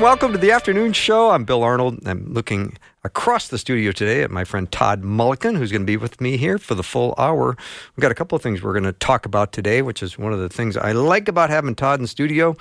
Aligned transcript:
Welcome 0.00 0.32
to 0.32 0.38
the 0.38 0.52
afternoon 0.52 0.94
show. 0.94 1.28
I'm 1.28 1.44
Bill 1.44 1.62
Arnold. 1.62 2.08
I'm 2.08 2.32
looking 2.32 2.78
across 3.04 3.48
the 3.48 3.58
studio 3.58 3.92
today 3.92 4.22
at 4.22 4.30
my 4.30 4.44
friend 4.44 4.72
Todd 4.72 5.02
Mulliken, 5.02 5.58
who's 5.58 5.70
going 5.70 5.82
to 5.82 5.86
be 5.86 5.98
with 5.98 6.22
me 6.22 6.38
here 6.38 6.56
for 6.56 6.74
the 6.74 6.82
full 6.82 7.14
hour. 7.18 7.54
We've 7.94 8.00
got 8.00 8.10
a 8.10 8.14
couple 8.14 8.34
of 8.34 8.40
things 8.40 8.62
we're 8.62 8.72
going 8.72 8.84
to 8.84 8.94
talk 8.94 9.26
about 9.26 9.52
today, 9.52 9.82
which 9.82 10.02
is 10.02 10.18
one 10.18 10.32
of 10.32 10.38
the 10.38 10.48
things 10.48 10.78
I 10.78 10.92
like 10.92 11.28
about 11.28 11.50
having 11.50 11.74
Todd 11.74 12.00
in 12.00 12.06
studio, 12.06 12.56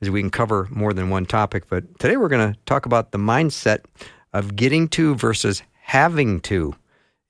is 0.00 0.08
we 0.08 0.20
can 0.20 0.30
cover 0.30 0.68
more 0.70 0.92
than 0.92 1.10
one 1.10 1.26
topic. 1.26 1.68
But 1.68 1.98
today 1.98 2.16
we're 2.16 2.28
going 2.28 2.52
to 2.52 2.58
talk 2.64 2.86
about 2.86 3.10
the 3.10 3.18
mindset 3.18 3.80
of 4.32 4.54
getting 4.54 4.86
to 4.90 5.16
versus 5.16 5.64
having 5.80 6.38
to 6.42 6.76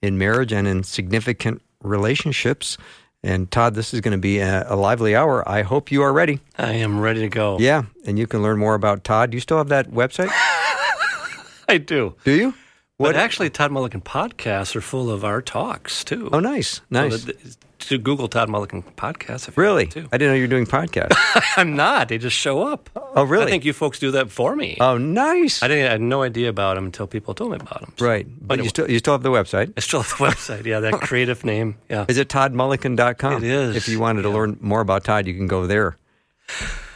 in 0.03 0.19
marriage 0.19 0.53
and 0.53 0.69
in 0.69 0.83
significant 0.83 1.63
relationships. 1.83 2.77
And 3.25 3.51
Todd, 3.51 3.75
this 3.75 3.95
is 3.95 4.03
going 4.03 4.13
to 4.13 4.19
be 4.19 4.39
a, 4.41 4.71
a, 4.71 4.77
lively 4.77 5.17
hour. 5.17 5.49
I 5.49 5.63
hope 5.63 5.91
you 5.91 6.03
are 6.03 6.13
ready. 6.13 6.41
I 6.59 6.75
am 6.75 7.01
ready 7.01 7.21
to 7.21 7.29
go. 7.31 7.59
Yeah, 7.59 7.85
and 8.05 8.19
you 8.19 8.27
can 8.27 8.43
learn 8.43 8.59
more 8.59 8.75
about 8.75 9.03
Todd. 9.03 9.31
Do 9.31 9.37
you 9.39 9.41
still 9.41 9.57
have 9.57 9.69
that 9.69 9.91
website? 9.91 10.29
I 11.69 11.79
do. 11.79 12.17
Do 12.25 12.33
you? 12.33 12.53
What? 12.97 13.15
But 13.15 13.17
actually, 13.17 13.51
Todd 13.51 13.73
Mulliken 13.73 14.03
podcasts 14.05 14.77
are 14.77 14.81
full 14.81 15.11
of 15.11 15.25
our 15.25 15.43
talks 15.43 16.05
too. 16.05 16.29
Oh, 16.33 16.39
nice, 16.39 16.81
nice. 16.91 17.23
So 17.23 17.33
the, 17.33 17.57
to 17.81 17.99
Google 17.99 18.29
Todd 18.29 18.49
Mulliken 18.49 18.85
podcast. 18.95 19.49
If 19.49 19.59
really? 19.59 19.87
too. 19.87 20.09
I 20.13 20.17
didn't 20.17 20.33
know 20.33 20.37
you 20.37 20.45
were 20.45 20.49
doing 20.49 20.65
podcasts. 20.65 21.17
I'm 21.57 21.75
not. 21.75 22.09
They 22.09 22.19
just 22.19 22.37
show 22.37 22.63
up. 22.63 22.89
Oh, 22.95 23.25
really? 23.25 23.47
I 23.47 23.51
think 23.51 23.65
you 23.65 23.73
folks 23.73 23.99
do 23.99 24.13
that 24.13 24.31
for 24.31 24.55
me. 24.55 24.77
Oh, 24.81 24.97
nice. 24.97 25.61
I 25.63 25.69
didn't. 25.69 25.87
I 25.87 25.91
had 25.91 26.01
no 26.01 26.23
idea 26.23 26.49
about 26.49 26.77
them 26.77 26.87
until 26.87 27.09
people 27.09 27.35
told 27.35 27.51
me 27.51 27.57
about 27.57 27.81
them. 27.81 27.93
So. 27.97 28.07
Right, 28.07 28.27
but 28.41 28.55
anyway. 28.55 28.65
you 28.65 28.69
still 28.69 28.91
you 28.91 28.99
still 29.01 29.15
have 29.15 29.23
the 29.23 29.31
website. 29.31 29.73
I 29.77 29.81
still 29.81 30.03
have 30.03 30.11
the 30.17 30.25
website. 30.25 30.65
Yeah, 30.65 30.81
that 30.81 30.93
creative 31.01 31.45
name. 31.45 31.77
Yeah. 31.91 32.07
Is 32.09 32.17
it 32.17 32.29
toddmulliken.com? 32.29 33.43
It 33.43 33.51
is. 33.51 33.77
If 33.77 33.89
you 33.89 33.99
wanted 33.99 34.23
to 34.23 34.31
learn 34.31 34.57
more 34.61 34.81
about 34.81 35.05
Todd, 35.05 35.27
you 35.27 35.35
can 35.35 35.49
go 35.49 35.67
there. 35.67 35.97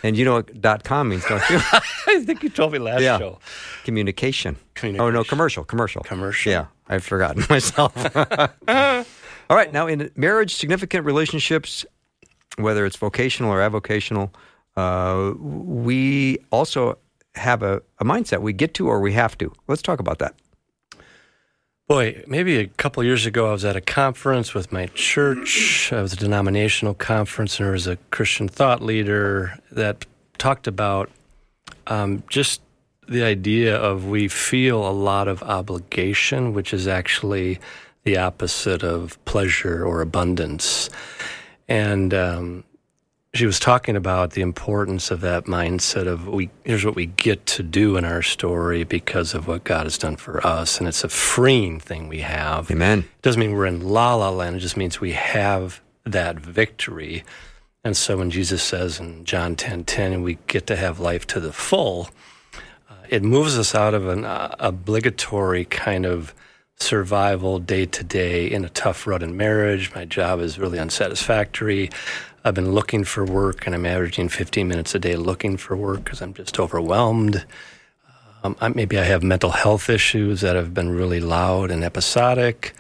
And 0.03 0.17
you 0.17 0.25
know 0.25 0.43
what 0.63 0.85
.com 0.85 1.09
means, 1.09 1.25
don't 1.27 1.43
you? 1.51 1.59
I 1.73 2.23
think 2.25 2.43
you 2.43 2.49
told 2.49 2.73
me 2.73 2.79
last 2.79 3.03
yeah. 3.03 3.19
show. 3.19 3.39
Communication. 3.85 4.57
Communication. 4.75 5.07
Oh 5.07 5.11
no, 5.11 5.25
commercial, 5.25 5.65
commercial. 5.65 6.03
Commercial. 6.03 6.53
Yeah, 6.53 6.67
I've 6.89 7.05
forgotten 7.05 7.45
myself. 7.51 7.93
All 9.51 9.57
right, 9.57 9.73
now 9.73 9.87
in 9.87 10.11
marriage, 10.15 10.55
significant 10.55 11.07
relationships, 11.07 11.87
whether 12.57 12.85
it's 12.85 12.97
vocational 12.97 13.51
or 13.51 13.59
avocational, 13.59 14.31
uh, 14.77 15.33
we 15.39 16.39
also 16.51 16.99
have 17.35 17.63
a, 17.63 17.83
a 17.99 18.05
mindset 18.05 18.43
we 18.43 18.53
get 18.53 18.75
to 18.75 18.89
or 18.89 19.01
we 19.01 19.13
have 19.15 19.39
to. 19.39 19.53
Let's 19.67 19.83
talk 19.83 20.01
about 20.01 20.19
that. 20.19 20.35
Boy, 21.89 22.23
maybe 22.27 22.59
a 22.59 22.67
couple 22.67 23.03
years 23.03 23.25
ago, 23.25 23.49
I 23.49 23.53
was 23.53 23.65
at 23.65 23.75
a 23.75 23.81
conference 23.81 24.53
with 24.53 24.71
my 24.71 24.89
church. 24.89 25.91
It 25.91 26.03
was 26.03 26.13
a 26.13 26.17
denominational 26.17 26.93
conference, 26.93 27.59
and 27.59 27.65
there 27.65 27.73
was 27.73 27.87
a 27.87 27.97
Christian 28.11 28.47
thought 28.47 28.83
leader 28.83 29.59
that 29.73 30.05
talked 30.37 30.67
about 30.67 31.09
um, 31.87 32.23
just 32.29 32.61
the 33.09 33.23
idea 33.23 33.75
of 33.75 34.05
we 34.07 34.29
feel 34.29 34.87
a 34.87 34.93
lot 34.93 35.29
of 35.29 35.43
obligation, 35.43 36.53
which 36.53 36.75
is 36.75 36.87
actually 36.87 37.59
the 38.05 38.19
opposite 38.19 38.83
of 38.83 39.19
pleasure 39.25 39.83
or 39.83 40.03
abundance. 40.03 40.91
And 41.69 42.13
um, 42.13 42.65
she 43.35 43.47
was 43.47 43.61
talking 43.61 43.95
about 43.95 44.33
the 44.33 44.41
importance 44.41 45.11
of 45.11 45.21
that 45.21 45.45
mindset 45.45 46.07
of 46.07 46.27
we 46.27 46.51
here's 46.65 46.85
what 46.85 46.95
we 46.95 47.07
get 47.07 47.45
to 47.47 47.63
do 47.63 47.97
in 47.97 48.05
our 48.05 48.23
story 48.23 48.85
because 48.85 49.35
of 49.35 49.47
what 49.47 49.65
God 49.65 49.85
has 49.85 49.99
done 49.99 50.17
for 50.17 50.45
us, 50.47 50.79
and 50.79 50.89
it's 50.89 51.05
a 51.05 51.09
freeing 51.09 51.79
thing 51.79 52.09
we 52.09 52.21
have. 52.21 52.71
Amen. 52.71 53.01
It 53.01 53.23
doesn't 53.23 53.41
mean 53.41 53.53
we're 53.53 53.67
in 53.67 53.87
la 53.87 54.15
la 54.15 54.31
land. 54.31 54.57
It 54.57 54.61
just 54.61 54.77
means 54.77 55.01
we 55.01 55.13
have 55.13 55.81
that 56.05 56.39
victory. 56.39 57.25
And 57.85 57.97
so 57.97 58.19
when 58.19 58.31
Jesus 58.31 58.63
says 58.63 58.99
in 58.99 59.25
John 59.25 59.57
10 59.57 59.85
10, 59.85 60.23
we 60.23 60.39
get 60.47 60.67
to 60.67 60.77
have 60.77 60.99
life 60.99 61.27
to 61.29 61.41
the 61.41 61.53
full, 61.53 62.09
uh, 62.91 62.95
it 63.09 63.23
moves 63.23 63.59
us 63.59 63.75
out 63.75 63.95
of 63.95 64.09
an 64.09 64.25
uh, 64.25 64.55
obligatory 64.59 65.65
kind 65.65 66.07
of 66.07 66.35
survival 66.81 67.59
day 67.59 67.87
to 67.87 68.05
day 68.05 68.47
in 68.47 68.65
a 68.65 68.69
tough 68.69 69.07
rut 69.07 69.23
in 69.23 69.37
marriage. 69.37 69.95
My 69.95 70.05
job 70.05 70.41
is 70.41 70.59
really 70.59 70.79
unsatisfactory. 70.79 71.91
I've 72.45 72.55
been 72.55 72.73
looking 72.73 73.05
for 73.05 73.25
work 73.25 73.67
and 73.67 73.75
I'm 73.75 73.87
averaging 73.87 74.29
15 74.29 74.67
minutes 74.69 74.95
a 74.95 74.99
day 74.99 75.17
looking 75.17 75.57
for 75.57 75.77
work 75.77 76.05
because 76.05 76.23
I'm 76.23 76.35
just 76.35 76.59
overwhelmed. 76.59 77.45
Um, 78.45 78.57
I, 78.61 78.69
maybe 78.69 78.99
I 78.99 79.05
have 79.05 79.23
mental 79.23 79.51
health 79.51 79.91
issues 79.91 80.41
that 80.43 80.55
have 80.55 80.73
been 80.73 80.91
really 80.91 81.21
loud 81.21 81.71
and 81.71 81.83
episodic. 81.83 82.75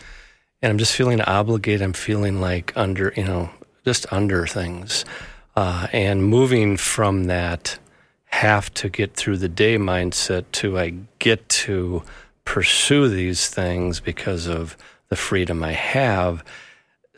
And 0.63 0.71
I'm 0.71 0.79
just 0.79 0.95
feeling 0.95 1.21
obligated. 1.21 1.83
I'm 1.83 1.93
feeling 1.93 2.41
like 2.41 2.73
under, 2.77 3.13
you 3.17 3.25
know, 3.25 3.51
just 3.85 4.13
under 4.13 4.47
things. 4.47 5.05
Uh, 5.57 5.89
and 5.93 6.25
moving 6.25 6.77
from 6.77 7.25
that 7.25 7.79
have 8.27 8.73
to 8.75 8.89
get 8.89 9.15
through 9.15 9.39
the 9.39 9.49
day 9.49 9.77
mindset 9.77 10.45
to 10.53 10.79
I 10.79 10.95
get 11.19 11.49
to 11.49 12.03
pursue 12.45 13.09
these 13.09 13.49
things 13.49 13.99
because 13.99 14.47
of 14.47 14.77
the 15.09 15.17
freedom 15.17 15.65
I 15.65 15.73
have 15.73 16.45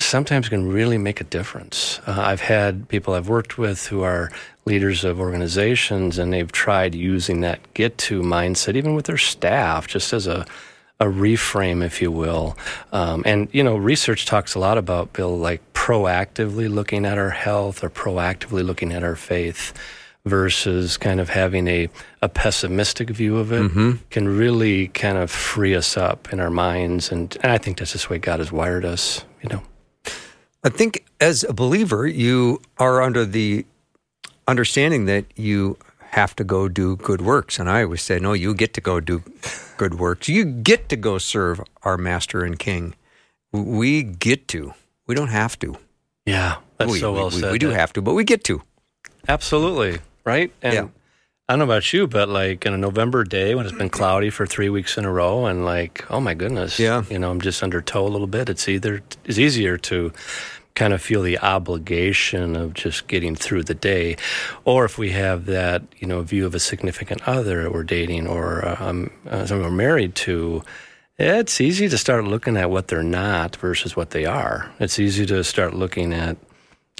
sometimes 0.00 0.48
can 0.48 0.72
really 0.72 0.98
make 0.98 1.20
a 1.20 1.24
difference. 1.24 2.00
Uh, 2.06 2.16
I've 2.18 2.40
had 2.40 2.88
people 2.88 3.14
I've 3.14 3.28
worked 3.28 3.58
with 3.58 3.86
who 3.86 4.02
are 4.02 4.30
leaders 4.64 5.04
of 5.04 5.20
organizations 5.20 6.18
and 6.18 6.32
they've 6.32 6.50
tried 6.50 6.94
using 6.94 7.40
that 7.40 7.60
get 7.74 7.98
to 7.98 8.22
mindset 8.22 8.76
even 8.76 8.94
with 8.94 9.06
their 9.06 9.18
staff 9.18 9.86
just 9.86 10.12
as 10.12 10.26
a 10.26 10.46
a 11.00 11.06
reframe, 11.06 11.82
if 11.82 12.02
you 12.02 12.12
will. 12.12 12.56
Um, 12.92 13.22
and, 13.24 13.48
you 13.52 13.64
know, 13.64 13.76
research 13.76 14.26
talks 14.26 14.54
a 14.54 14.58
lot 14.58 14.76
about, 14.76 15.14
Bill, 15.14 15.36
like 15.36 15.62
proactively 15.72 16.72
looking 16.72 17.06
at 17.06 17.16
our 17.16 17.30
health 17.30 17.82
or 17.82 17.88
proactively 17.88 18.62
looking 18.64 18.92
at 18.92 19.02
our 19.02 19.16
faith 19.16 19.72
versus 20.26 20.98
kind 20.98 21.18
of 21.18 21.30
having 21.30 21.66
a, 21.68 21.88
a 22.20 22.28
pessimistic 22.28 23.08
view 23.08 23.38
of 23.38 23.50
it 23.50 23.62
mm-hmm. 23.62 23.92
can 24.10 24.28
really 24.28 24.88
kind 24.88 25.16
of 25.16 25.30
free 25.30 25.74
us 25.74 25.96
up 25.96 26.30
in 26.34 26.38
our 26.38 26.50
minds. 26.50 27.10
And, 27.10 27.34
and 27.42 27.50
I 27.50 27.56
think 27.56 27.78
that's 27.78 27.92
just 27.92 28.08
the 28.08 28.14
way 28.14 28.18
God 28.18 28.40
has 28.40 28.52
wired 28.52 28.84
us, 28.84 29.24
you 29.42 29.48
know. 29.48 29.62
I 30.62 30.68
think 30.68 31.06
as 31.20 31.44
a 31.44 31.52
believer, 31.52 32.06
you 32.06 32.60
are 32.78 33.00
under 33.00 33.24
the 33.24 33.64
understanding 34.46 35.06
that 35.06 35.24
you 35.36 35.78
have 36.10 36.34
to 36.36 36.44
go 36.44 36.68
do 36.68 36.96
good 36.96 37.22
works. 37.22 37.58
And 37.58 37.70
I 37.70 37.84
always 37.84 38.02
say, 38.02 38.18
no, 38.18 38.32
you 38.32 38.52
get 38.54 38.74
to 38.74 38.80
go 38.80 39.00
do 39.00 39.22
good 39.76 39.94
works. 39.94 40.28
You 40.28 40.44
get 40.44 40.88
to 40.88 40.96
go 40.96 41.18
serve 41.18 41.60
our 41.82 41.96
master 41.96 42.44
and 42.44 42.58
king. 42.58 42.94
We 43.52 44.02
get 44.02 44.48
to. 44.48 44.74
We 45.06 45.14
don't 45.14 45.28
have 45.28 45.58
to. 45.60 45.76
Yeah, 46.26 46.56
that's 46.76 46.92
we, 46.92 46.98
so 46.98 47.12
well 47.12 47.30
we, 47.30 47.40
said. 47.40 47.46
We, 47.46 47.52
we 47.52 47.58
do 47.58 47.70
have 47.70 47.92
to, 47.94 48.02
but 48.02 48.14
we 48.14 48.24
get 48.24 48.44
to. 48.44 48.62
Absolutely. 49.28 50.00
Right? 50.24 50.52
And 50.62 50.74
yeah. 50.74 50.88
I 51.50 51.54
don't 51.54 51.58
know 51.58 51.64
about 51.64 51.92
you, 51.92 52.06
but 52.06 52.28
like 52.28 52.64
in 52.64 52.74
a 52.74 52.78
November 52.78 53.24
day 53.24 53.56
when 53.56 53.66
it's 53.66 53.76
been 53.76 53.90
cloudy 53.90 54.30
for 54.30 54.46
three 54.46 54.68
weeks 54.68 54.96
in 54.96 55.04
a 55.04 55.10
row, 55.10 55.46
and 55.46 55.64
like, 55.64 56.08
oh 56.08 56.20
my 56.20 56.32
goodness, 56.32 56.78
yeah, 56.78 57.02
you 57.10 57.18
know, 57.18 57.28
I'm 57.28 57.40
just 57.40 57.64
under 57.64 57.80
tow 57.80 58.06
a 58.06 58.08
little 58.08 58.28
bit. 58.28 58.48
It's 58.48 58.68
either 58.68 59.02
it's 59.24 59.36
easier 59.36 59.76
to 59.78 60.12
kind 60.76 60.92
of 60.92 61.02
feel 61.02 61.22
the 61.22 61.40
obligation 61.40 62.54
of 62.54 62.74
just 62.74 63.08
getting 63.08 63.34
through 63.34 63.64
the 63.64 63.74
day, 63.74 64.16
or 64.64 64.84
if 64.84 64.96
we 64.96 65.10
have 65.10 65.46
that, 65.46 65.82
you 65.98 66.06
know, 66.06 66.22
view 66.22 66.46
of 66.46 66.54
a 66.54 66.60
significant 66.60 67.20
other 67.26 67.64
that 67.64 67.72
we're 67.72 67.82
dating 67.82 68.28
or 68.28 68.80
um, 68.80 69.10
uh, 69.28 69.44
someone 69.44 69.70
we're 69.70 69.76
married 69.76 70.14
to. 70.14 70.62
It's 71.18 71.60
easy 71.60 71.88
to 71.88 71.98
start 71.98 72.22
looking 72.26 72.56
at 72.56 72.70
what 72.70 72.86
they're 72.86 73.02
not 73.02 73.56
versus 73.56 73.96
what 73.96 74.10
they 74.10 74.24
are. 74.24 74.70
It's 74.78 75.00
easy 75.00 75.26
to 75.26 75.42
start 75.42 75.74
looking 75.74 76.12
at, 76.14 76.36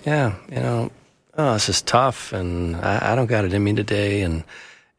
yeah, 0.05 0.35
you 0.49 0.59
know, 0.59 0.91
oh, 1.41 1.55
this 1.55 1.69
is 1.69 1.83
tough 1.83 2.33
and 2.33 2.77
I, 2.77 3.13
I 3.13 3.15
don't 3.15 3.27
got 3.27 3.45
it 3.45 3.55
in 3.55 3.65
me 3.65 3.73
today. 3.73 4.23
And, 4.23 4.45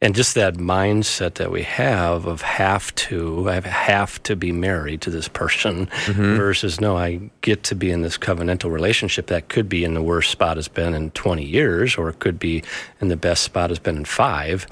and 0.00 0.14
just 0.14 0.34
that 0.34 0.54
mindset 0.54 1.34
that 1.34 1.52
we 1.52 1.62
have 1.62 2.26
of 2.26 2.42
have 2.42 2.92
to, 2.96 3.48
I 3.48 3.60
have 3.60 4.20
to 4.24 4.34
be 4.34 4.50
married 4.50 5.00
to 5.02 5.10
this 5.10 5.28
person 5.28 5.86
mm-hmm. 5.86 6.36
versus 6.36 6.80
no, 6.80 6.96
I 6.96 7.30
get 7.40 7.62
to 7.64 7.76
be 7.76 7.90
in 7.90 8.02
this 8.02 8.18
covenantal 8.18 8.72
relationship 8.72 9.28
that 9.28 9.48
could 9.48 9.68
be 9.68 9.84
in 9.84 9.94
the 9.94 10.02
worst 10.02 10.30
spot 10.30 10.58
it's 10.58 10.66
been 10.66 10.94
in 10.94 11.12
20 11.12 11.44
years 11.44 11.96
or 11.96 12.08
it 12.08 12.18
could 12.18 12.38
be 12.38 12.64
in 13.00 13.08
the 13.08 13.16
best 13.16 13.44
spot 13.44 13.70
it's 13.70 13.78
been 13.78 13.98
in 13.98 14.04
five, 14.04 14.66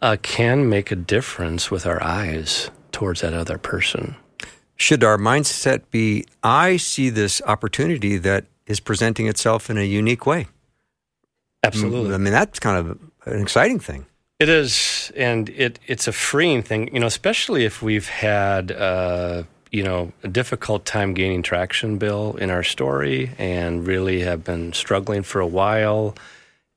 uh, 0.00 0.16
can 0.22 0.68
make 0.68 0.92
a 0.92 0.96
difference 0.96 1.70
with 1.70 1.84
our 1.84 2.00
eyes 2.02 2.70
towards 2.92 3.20
that 3.22 3.34
other 3.34 3.58
person. 3.58 4.14
Should 4.76 5.02
our 5.02 5.18
mindset 5.18 5.82
be, 5.90 6.24
I 6.44 6.76
see 6.76 7.10
this 7.10 7.42
opportunity 7.44 8.16
that 8.18 8.44
is 8.68 8.78
presenting 8.78 9.26
itself 9.26 9.70
in 9.70 9.76
a 9.76 9.82
unique 9.82 10.24
way? 10.24 10.46
Absolutely. 11.68 12.14
I 12.14 12.18
mean, 12.18 12.32
that's 12.32 12.58
kind 12.58 12.78
of 12.78 12.98
an 13.26 13.42
exciting 13.42 13.78
thing. 13.78 14.06
It 14.38 14.48
is, 14.48 15.10
and 15.16 15.48
it 15.48 15.80
it's 15.88 16.06
a 16.06 16.12
freeing 16.12 16.62
thing, 16.62 16.94
you 16.94 17.00
know, 17.00 17.06
especially 17.06 17.64
if 17.64 17.82
we've 17.82 18.08
had 18.08 18.70
uh, 18.70 19.42
you 19.72 19.82
know 19.82 20.12
a 20.22 20.28
difficult 20.28 20.84
time 20.84 21.12
gaining 21.12 21.42
traction, 21.42 21.98
Bill, 21.98 22.36
in 22.36 22.48
our 22.48 22.62
story, 22.62 23.32
and 23.36 23.84
really 23.84 24.20
have 24.20 24.44
been 24.44 24.72
struggling 24.72 25.24
for 25.24 25.40
a 25.40 25.46
while, 25.46 26.14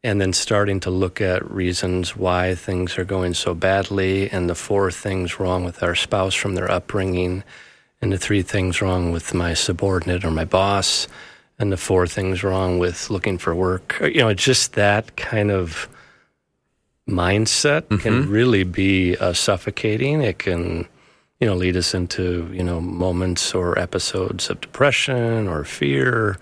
and 0.03 0.19
then 0.19 0.33
starting 0.33 0.79
to 0.79 0.89
look 0.89 1.21
at 1.21 1.49
reasons 1.51 2.17
why 2.17 2.55
things 2.55 2.97
are 2.97 3.05
going 3.05 3.35
so 3.35 3.53
badly, 3.53 4.27
and 4.31 4.49
the 4.49 4.55
four 4.55 4.89
things 4.91 5.39
wrong 5.39 5.63
with 5.63 5.83
our 5.83 5.93
spouse 5.93 6.33
from 6.33 6.55
their 6.55 6.71
upbringing, 6.71 7.43
and 8.01 8.11
the 8.11 8.17
three 8.17 8.41
things 8.41 8.81
wrong 8.81 9.11
with 9.11 9.35
my 9.35 9.53
subordinate 9.53 10.25
or 10.25 10.31
my 10.31 10.45
boss, 10.45 11.07
and 11.61 11.71
the 11.71 11.77
four 11.77 12.07
things 12.07 12.43
wrong 12.43 12.79
with 12.79 13.09
looking 13.09 13.37
for 13.37 13.53
work. 13.53 13.97
You 14.01 14.21
know, 14.21 14.33
just 14.33 14.73
that 14.73 15.15
kind 15.15 15.51
of 15.51 15.87
mindset 17.07 17.83
mm-hmm. 17.83 17.97
can 17.97 18.29
really 18.29 18.63
be 18.63 19.15
uh, 19.17 19.33
suffocating. 19.33 20.21
It 20.21 20.39
can, 20.39 20.87
you 21.39 21.47
know, 21.47 21.55
lead 21.55 21.77
us 21.77 21.93
into 21.93 22.49
you 22.51 22.63
know 22.63 22.81
moments 22.81 23.53
or 23.53 23.77
episodes 23.77 24.49
of 24.49 24.59
depression 24.59 25.47
or 25.47 25.63
fear. 25.63 26.37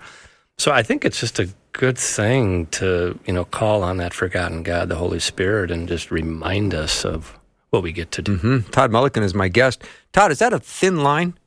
So 0.58 0.72
I 0.72 0.82
think 0.82 1.04
it's 1.04 1.20
just 1.20 1.38
a 1.38 1.48
good 1.72 1.98
thing 1.98 2.66
to 2.66 3.18
you 3.26 3.32
know 3.32 3.44
call 3.44 3.82
on 3.82 3.98
that 3.98 4.14
forgotten 4.14 4.62
God, 4.62 4.88
the 4.88 4.96
Holy 4.96 5.20
Spirit, 5.20 5.70
and 5.70 5.86
just 5.86 6.10
remind 6.10 6.74
us 6.74 7.04
of 7.04 7.38
what 7.68 7.82
we 7.82 7.92
get 7.92 8.10
to 8.12 8.22
do. 8.22 8.38
Mm-hmm. 8.38 8.70
Todd 8.70 8.90
Mulliken 8.90 9.22
is 9.22 9.34
my 9.34 9.48
guest. 9.48 9.84
Todd, 10.12 10.32
is 10.32 10.38
that 10.38 10.52
a 10.52 10.58
thin 10.58 11.02
line 11.02 11.38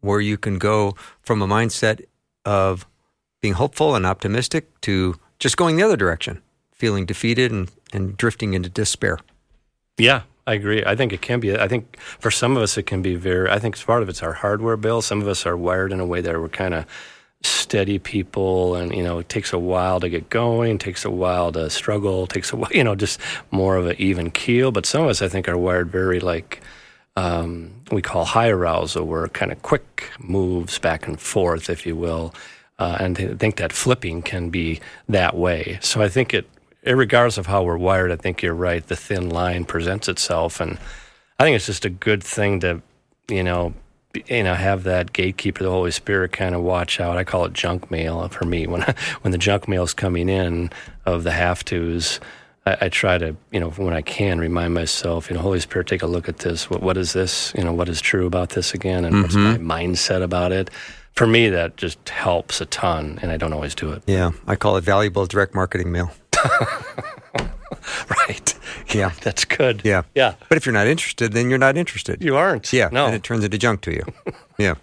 where 0.00 0.20
you 0.20 0.36
can 0.36 0.58
go 0.58 0.94
from 1.22 1.42
a 1.42 1.46
mindset 1.46 2.04
of 2.44 2.86
being 3.40 3.54
hopeful 3.54 3.94
and 3.94 4.06
optimistic 4.06 4.80
to 4.82 5.18
just 5.38 5.56
going 5.56 5.76
the 5.76 5.82
other 5.82 5.96
direction, 5.96 6.42
feeling 6.72 7.06
defeated 7.06 7.50
and 7.52 7.70
and 7.92 8.16
drifting 8.16 8.54
into 8.54 8.68
despair. 8.68 9.18
Yeah, 9.98 10.22
I 10.46 10.54
agree. 10.54 10.82
I 10.84 10.96
think 10.96 11.12
it 11.12 11.20
can 11.20 11.40
be. 11.40 11.56
I 11.56 11.68
think 11.68 11.98
for 11.98 12.30
some 12.30 12.56
of 12.56 12.62
us, 12.62 12.76
it 12.78 12.84
can 12.84 13.02
be 13.02 13.14
very. 13.14 13.50
I 13.50 13.58
think 13.58 13.74
it's 13.74 13.84
part 13.84 14.02
of 14.02 14.08
it's 14.08 14.22
our 14.22 14.32
hardware 14.32 14.76
bill. 14.76 15.02
Some 15.02 15.20
of 15.20 15.28
us 15.28 15.46
are 15.46 15.56
wired 15.56 15.92
in 15.92 16.00
a 16.00 16.06
way 16.06 16.20
that 16.20 16.40
we're 16.40 16.48
kind 16.48 16.74
of 16.74 16.86
steady 17.42 17.98
people, 17.98 18.74
and 18.74 18.94
you 18.94 19.02
know, 19.02 19.18
it 19.18 19.28
takes 19.28 19.52
a 19.52 19.58
while 19.58 20.00
to 20.00 20.08
get 20.08 20.30
going. 20.30 20.78
Takes 20.78 21.04
a 21.04 21.10
while 21.10 21.52
to 21.52 21.68
struggle. 21.70 22.26
Takes 22.36 22.52
a 22.52 22.56
while, 22.56 22.72
you 22.72 22.84
know, 22.84 22.94
just 22.94 23.20
more 23.50 23.76
of 23.76 23.86
an 23.86 23.96
even 23.98 24.30
keel. 24.30 24.72
But 24.72 24.86
some 24.86 25.02
of 25.02 25.08
us, 25.08 25.22
I 25.22 25.28
think, 25.28 25.48
are 25.48 25.58
wired 25.58 25.90
very 25.90 26.20
like 26.20 26.60
um, 27.16 27.72
we 27.90 28.02
call 28.02 28.24
high 28.24 28.48
arousal, 28.48 29.04
where 29.04 29.28
kind 29.28 29.52
of 29.52 29.62
quick 29.62 30.10
moves 30.18 30.78
back 30.78 31.06
and 31.06 31.20
forth, 31.20 31.68
if 31.68 31.84
you 31.86 31.96
will. 31.96 32.34
Uh, 32.80 32.96
and 32.98 33.18
I 33.18 33.34
think 33.34 33.56
that 33.56 33.72
flipping 33.72 34.22
can 34.22 34.48
be 34.48 34.80
that 35.08 35.36
way. 35.36 35.78
So 35.82 36.00
I 36.00 36.08
think 36.08 36.32
it 36.32 36.48
regardless 36.84 37.36
of 37.36 37.46
how 37.46 37.62
we're 37.62 37.76
wired, 37.76 38.10
I 38.10 38.16
think 38.16 38.42
you're 38.42 38.54
right. 38.54 38.84
The 38.84 38.96
thin 38.96 39.28
line 39.28 39.66
presents 39.66 40.08
itself, 40.08 40.60
and 40.60 40.78
I 41.38 41.44
think 41.44 41.56
it's 41.56 41.66
just 41.66 41.84
a 41.84 41.90
good 41.90 42.24
thing 42.24 42.60
to, 42.60 42.80
you 43.28 43.44
know, 43.44 43.74
you 44.26 44.42
know, 44.42 44.54
have 44.54 44.82
that 44.84 45.12
gatekeeper, 45.12 45.62
the 45.62 45.70
Holy 45.70 45.90
Spirit, 45.90 46.32
kind 46.32 46.54
of 46.54 46.62
watch 46.62 46.98
out. 46.98 47.16
I 47.16 47.22
call 47.22 47.44
it 47.44 47.52
junk 47.52 47.90
mail 47.90 48.26
for 48.28 48.44
me. 48.44 48.66
When 48.70 48.82
when 49.20 49.32
the 49.32 49.38
junk 49.38 49.68
mail 49.68 49.84
is 49.84 49.94
coming 49.94 50.28
in 50.28 50.70
of 51.04 51.22
the 51.22 51.32
have 51.32 51.64
tos, 51.64 52.18
I, 52.66 52.76
I, 52.82 52.88
try 52.88 53.18
to, 53.18 53.36
you 53.52 53.60
know, 53.60 53.70
when 53.70 53.94
I 53.94 54.02
can, 54.02 54.38
remind 54.38 54.74
myself, 54.74 55.30
you 55.30 55.36
know, 55.36 55.42
Holy 55.42 55.60
Spirit, 55.60 55.86
take 55.86 56.02
a 56.02 56.06
look 56.06 56.28
at 56.28 56.38
this. 56.38 56.68
What, 56.68 56.82
what 56.82 56.96
is 56.96 57.12
this? 57.12 57.52
You 57.56 57.62
know, 57.62 57.72
what 57.72 57.88
is 57.88 58.00
true 58.00 58.26
about 58.26 58.50
this 58.50 58.74
again, 58.74 59.04
and 59.04 59.14
mm-hmm. 59.14 59.22
what's 59.22 59.36
my 59.36 59.58
mindset 59.58 60.22
about 60.22 60.50
it? 60.50 60.70
For 61.14 61.26
me, 61.26 61.48
that 61.50 61.76
just 61.76 62.08
helps 62.08 62.60
a 62.60 62.66
ton, 62.66 63.18
and 63.20 63.30
I 63.30 63.36
don't 63.36 63.52
always 63.52 63.74
do 63.74 63.92
it. 63.92 64.02
Yeah, 64.06 64.30
I 64.46 64.56
call 64.56 64.76
it 64.76 64.84
valuable 64.84 65.26
direct 65.26 65.54
marketing 65.54 65.92
mail. 65.92 66.10
right. 68.28 68.54
Yeah. 68.94 69.12
That's 69.22 69.44
good. 69.44 69.82
Yeah. 69.84 70.02
Yeah. 70.14 70.34
But 70.48 70.56
if 70.56 70.66
you're 70.66 70.72
not 70.72 70.86
interested, 70.86 71.32
then 71.32 71.50
you're 71.50 71.58
not 71.58 71.76
interested. 71.76 72.22
You 72.22 72.36
aren't. 72.36 72.72
Yeah. 72.72 72.88
No. 72.92 73.06
And 73.06 73.14
it 73.14 73.22
turns 73.22 73.44
into 73.44 73.58
junk 73.58 73.82
to 73.82 73.92
you. 73.92 74.02
yeah. 74.58 74.74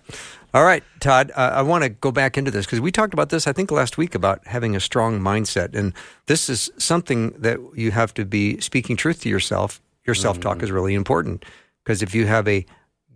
All 0.54 0.64
right, 0.64 0.84
Todd, 1.02 1.32
uh, 1.36 1.52
I 1.54 1.62
want 1.62 1.84
to 1.84 1.90
go 1.90 2.10
back 2.10 2.38
into 2.38 2.50
this 2.50 2.66
because 2.66 2.80
we 2.80 2.92
talked 2.92 3.14
about 3.14 3.30
this, 3.30 3.48
I 3.48 3.54
think, 3.54 3.70
last 3.70 3.98
week 3.98 4.16
about 4.16 4.48
having 4.48 4.76
a 4.76 4.80
strong 4.80 5.20
mindset. 5.20 5.76
And 5.76 5.94
this 6.26 6.50
is 6.50 6.72
something 6.78 7.32
that 7.32 7.60
you 7.76 7.92
have 7.92 8.14
to 8.16 8.26
be 8.26 8.60
speaking 8.60 8.96
truth 8.96 9.22
to 9.22 9.30
yourself. 9.30 9.82
Your 10.06 10.16
self 10.16 10.40
talk 10.40 10.60
mm. 10.60 10.64
is 10.64 10.72
really 10.72 10.96
important 10.96 11.44
because 11.84 12.02
if 12.02 12.16
you 12.16 12.26
have 12.28 12.48
a 12.48 12.66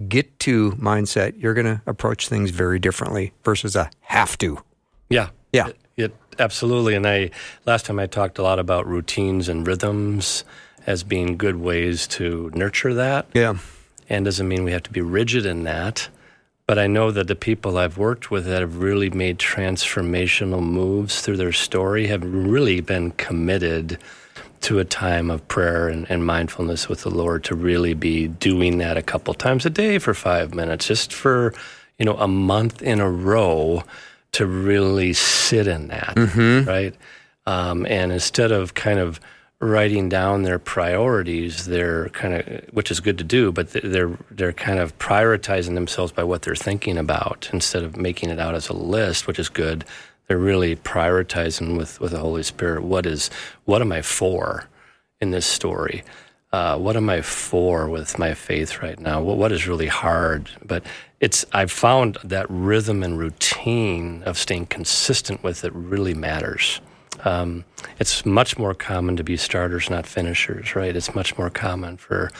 get 0.07 0.39
to 0.39 0.71
mindset, 0.73 1.41
you're 1.41 1.53
going 1.53 1.65
to 1.65 1.81
approach 1.85 2.27
things 2.27 2.51
very 2.51 2.79
differently 2.79 3.33
versus 3.43 3.75
a 3.75 3.89
have 4.01 4.37
to. 4.39 4.61
Yeah. 5.09 5.29
Yeah. 5.51 5.67
It, 5.67 5.77
it 5.97 6.15
absolutely. 6.39 6.95
And 6.95 7.07
I 7.07 7.31
last 7.65 7.85
time 7.85 7.99
I 7.99 8.07
talked 8.07 8.37
a 8.37 8.43
lot 8.43 8.59
about 8.59 8.87
routines 8.87 9.49
and 9.49 9.65
rhythms 9.65 10.43
as 10.87 11.03
being 11.03 11.37
good 11.37 11.57
ways 11.57 12.07
to 12.07 12.51
nurture 12.53 12.93
that. 12.95 13.27
Yeah. 13.33 13.57
And 14.09 14.25
doesn't 14.25 14.47
mean 14.47 14.63
we 14.63 14.71
have 14.71 14.83
to 14.83 14.91
be 14.91 15.01
rigid 15.01 15.45
in 15.45 15.63
that. 15.63 16.09
But 16.67 16.79
I 16.79 16.87
know 16.87 17.11
that 17.11 17.27
the 17.27 17.35
people 17.35 17.77
I've 17.77 17.97
worked 17.97 18.31
with 18.31 18.45
that 18.45 18.61
have 18.61 18.77
really 18.77 19.09
made 19.09 19.39
transformational 19.39 20.63
moves 20.63 21.21
through 21.21 21.37
their 21.37 21.51
story 21.51 22.07
have 22.07 22.23
really 22.23 22.81
been 22.81 23.11
committed 23.11 23.97
to 24.61 24.79
a 24.79 24.85
time 24.85 25.29
of 25.31 25.47
prayer 25.47 25.87
and, 25.87 26.09
and, 26.09 26.25
mindfulness 26.25 26.87
with 26.87 27.01
the 27.01 27.09
Lord 27.09 27.43
to 27.45 27.55
really 27.55 27.93
be 27.93 28.27
doing 28.27 28.77
that 28.77 28.97
a 28.97 29.01
couple 29.01 29.33
times 29.33 29.65
a 29.65 29.69
day 29.69 29.97
for 29.97 30.13
five 30.13 30.53
minutes, 30.53 30.87
just 30.87 31.13
for, 31.13 31.53
you 31.97 32.05
know, 32.05 32.17
a 32.17 32.27
month 32.27 32.81
in 32.81 32.99
a 32.99 33.09
row 33.09 33.83
to 34.33 34.45
really 34.45 35.13
sit 35.13 35.67
in 35.67 35.87
that, 35.87 36.15
mm-hmm. 36.15 36.67
right? 36.67 36.95
Um, 37.45 37.85
and 37.87 38.11
instead 38.11 38.51
of 38.51 38.73
kind 38.73 38.99
of 38.99 39.19
writing 39.59 40.09
down 40.09 40.43
their 40.43 40.59
priorities, 40.59 41.65
they're 41.65 42.09
kind 42.09 42.33
of, 42.33 42.73
which 42.73 42.91
is 42.91 42.99
good 42.99 43.17
to 43.19 43.23
do, 43.23 43.51
but 43.51 43.71
they're 43.71 44.17
they're 44.31 44.53
kind 44.53 44.79
of 44.79 44.97
prioritizing 44.97 45.75
themselves 45.75 46.11
by 46.11 46.23
what 46.23 46.41
they're 46.41 46.55
thinking 46.55 46.97
about 46.97 47.49
instead 47.53 47.83
of 47.83 47.95
making 47.95 48.29
it 48.29 48.39
out 48.39 48.55
as 48.55 48.69
a 48.69 48.73
list, 48.73 49.27
which 49.27 49.39
is 49.39 49.49
good. 49.49 49.85
They're 50.31 50.37
really 50.37 50.77
prioritizing 50.77 51.75
with 51.75 51.99
with 51.99 52.11
the 52.11 52.19
Holy 52.19 52.43
Spirit. 52.43 52.83
What 52.83 53.05
is 53.05 53.29
what 53.65 53.81
am 53.81 53.91
I 53.91 54.01
for 54.01 54.69
in 55.19 55.31
this 55.31 55.45
story? 55.45 56.05
Uh, 56.53 56.77
what 56.77 56.95
am 56.95 57.09
I 57.09 57.21
for 57.21 57.89
with 57.89 58.17
my 58.17 58.33
faith 58.33 58.81
right 58.81 58.97
now? 58.97 59.21
What, 59.21 59.35
what 59.35 59.51
is 59.51 59.67
really 59.67 59.87
hard? 59.87 60.49
But 60.63 60.85
it's 61.19 61.43
I've 61.51 61.69
found 61.69 62.17
that 62.23 62.45
rhythm 62.49 63.03
and 63.03 63.19
routine 63.19 64.23
of 64.23 64.37
staying 64.37 64.67
consistent 64.67 65.43
with 65.43 65.65
it 65.65 65.73
really 65.73 66.13
matters. 66.13 66.79
Um, 67.23 67.65
it's 67.99 68.25
much 68.25 68.57
more 68.57 68.73
common 68.73 69.15
to 69.17 69.23
be 69.23 69.37
starters, 69.37 69.89
not 69.89 70.07
finishers, 70.07 70.75
right? 70.75 70.95
It's 70.95 71.13
much 71.13 71.37
more 71.37 71.49
common 71.49 71.97
for 71.97 72.31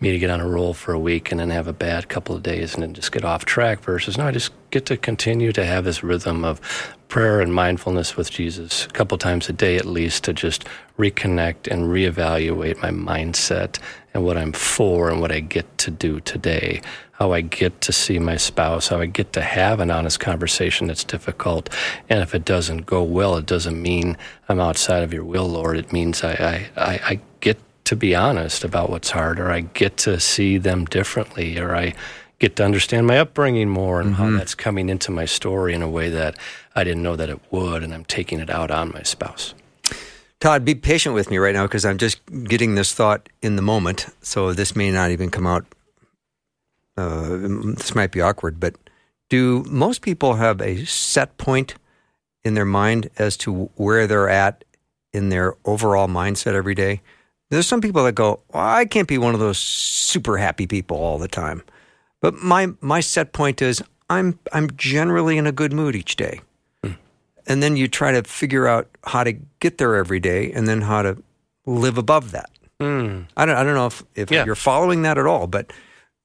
me 0.00 0.12
to 0.12 0.18
get 0.18 0.30
on 0.30 0.40
a 0.40 0.48
roll 0.48 0.74
for 0.74 0.92
a 0.92 0.98
week 0.98 1.30
and 1.30 1.40
then 1.40 1.50
have 1.50 1.66
a 1.66 1.72
bad 1.72 2.08
couple 2.08 2.34
of 2.36 2.42
days 2.42 2.74
and 2.74 2.82
then 2.82 2.94
just 2.94 3.12
get 3.12 3.24
off 3.24 3.44
track 3.44 3.80
versus 3.80 4.16
no, 4.16 4.26
I 4.26 4.30
just 4.30 4.52
get 4.70 4.86
to 4.86 4.96
continue 4.96 5.52
to 5.52 5.64
have 5.64 5.84
this 5.84 6.02
rhythm 6.02 6.44
of 6.44 6.60
prayer 7.08 7.40
and 7.40 7.54
mindfulness 7.54 8.16
with 8.16 8.30
Jesus 8.30 8.84
a 8.84 8.90
couple 8.90 9.16
times 9.16 9.48
a 9.48 9.52
day 9.52 9.76
at 9.76 9.86
least 9.86 10.24
to 10.24 10.32
just 10.32 10.66
reconnect 10.98 11.66
and 11.70 11.84
reevaluate 11.84 12.82
my 12.82 12.90
mindset 12.90 13.78
and 14.12 14.24
what 14.24 14.36
I'm 14.36 14.52
for 14.52 15.08
and 15.08 15.20
what 15.20 15.32
I 15.32 15.40
get 15.40 15.78
to 15.78 15.90
do 15.90 16.20
today 16.20 16.82
how 17.18 17.32
I 17.32 17.40
get 17.40 17.80
to 17.80 17.92
see 17.92 18.20
my 18.20 18.36
spouse, 18.36 18.88
how 18.88 19.00
I 19.00 19.06
get 19.06 19.32
to 19.32 19.40
have 19.40 19.80
an 19.80 19.90
honest 19.90 20.20
conversation 20.20 20.86
that's 20.86 21.02
difficult. 21.02 21.68
And 22.08 22.20
if 22.20 22.32
it 22.32 22.44
doesn't 22.44 22.86
go 22.86 23.02
well, 23.02 23.36
it 23.36 23.44
doesn't 23.44 23.82
mean 23.82 24.16
I'm 24.48 24.60
outside 24.60 25.02
of 25.02 25.12
your 25.12 25.24
will, 25.24 25.48
Lord. 25.48 25.78
It 25.78 25.92
means 25.92 26.22
I, 26.22 26.68
I, 26.76 27.00
I, 27.04 27.20
get 27.40 27.58
to 27.86 27.96
be 27.96 28.14
honest 28.14 28.62
about 28.62 28.88
what's 28.88 29.10
hard, 29.10 29.40
or 29.40 29.50
I 29.50 29.60
get 29.60 29.96
to 29.98 30.20
see 30.20 30.58
them 30.58 30.84
differently, 30.84 31.58
or 31.58 31.74
I 31.74 31.94
get 32.38 32.54
to 32.56 32.64
understand 32.64 33.08
my 33.08 33.18
upbringing 33.18 33.68
more 33.68 34.00
and 34.00 34.14
mm-hmm. 34.14 34.22
how 34.22 34.38
that's 34.38 34.54
coming 34.54 34.88
into 34.88 35.10
my 35.10 35.24
story 35.24 35.74
in 35.74 35.82
a 35.82 35.88
way 35.88 36.10
that 36.10 36.36
I 36.76 36.84
didn't 36.84 37.02
know 37.02 37.16
that 37.16 37.30
it 37.30 37.40
would, 37.50 37.82
and 37.82 37.92
I'm 37.92 38.04
taking 38.04 38.38
it 38.38 38.48
out 38.48 38.70
on 38.70 38.92
my 38.92 39.02
spouse. 39.02 39.54
Todd, 40.38 40.64
be 40.64 40.76
patient 40.76 41.16
with 41.16 41.32
me 41.32 41.38
right 41.38 41.54
now 41.54 41.64
because 41.64 41.84
I'm 41.84 41.98
just 41.98 42.20
getting 42.44 42.76
this 42.76 42.94
thought 42.94 43.28
in 43.42 43.56
the 43.56 43.62
moment. 43.62 44.06
So 44.22 44.52
this 44.52 44.76
may 44.76 44.92
not 44.92 45.10
even 45.10 45.30
come 45.30 45.48
out 45.48 45.66
uh, 46.98 47.36
this 47.76 47.94
might 47.94 48.10
be 48.10 48.20
awkward, 48.20 48.58
but 48.58 48.74
do 49.28 49.64
most 49.68 50.02
people 50.02 50.34
have 50.34 50.60
a 50.60 50.84
set 50.84 51.36
point 51.38 51.74
in 52.44 52.54
their 52.54 52.64
mind 52.64 53.08
as 53.18 53.36
to 53.36 53.70
where 53.76 54.06
they're 54.06 54.28
at 54.28 54.64
in 55.12 55.28
their 55.28 55.54
overall 55.64 56.08
mindset 56.08 56.54
every 56.54 56.74
day? 56.74 57.00
There's 57.50 57.66
some 57.66 57.80
people 57.80 58.02
that 58.04 58.12
go, 58.12 58.40
well, 58.52 58.66
I 58.66 58.84
can't 58.84 59.06
be 59.06 59.16
one 59.16 59.32
of 59.32 59.40
those 59.40 59.58
super 59.58 60.38
happy 60.38 60.66
people 60.66 60.96
all 60.96 61.18
the 61.18 61.28
time. 61.28 61.62
But 62.20 62.34
my 62.34 62.68
my 62.80 62.98
set 62.98 63.32
point 63.32 63.62
is 63.62 63.80
I'm 64.10 64.38
I'm 64.52 64.68
generally 64.76 65.38
in 65.38 65.46
a 65.46 65.52
good 65.52 65.72
mood 65.72 65.94
each 65.94 66.16
day. 66.16 66.40
Mm. 66.82 66.96
And 67.46 67.62
then 67.62 67.76
you 67.76 67.86
try 67.86 68.10
to 68.10 68.24
figure 68.24 68.66
out 68.66 68.88
how 69.04 69.22
to 69.22 69.34
get 69.60 69.78
there 69.78 69.94
every 69.94 70.18
day 70.18 70.50
and 70.50 70.66
then 70.66 70.80
how 70.80 71.02
to 71.02 71.22
live 71.64 71.96
above 71.96 72.32
that. 72.32 72.50
Mm. 72.80 73.26
I 73.36 73.46
don't 73.46 73.56
I 73.56 73.62
don't 73.62 73.74
know 73.74 73.86
if, 73.86 74.02
if 74.16 74.30
yeah. 74.32 74.44
you're 74.44 74.56
following 74.56 75.02
that 75.02 75.16
at 75.16 75.26
all, 75.26 75.46
but 75.46 75.72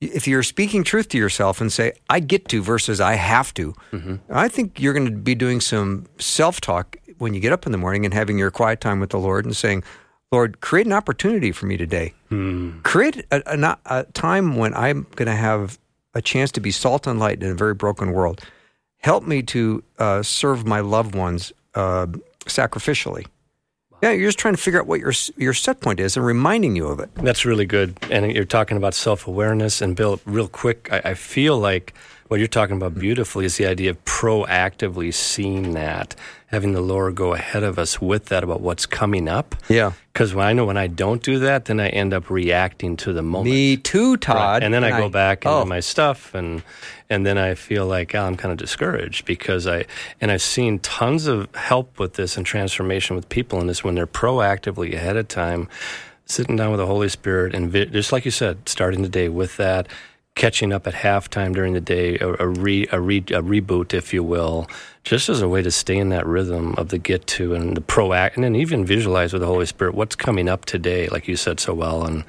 if 0.05 0.27
you're 0.27 0.43
speaking 0.43 0.83
truth 0.83 1.10
to 1.10 1.17
yourself 1.17 1.62
and 1.62 1.72
say, 1.72 1.93
I 2.10 2.19
get 2.19 2.48
to 2.50 2.62
versus 2.62 3.00
I 3.01 3.15
have 3.15 3.53
to, 3.55 3.74
mm-hmm. 3.91 4.15
I 4.29 4.48
think 4.48 4.79
you're 4.79 4.93
going 4.93 5.05
to 5.05 5.12
be 5.12 5.36
doing 5.36 5.62
some 5.62 6.05
self 6.19 6.62
talk 6.62 6.98
when 7.17 7.33
you 7.33 7.39
get 7.39 7.53
up 7.53 7.65
in 7.65 7.72
the 7.72 7.77
morning 7.77 8.05
and 8.05 8.13
having 8.13 8.38
your 8.38 8.51
quiet 8.51 8.81
time 8.81 9.00
with 9.00 9.12
the 9.12 9.19
Lord 9.19 9.45
and 9.45 9.55
saying, 9.55 9.83
Lord, 10.31 10.62
create 10.62 10.88
an 10.88 10.93
opportunity 10.93 11.51
for 11.51 11.67
me 11.67 11.77
today. 11.77 12.13
Create 12.81 13.25
a, 13.31 13.41
a, 13.45 13.77
a 13.86 14.03
time 14.13 14.55
when 14.55 14.74
I'm 14.74 15.05
going 15.15 15.27
to 15.27 15.36
have 15.36 15.77
a 16.15 16.22
chance 16.22 16.51
to 16.53 16.60
be 16.60 16.72
salt 16.72 17.07
and 17.07 17.19
light 17.19 17.41
in 17.43 17.51
a 17.51 17.55
very 17.55 17.74
broken 17.74 18.12
world. 18.12 18.41
Help 18.98 19.25
me 19.25 19.43
to 19.43 19.83
uh, 20.00 20.24
serve 20.24 20.65
my 20.65 20.79
loved 20.79 21.13
ones 21.13 21.51
uh, 21.75 22.07
sacrificially. 22.45 23.27
Yeah, 24.03 24.12
you're 24.12 24.27
just 24.27 24.38
trying 24.38 24.53
to 24.53 24.62
figure 24.62 24.81
out 24.81 24.86
what 24.86 25.00
your 25.00 25.13
your 25.38 25.53
set 25.53 25.79
point 25.79 26.01
is 26.01 26.17
and 26.17 26.25
reminding 26.25 26.75
you 26.75 26.88
of 26.88 27.00
it. 27.00 27.10
That's 27.15 27.45
really 27.45 27.65
good. 27.65 27.98
And 28.12 28.29
you're 28.33 28.43
talking 28.43 28.75
about 28.75 28.93
self 28.93 29.27
awareness. 29.27 29.81
And 29.81 29.95
Bill, 29.95 30.19
real 30.25 30.50
quick, 30.50 30.89
I, 30.91 31.12
I 31.12 31.13
feel 31.13 31.57
like 31.57 31.93
what 32.33 32.39
you're 32.39 32.47
talking 32.47 32.75
about 32.75 32.95
beautifully 32.95 33.45
is 33.45 33.57
the 33.57 33.67
idea 33.67 33.91
of 33.91 34.05
proactively 34.05 35.13
seeing 35.13 35.73
that, 35.73 36.15
having 36.47 36.71
the 36.71 36.81
Lord 36.81 37.13
go 37.13 37.35
ahead 37.35 37.61
of 37.61 37.77
us 37.77 38.01
with 38.01 38.25
that 38.29 38.43
about 38.43 38.59
what's 38.59 38.87
coming 38.87 39.27
up. 39.29 39.53
Yeah. 39.69 39.91
Because 40.11 40.35
I 40.35 40.51
know 40.51 40.65
when 40.65 40.75
I 40.75 40.87
don't 40.87 41.21
do 41.21 41.37
that, 41.37 41.65
then 41.65 41.79
I 41.79 41.89
end 41.89 42.11
up 42.11 42.31
reacting 42.31 42.97
to 42.97 43.13
the 43.13 43.21
moment. 43.21 43.53
Me 43.53 43.77
too, 43.77 44.17
Todd. 44.17 44.35
Right. 44.35 44.63
And 44.63 44.73
then 44.73 44.83
I 44.83 44.99
go 44.99 45.09
back 45.09 45.45
and 45.45 45.53
oh, 45.53 45.63
my 45.63 45.79
stuff 45.79 46.33
and 46.33 46.63
and 47.07 47.23
then 47.23 47.37
I 47.37 47.53
feel 47.53 47.85
like 47.85 48.15
oh, 48.15 48.23
I'm 48.23 48.35
kind 48.35 48.51
of 48.51 48.57
discouraged 48.57 49.25
because 49.25 49.67
I 49.67 49.85
and 50.19 50.31
I've 50.31 50.41
seen 50.41 50.79
tons 50.79 51.27
of 51.27 51.53
help 51.53 51.99
with 51.99 52.15
this 52.15 52.35
and 52.35 52.43
transformation 52.43 53.15
with 53.15 53.29
people 53.29 53.61
in 53.61 53.67
this 53.67 53.83
when 53.83 53.93
they're 53.93 54.07
proactively 54.07 54.95
ahead 54.95 55.17
of 55.17 55.27
time 55.27 55.69
sitting 56.25 56.55
down 56.55 56.71
with 56.71 56.79
the 56.79 56.87
Holy 56.87 57.09
Spirit 57.09 57.53
and 57.53 57.69
vi- 57.69 57.85
just 57.85 58.11
like 58.11 58.25
you 58.25 58.31
said, 58.31 58.67
starting 58.67 59.03
the 59.03 59.09
day 59.09 59.29
with 59.29 59.57
that, 59.57 59.87
catching 60.35 60.73
up 60.73 60.87
at 60.87 60.95
halftime 60.95 61.53
during 61.53 61.73
the 61.73 61.81
day, 61.81 62.17
a, 62.17 62.27
a, 62.39 62.47
re, 62.47 62.87
a, 62.91 62.99
re, 62.99 63.17
a 63.19 63.41
reboot, 63.41 63.93
if 63.93 64.11
you 64.13 64.23
will, 64.23 64.67
just 65.03 65.29
as 65.29 65.41
a 65.41 65.47
way 65.47 65.61
to 65.61 65.69
stay 65.69 65.95
in 65.97 66.09
that 66.09 66.25
rhythm 66.25 66.73
of 66.75 66.89
the 66.89 66.97
get 66.97 67.27
to 67.27 67.53
and 67.53 67.77
the 67.77 67.81
proact, 67.81 68.33
and 68.35 68.43
then 68.43 68.55
even 68.55 68.83
visualize 68.83 69.31
with 69.31 69.41
the 69.41 69.47
Holy 69.47 69.67
Spirit 69.67 69.93
what's 69.93 70.15
coming 70.15 70.49
up 70.49 70.65
today, 70.65 71.07
like 71.09 71.27
you 71.27 71.35
said 71.35 71.59
so 71.59 71.73
well, 71.73 72.03
and 72.05 72.23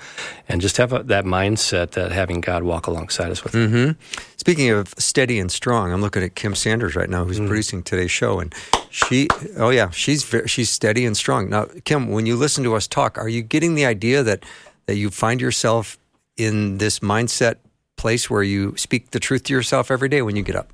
and 0.49 0.61
just 0.61 0.77
have 0.77 0.93
a, 0.93 1.03
that 1.05 1.25
mindset 1.25 1.93
that 1.93 2.13
having 2.13 2.41
God 2.43 2.63
walk 2.65 2.87
alongside 2.87 3.31
us 3.31 3.43
with. 3.43 3.55
Mm-hmm. 3.55 3.93
Speaking 4.37 4.69
of 4.71 4.93
steady 4.99 5.39
and 5.39 5.51
strong, 5.51 5.91
I'm 5.93 6.03
looking 6.03 6.23
at 6.23 6.35
Kim 6.35 6.55
Sanders 6.55 6.95
right 6.95 7.09
now, 7.09 7.25
who's 7.25 7.41
Mm. 7.41 7.47
producing 7.47 7.83
today's 7.83 8.11
show, 8.11 8.39
and 8.39 8.55
she, 8.91 9.29
oh 9.57 9.71
yeah, 9.71 9.89
she's 9.91 10.31
she's 10.47 10.69
steady 10.69 11.07
and 11.07 11.17
strong. 11.17 11.49
Now, 11.49 11.69
Kim, 11.85 12.09
when 12.11 12.27
you 12.27 12.37
listen 12.37 12.65
to 12.65 12.75
us 12.75 12.87
talk, 12.87 13.17
are 13.17 13.29
you 13.29 13.41
getting 13.41 13.77
the 13.77 13.87
idea 13.87 14.23
that 14.23 14.45
that 14.87 14.97
you 14.97 15.09
find 15.11 15.41
yourself 15.41 15.97
in 16.37 16.79
this 16.79 16.99
mindset 16.99 17.57
place 18.05 18.29
where 18.29 18.43
you 18.43 18.77
speak 18.77 19.13
the 19.13 19.19
truth 19.19 19.45
to 19.45 19.53
yourself 19.55 19.91
every 19.91 20.11
day 20.11 20.21
when 20.21 20.37
you 20.37 20.43
get 20.43 20.55
up? 20.57 20.69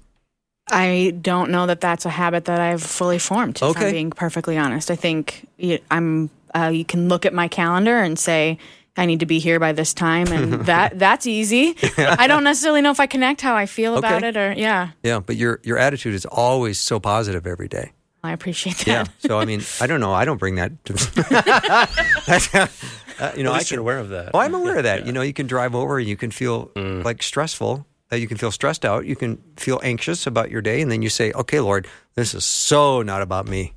I 0.68 1.14
don't 1.20 1.50
know 1.52 1.66
that 1.66 1.80
that's 1.80 2.04
a 2.04 2.10
habit 2.10 2.46
that 2.46 2.60
I've 2.60 2.82
fully 2.82 3.20
formed. 3.20 3.56
If 3.58 3.62
Okay. 3.62 3.87
I'm 3.87 3.92
being 3.92 4.10
perfectly 4.10 4.58
honest, 4.58 4.90
I 4.90 4.96
think 4.96 5.46
I'm. 5.90 6.28
Uh, 6.52 6.72
you 6.75 6.84
can 6.84 7.08
look 7.08 7.25
at 7.26 7.32
my 7.32 7.46
calendar 7.46 7.96
and 8.00 8.18
say 8.18 8.58
I 8.96 9.06
need 9.06 9.20
to 9.20 9.26
be 9.26 9.38
here 9.38 9.60
by 9.60 9.70
this 9.72 9.94
time, 9.94 10.26
and 10.32 10.52
that 10.66 10.99
that's 10.99 11.26
easy. 11.28 11.76
I 11.96 12.26
don't 12.26 12.42
necessarily 12.42 12.82
know 12.82 12.90
if 12.90 12.99
I 12.99 13.06
connect 13.06 13.40
how 13.42 13.54
I 13.54 13.66
feel 13.66 13.96
about 13.96 14.25
it, 14.25 14.37
or 14.37 14.52
yeah, 14.56 14.90
Yeah, 15.04 15.20
but 15.20 15.37
your 15.37 15.60
your 15.62 15.78
attitude 15.78 16.14
is 16.14 16.26
always 16.26 16.80
so 16.80 16.99
positive 16.99 17.46
every 17.46 17.68
day. 17.68 17.92
I 18.25 18.32
appreciate 18.32 18.76
that. 18.78 18.87
Yeah. 18.88 19.04
So 19.20 19.38
I 19.38 19.44
mean, 19.44 19.62
I 19.80 19.87
don't 19.87 20.00
know. 20.00 20.12
I 20.12 20.25
don't 20.25 20.38
bring 20.38 20.56
that. 20.56 20.72
To, 20.87 20.92
uh, 23.20 23.32
you 23.36 23.42
know, 23.44 23.50
At 23.50 23.54
I 23.54 23.58
least 23.58 23.70
can, 23.70 23.78
aware 23.78 23.98
of 23.98 24.08
that. 24.10 24.30
Oh, 24.34 24.38
I'm 24.38 24.54
aware 24.54 24.76
of 24.78 24.84
that. 24.84 25.06
You 25.06 25.12
know, 25.12 25.22
you 25.22 25.32
can 25.32 25.46
drive 25.46 25.74
over 25.74 25.98
and 25.98 26.08
you 26.08 26.16
can 26.16 26.30
feel 26.30 26.66
Mm. 26.76 27.04
like 27.04 27.22
stressful. 27.22 27.86
Uh, 28.12 28.16
you 28.16 28.26
can 28.26 28.36
feel 28.36 28.50
stressed 28.50 28.84
out. 28.84 29.06
You 29.06 29.14
can 29.14 29.40
feel 29.56 29.80
anxious 29.84 30.26
about 30.26 30.50
your 30.50 30.60
day, 30.62 30.80
and 30.80 30.90
then 30.90 31.00
you 31.02 31.08
say, 31.08 31.30
"Okay, 31.32 31.60
Lord, 31.60 31.86
this 32.16 32.34
is 32.34 32.44
so 32.44 33.02
not 33.02 33.22
about 33.22 33.46
me. 33.46 33.74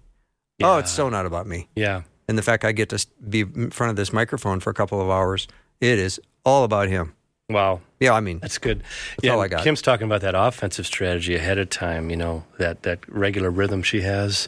Oh, 0.62 0.77
it's 0.79 0.91
so 0.91 1.09
not 1.09 1.25
about 1.25 1.45
me." 1.45 1.69
Yeah. 1.75 2.01
And 2.27 2.38
the 2.38 2.41
fact 2.41 2.65
I 2.65 2.71
get 2.71 2.89
to 2.89 3.05
be 3.29 3.41
in 3.41 3.69
front 3.69 3.91
of 3.91 3.95
this 3.95 4.12
microphone 4.13 4.59
for 4.59 4.69
a 4.69 4.73
couple 4.73 5.00
of 5.01 5.09
hours, 5.09 5.47
it 5.81 6.00
is 6.00 6.19
all 6.45 6.63
about 6.63 6.88
Him. 6.88 7.13
Wow. 7.50 7.81
Yeah, 8.00 8.13
I 8.13 8.21
mean, 8.21 8.39
That's 8.39 8.57
good. 8.57 8.79
That's 8.79 9.23
yeah, 9.23 9.33
all 9.33 9.41
I 9.41 9.50
got. 9.50 9.63
Kim's 9.63 9.81
talking 9.81 10.05
about 10.05 10.21
that 10.21 10.33
offensive 10.33 10.85
strategy 10.88 11.35
ahead 11.35 11.57
of 11.59 11.69
time, 11.69 12.09
you 12.09 12.15
know, 12.15 12.43
that, 12.57 12.83
that 12.83 13.00
regular 13.09 13.51
rhythm 13.51 13.83
she 13.83 14.01
has. 14.01 14.47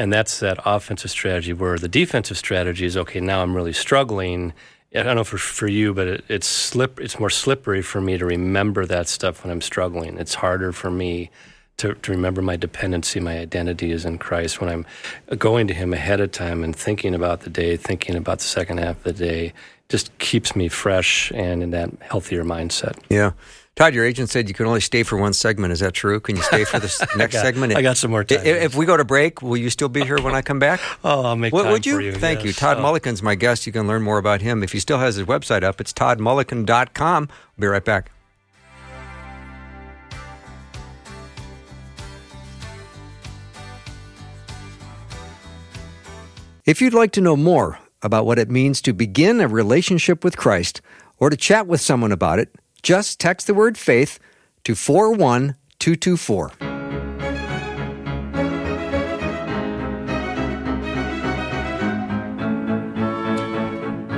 And 0.00 0.10
that's 0.10 0.40
that 0.40 0.58
offensive 0.64 1.10
strategy 1.10 1.52
where 1.52 1.76
the 1.76 1.86
defensive 1.86 2.38
strategy 2.38 2.86
is 2.86 2.96
okay, 2.96 3.20
now 3.20 3.42
I'm 3.42 3.54
really 3.54 3.74
struggling. 3.74 4.54
I 4.94 5.02
don't 5.02 5.14
know 5.14 5.24
for, 5.24 5.36
for 5.36 5.68
you, 5.68 5.92
but 5.92 6.08
it, 6.08 6.24
it's 6.26 6.46
slip. 6.46 6.98
It's 6.98 7.20
more 7.20 7.28
slippery 7.28 7.82
for 7.82 8.00
me 8.00 8.16
to 8.16 8.24
remember 8.24 8.86
that 8.86 9.08
stuff 9.08 9.44
when 9.44 9.52
I'm 9.52 9.60
struggling. 9.60 10.16
It's 10.16 10.34
harder 10.34 10.72
for 10.72 10.90
me 10.90 11.30
to, 11.76 11.92
to 11.92 12.12
remember 12.12 12.40
my 12.40 12.56
dependency, 12.56 13.20
my 13.20 13.38
identity 13.38 13.90
is 13.92 14.06
in 14.06 14.16
Christ 14.16 14.58
when 14.58 14.70
I'm 14.70 14.86
going 15.36 15.66
to 15.66 15.74
Him 15.74 15.92
ahead 15.92 16.20
of 16.20 16.32
time 16.32 16.64
and 16.64 16.74
thinking 16.74 17.14
about 17.14 17.40
the 17.40 17.50
day, 17.50 17.76
thinking 17.76 18.16
about 18.16 18.38
the 18.38 18.44
second 18.44 18.78
half 18.78 18.96
of 18.96 19.04
the 19.04 19.12
day. 19.12 19.52
Just 19.90 20.16
keeps 20.16 20.56
me 20.56 20.68
fresh 20.68 21.30
and 21.32 21.62
in 21.62 21.72
that 21.72 21.90
healthier 22.00 22.42
mindset. 22.42 22.96
yeah. 23.10 23.32
Todd, 23.76 23.94
your 23.94 24.04
agent 24.04 24.28
said 24.28 24.48
you 24.48 24.54
can 24.54 24.66
only 24.66 24.80
stay 24.80 25.02
for 25.04 25.16
one 25.16 25.32
segment. 25.32 25.72
Is 25.72 25.80
that 25.80 25.94
true? 25.94 26.20
Can 26.20 26.36
you 26.36 26.42
stay 26.42 26.64
for 26.64 26.78
the 26.78 27.08
next 27.16 27.34
got- 27.34 27.42
segment? 27.42 27.74
I 27.76 27.80
got 27.82 27.96
some 27.96 28.10
more 28.10 28.24
time. 28.24 28.40
I- 28.40 28.42
If 28.42 28.74
we 28.74 28.84
go 28.84 28.96
to 28.96 29.04
break, 29.04 29.40
will 29.42 29.56
you 29.56 29.70
still 29.70 29.88
be 29.88 30.04
here 30.04 30.20
when 30.20 30.34
I 30.34 30.42
come 30.42 30.58
back? 30.58 30.80
Oh, 31.04 31.22
I'll 31.24 31.36
make 31.36 31.52
Would- 31.54 31.62
time 31.62 31.72
would 31.72 31.86
you? 31.86 31.94
for 31.94 32.00
you. 32.02 32.12
Thank 32.12 32.44
you. 32.44 32.52
Todd 32.52 32.76
Oh. 32.78 32.82
Mulliken's 32.82 33.22
my 33.22 33.34
guest. 33.36 33.66
You 33.66 33.72
can 33.72 33.86
learn 33.86 34.02
more 34.02 34.18
about 34.18 34.42
him. 34.42 34.62
If 34.62 34.72
he 34.72 34.80
still 34.80 34.98
has 34.98 35.14
his 35.16 35.26
website 35.26 35.62
up, 35.62 35.80
it's 35.80 35.92
toddmulliken.com. 35.94 37.28
We'll 37.56 37.60
be 37.62 37.66
right 37.68 37.84
back. 37.84 38.10
If 46.66 46.80
you'd 46.80 46.94
like 46.94 47.12
to 47.12 47.20
know 47.20 47.36
more 47.36 47.78
about 48.02 48.26
what 48.26 48.38
it 48.38 48.50
means 48.50 48.80
to 48.82 48.92
begin 48.92 49.40
a 49.40 49.48
relationship 49.48 50.22
with 50.24 50.36
Christ 50.36 50.80
or 51.18 51.30
to 51.30 51.36
chat 51.36 51.66
with 51.66 51.80
someone 51.80 52.12
about 52.12 52.38
it, 52.38 52.54
just 52.82 53.18
text 53.20 53.46
the 53.46 53.54
word 53.54 53.76
faith 53.78 54.18
to 54.64 54.74
41224. 54.74 56.52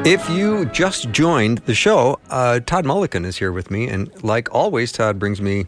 If 0.05 0.29
you 0.29 0.65
just 0.67 1.13
joined 1.13 1.59
the 1.59 1.75
show, 1.75 2.19
uh, 2.29 2.59
Todd 2.67 2.85
Mulliken 2.85 3.25
is 3.25 3.37
here 3.39 3.53
with 3.53 3.71
me. 3.71 3.87
And 3.89 4.11
like 4.25 4.53
always, 4.53 4.91
Todd 4.91 5.21
brings 5.21 5.41
me 5.41 5.67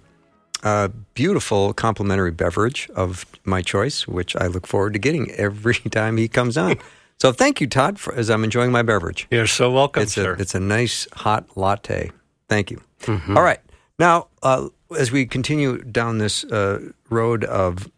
a 0.64 0.88
beautiful 1.14 1.72
complimentary 1.72 2.32
beverage 2.32 2.90
of 2.96 3.24
my 3.44 3.62
choice, 3.62 4.08
which 4.08 4.34
I 4.34 4.48
look 4.48 4.66
forward 4.66 4.92
to 4.94 4.98
getting 4.98 5.30
every 5.32 5.74
time 5.90 6.16
he 6.16 6.26
comes 6.26 6.56
on. 6.58 6.78
so 7.20 7.30
thank 7.30 7.60
you, 7.60 7.68
Todd, 7.68 8.00
for, 8.00 8.12
as 8.16 8.28
I'm 8.28 8.42
enjoying 8.42 8.72
my 8.72 8.82
beverage. 8.82 9.28
You're 9.30 9.46
so 9.46 9.70
welcome, 9.70 10.02
It's 10.02 10.14
sir. 10.14 10.34
a, 10.34 10.40
it's 10.40 10.54
a 10.56 10.60
nice 10.60 11.06
hot 11.12 11.56
latte. 11.56 12.10
Thank 12.48 12.70
you. 12.70 12.80
Mm-hmm. 13.02 13.36
All 13.36 13.42
right. 13.42 13.60
Now, 13.98 14.28
uh, 14.42 14.68
as 14.98 15.10
we 15.12 15.26
continue 15.26 15.78
down 15.78 16.18
this 16.18 16.44
uh, 16.44 16.90
road 17.10 17.44
of 17.44 17.90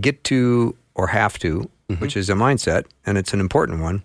get 0.00 0.24
to 0.24 0.76
or 0.94 1.08
have 1.08 1.38
to, 1.40 1.70
Mm-hmm. 1.90 2.00
which 2.00 2.16
is 2.16 2.30
a 2.30 2.32
mindset, 2.32 2.86
and 3.04 3.18
it's 3.18 3.34
an 3.34 3.40
important 3.40 3.82
one. 3.82 4.02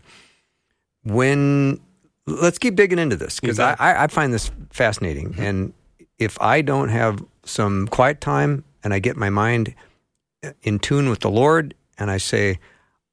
When 1.05 1.79
let's 2.27 2.57
keep 2.57 2.75
digging 2.75 2.99
into 2.99 3.15
this 3.15 3.39
because 3.39 3.57
I. 3.57 3.77
I, 3.79 4.07
find 4.07 4.33
this 4.33 4.51
fascinating, 4.69 5.35
and 5.38 5.71
if 6.17 6.39
I 6.41 6.61
don't 6.61 6.89
have 6.89 7.23
some 7.45 7.88
quiet 7.88 8.19
time 8.19 8.65
and 8.83 8.93
I 8.93 8.99
get 8.99 9.15
my 9.15 9.29
mind 9.29 9.73
in 10.61 10.79
tune 10.79 11.09
with 11.09 11.21
the 11.21 11.29
Lord, 11.29 11.73
and 11.97 12.11
I 12.11 12.17
say, 12.17 12.59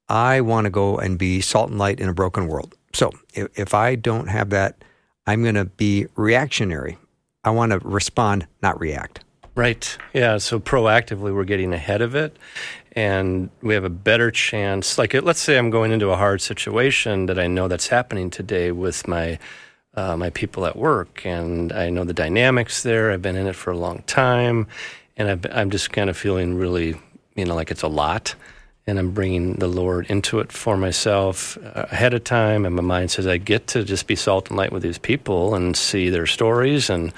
I 0.09 0.41
want 0.41 0.65
to 0.65 0.69
go 0.69 0.97
and 0.97 1.17
be 1.17 1.39
salt 1.39 1.69
and 1.69 1.79
light 1.79 2.01
in 2.01 2.09
a 2.09 2.13
broken 2.13 2.47
world. 2.47 2.75
So 2.91 3.11
if, 3.33 3.47
if 3.57 3.73
I 3.73 3.95
don't 3.95 4.27
have 4.27 4.49
that, 4.49 4.83
I'm 5.27 5.43
going 5.43 5.55
to 5.55 5.65
be 5.65 6.07
reactionary. 6.15 6.97
I 7.43 7.51
want 7.51 7.73
to 7.73 7.79
respond, 7.79 8.47
not 8.63 8.79
react. 8.79 9.23
Right. 9.55 9.97
Yeah. 10.13 10.37
So 10.37 10.59
proactively, 10.59 11.33
we're 11.33 11.43
getting 11.43 11.73
ahead 11.73 12.01
of 12.01 12.15
it, 12.15 12.37
and 12.93 13.49
we 13.61 13.73
have 13.73 13.83
a 13.83 13.89
better 13.89 14.31
chance. 14.31 14.97
Like, 14.97 15.13
let's 15.13 15.39
say 15.39 15.57
I'm 15.57 15.69
going 15.69 15.91
into 15.91 16.09
a 16.09 16.15
hard 16.15 16.41
situation 16.41 17.25
that 17.25 17.39
I 17.39 17.47
know 17.47 17.67
that's 17.67 17.87
happening 17.87 18.29
today 18.29 18.71
with 18.71 19.07
my 19.07 19.39
uh, 19.95 20.15
my 20.15 20.29
people 20.29 20.65
at 20.67 20.75
work, 20.75 21.25
and 21.25 21.73
I 21.73 21.89
know 21.89 22.03
the 22.03 22.13
dynamics 22.13 22.83
there. 22.83 23.11
I've 23.11 23.23
been 23.23 23.35
in 23.35 23.47
it 23.47 23.55
for 23.55 23.71
a 23.71 23.77
long 23.77 24.03
time, 24.05 24.67
and 25.17 25.27
I've, 25.27 25.45
I'm 25.51 25.71
just 25.71 25.91
kind 25.91 26.09
of 26.09 26.15
feeling 26.15 26.53
really, 26.55 26.95
you 27.35 27.45
know, 27.45 27.55
like 27.55 27.71
it's 27.71 27.81
a 27.81 27.87
lot. 27.87 28.35
And 28.87 28.97
I'm 28.97 29.11
bringing 29.11 29.55
the 29.55 29.67
Lord 29.67 30.05
into 30.09 30.39
it 30.39 30.49
for 30.51 30.77
myself 30.77 31.57
uh, 31.57 31.87
ahead 31.91 32.13
of 32.13 32.23
time. 32.23 32.65
And 32.65 32.73
my 32.73 32.81
mind 32.81 33.11
says, 33.11 33.27
I 33.27 33.35
get 33.37 33.67
to 33.67 33.83
just 33.83 34.07
be 34.07 34.15
salt 34.15 34.47
and 34.49 34.57
light 34.57 34.71
with 34.71 34.81
these 34.81 34.97
people 34.97 35.53
and 35.55 35.75
see 35.75 36.09
their 36.09 36.25
stories 36.25 36.89
and 36.89 37.11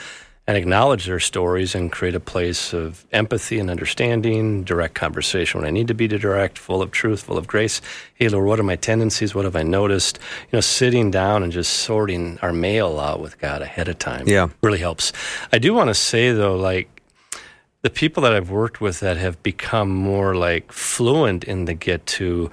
and 0.48 0.58
acknowledge 0.58 1.06
their 1.06 1.20
stories 1.20 1.76
and 1.76 1.92
create 1.92 2.16
a 2.16 2.20
place 2.20 2.74
of 2.74 3.06
empathy 3.12 3.60
and 3.60 3.70
understanding, 3.70 4.64
direct 4.64 4.96
conversation 4.96 5.60
when 5.62 5.68
I 5.68 5.70
need 5.70 5.88
to 5.90 5.94
be 5.94 6.08
direct, 6.08 6.58
full 6.58 6.82
of 6.82 6.90
truth, 6.90 7.22
full 7.22 7.38
of 7.38 7.46
grace. 7.46 7.82
Hey, 8.16 8.30
Lord, 8.30 8.48
what 8.48 8.60
are 8.60 8.64
my 8.64 8.76
tendencies? 8.76 9.36
What 9.36 9.46
have 9.46 9.56
I 9.56 9.62
noticed? 9.62 10.18
You 10.52 10.58
know, 10.58 10.62
sitting 10.62 11.12
down 11.12 11.44
and 11.44 11.52
just 11.52 11.72
sorting 11.72 12.40
our 12.42 12.52
mail 12.52 13.00
out 13.00 13.20
with 13.20 13.38
God 13.38 13.62
ahead 13.62 13.90
of 13.90 14.00
time 14.00 14.28
Yeah. 14.28 14.48
really 14.64 14.80
helps. 14.80 15.14
I 15.54 15.60
do 15.60 15.72
want 15.76 15.90
to 15.90 15.94
say, 15.94 16.32
though, 16.32 16.56
like, 16.56 16.99
the 17.82 17.90
people 17.90 18.24
that 18.24 18.34
I've 18.34 18.50
worked 18.50 18.82
with 18.82 19.00
that 19.00 19.18
have 19.18 19.42
become 19.44 19.90
more 19.90 20.36
like 20.36 20.72
fluent 20.72 21.44
in 21.44 21.66
the 21.66 21.74
get 21.74 22.06
to 22.08 22.52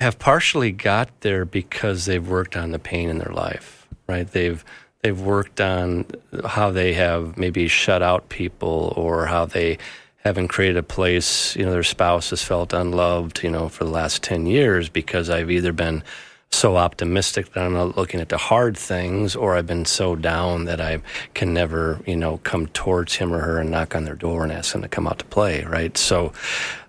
have 0.00 0.18
partially 0.18 0.72
got 0.72 1.08
there 1.20 1.44
because 1.44 2.06
they've 2.06 2.26
worked 2.26 2.56
on 2.56 2.70
the 2.70 2.78
pain 2.78 3.08
in 3.10 3.18
their 3.18 3.32
life, 3.32 3.88
right? 4.06 4.30
They've 4.30 4.64
they've 5.02 5.20
worked 5.20 5.60
on 5.60 6.06
how 6.46 6.70
they 6.70 6.94
have 6.94 7.36
maybe 7.36 7.68
shut 7.68 8.02
out 8.02 8.28
people 8.28 8.92
or 8.96 9.26
how 9.26 9.46
they 9.46 9.78
haven't 10.22 10.48
created 10.48 10.76
a 10.76 10.82
place, 10.82 11.56
you 11.56 11.64
know, 11.64 11.70
their 11.70 11.82
spouse 11.82 12.30
has 12.30 12.42
felt 12.42 12.72
unloved, 12.72 13.42
you 13.42 13.50
know, 13.50 13.68
for 13.68 13.84
the 13.84 13.90
last 13.90 14.22
10 14.22 14.44
years 14.44 14.90
because 14.90 15.30
I've 15.30 15.50
either 15.50 15.72
been 15.72 16.02
so 16.52 16.76
optimistic 16.76 17.52
that 17.52 17.64
I'm 17.64 17.72
not 17.72 17.96
looking 17.96 18.20
at 18.20 18.28
the 18.28 18.36
hard 18.36 18.76
things, 18.76 19.36
or 19.36 19.54
I've 19.54 19.66
been 19.66 19.84
so 19.84 20.16
down 20.16 20.64
that 20.64 20.80
I 20.80 21.00
can 21.34 21.54
never, 21.54 22.00
you 22.06 22.16
know, 22.16 22.38
come 22.38 22.66
towards 22.68 23.14
him 23.14 23.32
or 23.32 23.38
her 23.40 23.58
and 23.58 23.70
knock 23.70 23.94
on 23.94 24.04
their 24.04 24.14
door 24.14 24.42
and 24.42 24.52
ask 24.52 24.72
them 24.72 24.82
to 24.82 24.88
come 24.88 25.06
out 25.06 25.20
to 25.20 25.24
play, 25.26 25.64
right? 25.64 25.96
So 25.96 26.32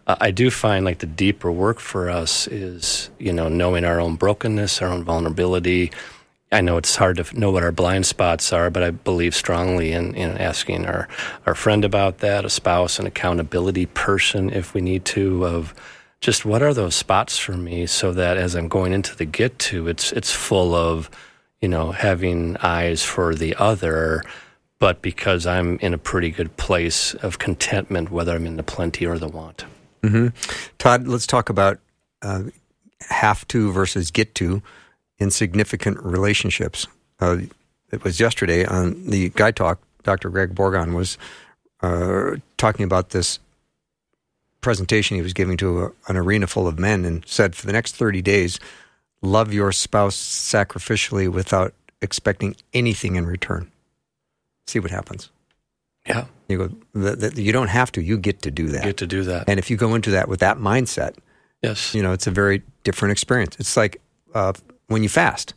uh, 0.07 0.15
I 0.19 0.31
do 0.31 0.49
find 0.49 0.83
like 0.83 0.99
the 0.99 1.05
deeper 1.05 1.51
work 1.51 1.79
for 1.79 2.09
us 2.09 2.47
is, 2.47 3.11
you 3.19 3.31
know, 3.31 3.47
knowing 3.49 3.85
our 3.85 4.01
own 4.01 4.15
brokenness, 4.15 4.81
our 4.81 4.89
own 4.89 5.03
vulnerability. 5.03 5.91
I 6.51 6.59
know 6.59 6.75
it's 6.75 6.95
hard 6.95 7.17
to 7.17 7.39
know 7.39 7.51
what 7.51 7.63
our 7.63 7.71
blind 7.71 8.05
spots 8.05 8.51
are, 8.51 8.69
but 8.69 8.83
I 8.83 8.91
believe 8.91 9.35
strongly 9.35 9.93
in, 9.93 10.15
in 10.15 10.37
asking 10.37 10.85
our, 10.85 11.07
our 11.45 11.55
friend 11.55 11.85
about 11.85 12.17
that, 12.17 12.43
a 12.43 12.49
spouse, 12.49 12.99
an 12.99 13.05
accountability 13.05 13.85
person, 13.85 14.49
if 14.49 14.73
we 14.73 14.81
need 14.81 15.05
to, 15.05 15.45
of 15.45 15.73
just 16.21 16.45
what 16.45 16.61
are 16.61 16.73
those 16.73 16.95
spots 16.95 17.37
for 17.37 17.53
me 17.53 17.87
so 17.87 18.11
that 18.13 18.37
as 18.37 18.55
I'm 18.55 18.67
going 18.67 18.93
into 18.93 19.15
the 19.15 19.25
get 19.25 19.57
to, 19.59 19.87
it's, 19.87 20.11
it's 20.11 20.31
full 20.31 20.75
of, 20.75 21.09
you 21.59 21.67
know, 21.67 21.91
having 21.91 22.57
eyes 22.57 23.03
for 23.03 23.33
the 23.33 23.55
other, 23.55 24.23
but 24.77 25.01
because 25.01 25.47
I'm 25.47 25.79
in 25.79 25.93
a 25.93 25.97
pretty 25.97 26.29
good 26.29 26.55
place 26.57 27.15
of 27.15 27.39
contentment, 27.39 28.11
whether 28.11 28.35
I'm 28.35 28.45
in 28.45 28.57
the 28.57 28.63
plenty 28.63 29.05
or 29.05 29.17
the 29.17 29.27
want. 29.27 29.65
Mm-hmm. 30.03 30.27
Todd, 30.77 31.07
let's 31.07 31.27
talk 31.27 31.49
about 31.49 31.79
uh, 32.21 32.43
have 33.09 33.47
to 33.49 33.71
versus 33.71 34.11
get 34.11 34.35
to 34.35 34.61
in 35.17 35.31
significant 35.31 36.03
relationships. 36.03 36.87
Uh, 37.19 37.37
it 37.91 38.03
was 38.03 38.19
yesterday 38.19 38.65
on 38.65 39.09
the 39.09 39.29
Guy 39.29 39.51
Talk. 39.51 39.79
Dr. 40.03 40.29
Greg 40.29 40.55
Bourgond 40.55 40.95
was 40.95 41.17
uh, 41.81 42.37
talking 42.57 42.83
about 42.83 43.09
this 43.09 43.39
presentation 44.61 45.15
he 45.15 45.21
was 45.21 45.33
giving 45.33 45.57
to 45.57 45.83
a, 45.83 45.91
an 46.07 46.17
arena 46.17 46.47
full 46.47 46.67
of 46.67 46.79
men 46.79 47.05
and 47.05 47.27
said, 47.27 47.55
for 47.55 47.65
the 47.65 47.73
next 47.73 47.95
30 47.95 48.21
days, 48.21 48.59
love 49.21 49.53
your 49.53 49.71
spouse 49.71 50.15
sacrificially 50.15 51.31
without 51.31 51.73
expecting 52.01 52.55
anything 52.73 53.15
in 53.15 53.25
return. 53.25 53.71
See 54.67 54.79
what 54.79 54.91
happens. 54.91 55.29
Yeah. 56.07 56.25
You 56.47 56.57
go. 56.57 56.69
The, 56.93 57.15
the, 57.15 57.41
you 57.41 57.51
don't 57.51 57.69
have 57.69 57.91
to. 57.93 58.01
You 58.01 58.17
get 58.17 58.41
to 58.43 58.51
do 58.51 58.67
that. 58.69 58.83
Get 58.83 58.97
to 58.97 59.07
do 59.07 59.23
that. 59.23 59.47
And 59.47 59.59
if 59.59 59.69
you 59.69 59.77
go 59.77 59.95
into 59.95 60.11
that 60.11 60.27
with 60.27 60.39
that 60.39 60.57
mindset, 60.57 61.15
yes, 61.61 61.93
you 61.93 62.01
know 62.01 62.11
it's 62.11 62.27
a 62.27 62.31
very 62.31 62.63
different 62.83 63.11
experience. 63.11 63.55
It's 63.59 63.77
like 63.77 64.01
uh, 64.33 64.53
when 64.87 65.03
you 65.03 65.09
fast. 65.09 65.53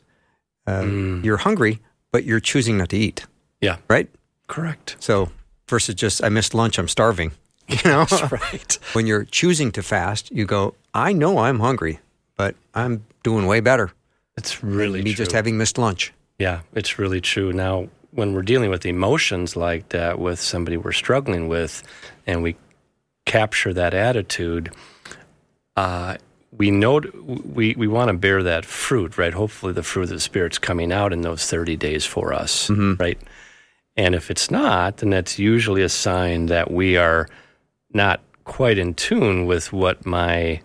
Uh, 0.66 0.80
mm. 0.80 1.24
You're 1.24 1.38
hungry, 1.38 1.80
but 2.10 2.24
you're 2.24 2.40
choosing 2.40 2.78
not 2.78 2.88
to 2.90 2.96
eat. 2.96 3.26
Yeah. 3.60 3.76
Right. 3.88 4.08
Correct. 4.46 4.96
So 4.98 5.30
versus 5.68 5.94
just 5.94 6.22
I 6.22 6.28
missed 6.28 6.54
lunch, 6.54 6.78
I'm 6.78 6.88
starving. 6.88 7.32
You 7.68 7.90
know, 7.90 8.04
That's 8.04 8.30
right. 8.30 8.78
when 8.92 9.06
you're 9.06 9.24
choosing 9.24 9.72
to 9.72 9.82
fast, 9.82 10.30
you 10.30 10.44
go, 10.44 10.74
I 10.92 11.12
know 11.12 11.38
I'm 11.38 11.60
hungry, 11.60 11.98
but 12.36 12.56
I'm 12.74 13.04
doing 13.22 13.46
way 13.46 13.60
better. 13.60 13.90
It's 14.36 14.62
really 14.62 15.02
me 15.02 15.12
true. 15.12 15.24
just 15.24 15.32
having 15.32 15.56
missed 15.56 15.78
lunch. 15.78 16.12
Yeah, 16.38 16.60
it's 16.74 16.98
really 16.98 17.20
true. 17.20 17.52
Now, 17.52 17.88
when 18.10 18.34
we're 18.34 18.42
dealing 18.42 18.70
with 18.70 18.84
emotions 18.84 19.56
like 19.56 19.88
that 19.90 20.18
with 20.18 20.40
somebody 20.40 20.76
we're 20.76 20.92
struggling 20.92 21.48
with, 21.48 21.82
and 22.26 22.42
we 22.42 22.56
capture 23.24 23.72
that 23.72 23.94
attitude, 23.94 24.72
uh, 25.76 26.16
we 26.56 26.70
know 26.70 27.00
we, 27.26 27.74
we 27.76 27.88
want 27.88 28.08
to 28.08 28.14
bear 28.14 28.42
that 28.42 28.64
fruit, 28.64 29.18
right? 29.18 29.32
Hopefully, 29.34 29.72
the 29.72 29.82
fruit 29.82 30.04
of 30.04 30.08
the 30.10 30.20
Spirit's 30.20 30.58
coming 30.58 30.92
out 30.92 31.12
in 31.12 31.22
those 31.22 31.48
30 31.48 31.76
days 31.76 32.04
for 32.04 32.32
us, 32.32 32.68
mm-hmm. 32.68 32.94
right? 33.00 33.18
And 33.96 34.14
if 34.14 34.30
it's 34.30 34.50
not, 34.50 34.98
then 34.98 35.10
that's 35.10 35.38
usually 35.38 35.82
a 35.82 35.88
sign 35.88 36.46
that 36.46 36.70
we 36.70 36.96
are 36.96 37.28
not 37.94 38.20
quite 38.44 38.76
in 38.76 38.94
tune 38.94 39.46
with 39.46 39.72
what 39.72 40.04
my 40.04 40.60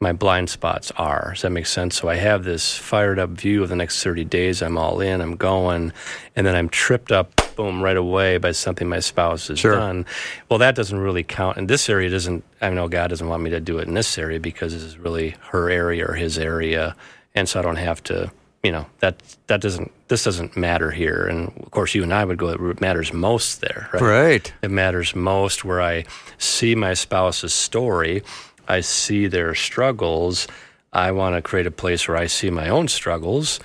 my 0.00 0.12
blind 0.12 0.50
spots 0.50 0.90
are. 0.96 1.30
Does 1.32 1.42
that 1.42 1.50
make 1.50 1.66
sense? 1.66 1.96
So 1.96 2.08
I 2.08 2.16
have 2.16 2.44
this 2.44 2.76
fired 2.76 3.18
up 3.18 3.30
view 3.30 3.62
of 3.62 3.70
the 3.70 3.76
next 3.76 4.02
30 4.02 4.24
days. 4.24 4.60
I'm 4.60 4.76
all 4.76 5.00
in, 5.00 5.22
I'm 5.22 5.34
going, 5.36 5.94
and 6.36 6.46
then 6.46 6.54
I'm 6.54 6.68
tripped 6.68 7.10
up, 7.10 7.40
boom, 7.56 7.82
right 7.82 7.96
away 7.96 8.36
by 8.36 8.52
something 8.52 8.86
my 8.86 9.00
spouse 9.00 9.48
has 9.48 9.60
sure. 9.60 9.76
done. 9.76 10.04
Well, 10.50 10.58
that 10.58 10.74
doesn't 10.74 10.98
really 10.98 11.22
count. 11.22 11.56
In 11.56 11.68
this 11.68 11.88
area, 11.88 12.10
doesn't, 12.10 12.44
I 12.60 12.68
know 12.68 12.86
God 12.86 13.08
doesn't 13.08 13.26
want 13.26 13.42
me 13.42 13.50
to 13.50 13.60
do 13.60 13.78
it 13.78 13.88
in 13.88 13.94
this 13.94 14.18
area 14.18 14.38
because 14.38 14.74
this 14.74 14.82
is 14.82 14.98
really 14.98 15.36
her 15.48 15.70
area 15.70 16.06
or 16.06 16.12
his 16.12 16.38
area. 16.38 16.94
And 17.34 17.48
so 17.48 17.60
I 17.60 17.62
don't 17.62 17.76
have 17.76 18.02
to 18.04 18.30
you 18.64 18.72
know 18.72 18.86
that 19.00 19.22
that 19.46 19.60
doesn't 19.60 19.92
this 20.08 20.24
doesn't 20.24 20.56
matter 20.56 20.90
here. 20.90 21.26
And 21.26 21.48
of 21.62 21.70
course 21.70 21.94
you 21.94 22.02
and 22.02 22.12
i 22.12 22.24
would 22.24 22.38
go 22.38 22.48
it 22.48 22.80
matters 22.80 23.12
most 23.12 23.60
there 23.60 23.88
right? 23.92 24.02
Right. 24.02 24.52
It 24.62 24.70
matters 24.70 25.14
most 25.14 25.64
where 25.64 25.82
i 25.82 26.04
see 26.38 26.74
my 26.74 26.94
spouse's 26.94 27.54
story. 27.54 28.22
I 28.66 28.80
see 28.80 29.26
their 29.26 29.54
struggles. 29.54 30.48
I 30.92 31.12
want 31.12 31.36
to 31.36 31.42
create 31.42 31.66
a 31.66 31.70
place 31.70 32.08
where 32.08 32.16
i 32.16 32.26
see 32.26 32.50
my 32.50 32.68
own 32.68 32.88
struggles 32.88 33.60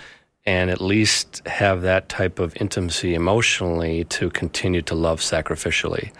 and 0.45 0.69
at 0.69 0.81
least 0.81 1.41
have 1.47 1.81
that 1.81 2.09
type 2.09 2.39
of 2.39 2.55
intimacy 2.57 3.13
emotionally 3.13 4.03
to 4.05 4.29
continue 4.29 4.81
to 4.81 4.95
love 4.95 5.21
sacrificially. 5.21 6.11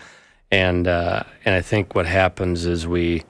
And 0.52 0.88
uh, 0.88 1.24
and 1.44 1.54
i 1.54 1.62
think 1.62 1.96
what 1.96 2.06
happens 2.06 2.66
is 2.66 2.88
we 2.88 3.24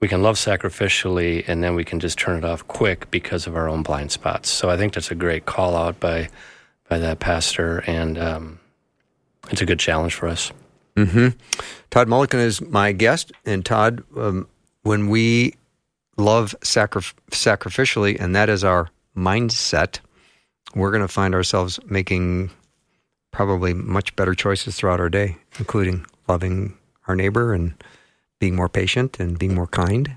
we 0.00 0.08
can 0.08 0.22
love 0.22 0.36
sacrificially 0.36 1.44
and 1.48 1.62
then 1.62 1.74
we 1.74 1.84
can 1.84 2.00
just 2.00 2.18
turn 2.18 2.38
it 2.38 2.44
off 2.44 2.66
quick 2.68 3.10
because 3.10 3.46
of 3.46 3.56
our 3.56 3.68
own 3.68 3.82
blind 3.82 4.12
spots. 4.12 4.48
So 4.48 4.70
I 4.70 4.76
think 4.76 4.94
that's 4.94 5.10
a 5.10 5.14
great 5.14 5.46
call 5.46 5.76
out 5.76 5.98
by 6.00 6.28
by 6.88 6.98
that 6.98 7.18
pastor, 7.18 7.84
and 7.86 8.16
um, 8.16 8.58
it's 9.50 9.60
a 9.60 9.66
good 9.66 9.78
challenge 9.78 10.14
for 10.14 10.26
us. 10.26 10.52
Mm-hmm. 10.96 11.36
Todd 11.90 12.08
Mulliken 12.08 12.38
is 12.40 12.60
my 12.60 12.92
guest, 12.92 13.30
and 13.44 13.64
Todd, 13.64 14.02
um, 14.16 14.48
when 14.82 15.08
we 15.08 15.54
love 16.16 16.54
sacri- 16.62 17.02
sacrificially, 17.30 18.18
and 18.18 18.34
that 18.34 18.48
is 18.48 18.64
our 18.64 18.88
mindset, 19.16 20.00
we're 20.74 20.90
going 20.90 21.02
to 21.02 21.08
find 21.08 21.34
ourselves 21.34 21.78
making 21.86 22.50
probably 23.30 23.74
much 23.74 24.16
better 24.16 24.34
choices 24.34 24.76
throughout 24.76 24.98
our 24.98 25.10
day, 25.10 25.36
including 25.58 26.06
loving 26.26 26.76
our 27.06 27.14
neighbor 27.14 27.52
and 27.52 27.74
being 28.38 28.56
more 28.56 28.68
patient 28.68 29.18
and 29.20 29.38
being 29.38 29.54
more 29.54 29.66
kind. 29.66 30.16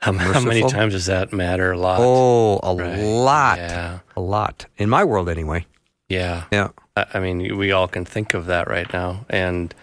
How, 0.00 0.12
how, 0.14 0.40
many 0.40 0.62
times 0.62 0.94
does 0.94 1.06
that 1.06 1.32
matter? 1.32 1.72
A 1.72 1.78
lot. 1.78 1.98
Oh, 2.00 2.58
a 2.62 2.74
right. 2.74 2.98
lot. 2.98 3.58
Yeah. 3.58 3.98
A 4.16 4.20
lot. 4.20 4.66
In 4.78 4.88
my 4.88 5.04
world, 5.04 5.28
anyway. 5.28 5.66
Yeah. 6.08 6.44
Yeah. 6.50 6.68
I, 6.96 7.06
I 7.14 7.20
mean, 7.20 7.56
we 7.58 7.70
all 7.72 7.86
can 7.86 8.06
think 8.06 8.32
of 8.32 8.46
that 8.46 8.68
right 8.68 8.90
now. 8.92 9.26
And 9.28 9.74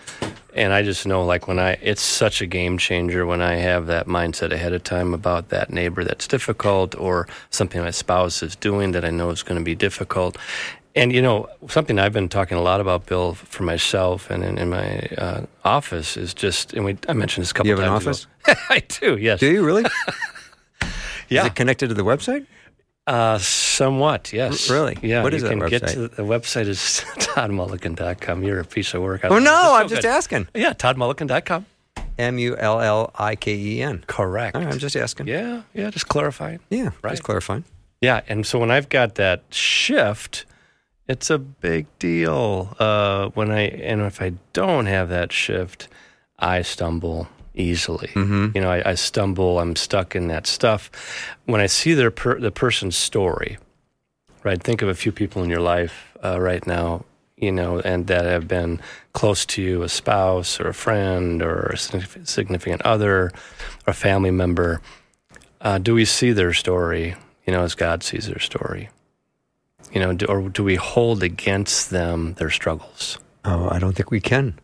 and 0.57 0.73
I 0.73 0.81
just 0.81 1.05
know 1.05 1.23
like 1.23 1.47
when 1.47 1.59
I 1.59 1.73
it's 1.83 2.01
such 2.01 2.41
a 2.41 2.47
game 2.47 2.79
changer 2.79 3.25
when 3.25 3.41
I 3.41 3.55
have 3.55 3.85
that 3.87 4.07
mindset 4.07 4.51
ahead 4.51 4.73
of 4.73 4.83
time 4.83 5.13
about 5.13 5.49
that 5.49 5.69
neighbor 5.69 6.03
that's 6.03 6.27
difficult 6.27 6.95
or 6.95 7.27
something 7.51 7.79
my 7.79 7.91
spouse 7.91 8.41
is 8.41 8.55
doing 8.55 8.91
that 8.93 9.05
I 9.05 9.11
know 9.11 9.29
is 9.29 9.43
going 9.43 9.59
to 9.59 9.63
be 9.63 9.75
difficult 9.75 10.35
and 10.97 11.13
you 11.13 11.21
know, 11.21 11.47
something 11.69 11.99
I've 11.99 12.11
been 12.11 12.27
talking 12.27 12.57
a 12.57 12.61
lot 12.61 12.81
about, 12.81 13.05
Bill, 13.05 13.35
for 13.35 13.63
myself 13.63 14.29
and 14.31 14.43
in, 14.43 14.57
in 14.57 14.69
my 14.69 15.07
uh, 15.17 15.45
office 15.63 16.17
is 16.17 16.33
just, 16.33 16.73
and 16.73 16.83
we 16.83 16.97
I 17.07 17.13
mentioned 17.13 17.43
this 17.43 17.51
a 17.51 17.53
couple 17.53 17.69
you 17.69 17.77
have 17.77 18.03
times. 18.03 18.05
an 18.05 18.09
office? 18.09 18.63
I 18.69 18.79
do. 18.79 19.15
Yes. 19.17 19.39
Do 19.39 19.51
you 19.51 19.63
really? 19.63 19.83
yeah. 21.29 21.41
Is 21.41 21.47
it 21.47 21.55
connected 21.55 21.89
to 21.89 21.93
the 21.93 22.03
website? 22.03 22.47
Uh, 23.05 23.37
somewhat, 23.37 24.33
yes. 24.33 24.69
Really? 24.69 24.97
Yeah. 25.01 25.23
What 25.23 25.33
is 25.33 25.43
you 25.43 25.49
that 25.49 25.57
website? 25.57 25.69
Get 25.69 25.87
to, 25.89 26.07
the 26.07 26.23
website 26.23 26.67
is 26.67 26.79
toddmulliken.com. 27.17 28.43
You're 28.43 28.59
a 28.59 28.65
piece 28.65 28.93
of 28.93 29.01
work. 29.03 29.23
I 29.23 29.29
oh, 29.29 29.39
no, 29.39 29.75
I'm 29.75 29.87
just 29.87 30.03
asking. 30.03 30.47
Yeah, 30.53 30.73
toddmulliken.com. 30.73 31.65
M 32.17 32.39
U 32.39 32.57
L 32.57 32.81
L 32.81 33.11
I 33.15 33.35
K 33.35 33.55
E 33.55 33.81
N. 33.83 34.03
Correct. 34.07 34.57
I'm 34.57 34.79
just 34.79 34.95
asking. 34.95 35.27
Yeah, 35.27 35.61
yeah, 35.75 35.91
just 35.91 36.07
clarifying. 36.07 36.59
Yeah, 36.71 36.89
right. 37.03 37.11
just 37.11 37.23
clarifying. 37.23 37.63
Yeah, 38.01 38.21
and 38.27 38.45
so 38.45 38.57
when 38.59 38.71
I've 38.71 38.89
got 38.89 39.15
that 39.15 39.43
shift– 39.51 40.45
it's 41.07 41.29
a 41.29 41.37
big 41.37 41.87
deal. 41.99 42.75
Uh, 42.79 43.29
when 43.29 43.51
I 43.51 43.67
and 43.67 44.01
if 44.01 44.21
I 44.21 44.33
don't 44.53 44.85
have 44.87 45.09
that 45.09 45.31
shift, 45.31 45.87
I 46.37 46.61
stumble 46.61 47.27
easily. 47.53 48.09
Mm-hmm. 48.09 48.49
You 48.55 48.61
know, 48.61 48.69
I, 48.69 48.91
I, 48.91 48.95
stumble. 48.95 49.59
I'm 49.59 49.75
stuck 49.75 50.15
in 50.15 50.27
that 50.27 50.45
stuff. 50.45 50.91
When 51.45 51.59
I 51.59 51.65
see 51.65 51.93
their 51.93 52.11
per, 52.11 52.39
the 52.39 52.51
person's 52.51 52.95
story, 52.95 53.57
right? 54.43 54.61
Think 54.61 54.81
of 54.83 54.89
a 54.89 54.93
few 54.93 55.11
people 55.11 55.43
in 55.43 55.49
your 55.49 55.61
life 55.61 56.15
uh, 56.23 56.39
right 56.39 56.65
now, 56.67 57.05
you 57.35 57.51
know, 57.51 57.79
and 57.79 58.05
that 58.07 58.25
have 58.25 58.47
been 58.47 58.79
close 59.13 59.43
to 59.47 59.61
you, 59.63 59.81
a 59.81 59.89
spouse 59.89 60.59
or 60.59 60.67
a 60.67 60.73
friend 60.73 61.41
or 61.41 61.71
a 61.73 61.77
significant 61.77 62.83
other 62.83 63.23
or 63.23 63.31
a 63.87 63.93
family 63.93 64.31
member. 64.31 64.81
Uh, 65.59 65.79
do 65.79 65.95
we 65.95 66.05
see 66.05 66.31
their 66.33 66.53
story? 66.53 67.15
You 67.47 67.53
know, 67.53 67.63
as 67.63 67.73
God 67.73 68.03
sees 68.03 68.27
their 68.27 68.39
story 68.39 68.89
you 69.97 70.03
know, 70.03 70.13
do, 70.13 70.27
or 70.27 70.47
do 70.47 70.63
we 70.63 70.75
hold 70.75 71.23
against 71.23 71.89
them 71.89 72.35
their 72.35 72.51
struggles? 72.51 73.17
Oh, 73.43 73.67
I 73.71 73.79
don't 73.79 73.95
think 73.95 74.11
we 74.11 74.21
can 74.21 74.59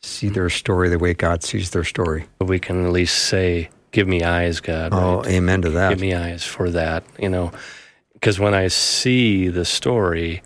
see 0.00 0.28
their 0.28 0.48
story 0.48 0.88
the 0.88 0.98
way 1.00 1.12
God 1.12 1.42
sees 1.42 1.70
their 1.70 1.82
story. 1.82 2.26
But 2.38 2.46
we 2.46 2.60
can 2.60 2.86
at 2.86 2.92
least 2.92 3.24
say, 3.24 3.68
give 3.90 4.06
me 4.06 4.22
eyes, 4.22 4.60
God. 4.60 4.90
Oh, 4.94 5.16
right? 5.16 5.26
amen 5.26 5.62
to 5.62 5.70
that. 5.70 5.88
Give 5.88 6.00
me 6.00 6.14
eyes 6.14 6.44
for 6.44 6.70
that, 6.70 7.02
you 7.18 7.28
know, 7.28 7.50
because 8.12 8.38
when 8.38 8.54
I 8.54 8.68
see 8.68 9.48
the 9.48 9.64
story, 9.64 10.40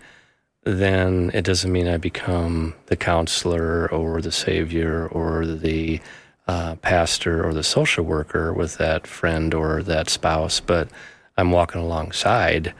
then 0.63 1.29
it 1.35 1.45
doesn't 1.45 1.71
mean 1.71 1.87
I 1.87 1.97
become 1.97 2.73
the 2.87 2.95
counselor 2.95 3.91
or 3.91 4.23
the 4.23 4.31
savior 4.31 5.07
or 5.09 5.45
the 5.45 6.01
uh, 6.47 6.77
pastor 6.77 7.47
or 7.47 7.53
the 7.53 7.61
social 7.61 8.05
worker 8.05 8.53
with 8.53 8.79
that 8.79 9.05
friend 9.05 9.53
or 9.53 9.83
that 9.83 10.09
spouse, 10.09 10.59
but 10.59 10.89
I'm 11.37 11.51
walking 11.51 11.79
alongside. 11.79 12.73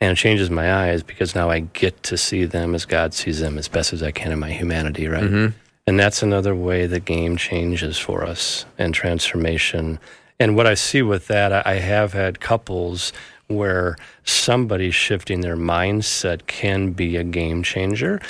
And 0.00 0.12
it 0.12 0.16
changes 0.16 0.50
my 0.50 0.72
eyes 0.72 1.02
because 1.02 1.34
now 1.34 1.50
I 1.50 1.60
get 1.60 2.02
to 2.04 2.16
see 2.16 2.44
them 2.44 2.74
as 2.74 2.84
God 2.84 3.14
sees 3.14 3.40
them 3.40 3.58
as 3.58 3.68
best 3.68 3.92
as 3.92 4.02
I 4.02 4.10
can 4.10 4.32
in 4.32 4.38
my 4.38 4.50
humanity, 4.50 5.06
right? 5.06 5.24
Mm-hmm. 5.24 5.56
And 5.86 6.00
that's 6.00 6.22
another 6.22 6.54
way 6.54 6.86
the 6.86 7.00
game 7.00 7.36
changes 7.36 7.98
for 7.98 8.24
us 8.24 8.64
and 8.78 8.94
transformation. 8.94 9.98
And 10.40 10.56
what 10.56 10.66
I 10.66 10.74
see 10.74 11.02
with 11.02 11.26
that, 11.28 11.66
I 11.66 11.74
have 11.74 12.12
had 12.12 12.40
couples 12.40 13.12
where 13.48 13.96
somebody 14.24 14.90
shifting 14.90 15.42
their 15.42 15.56
mindset 15.56 16.46
can 16.46 16.92
be 16.92 17.16
a 17.16 17.24
game 17.24 17.62
changer. 17.62 18.20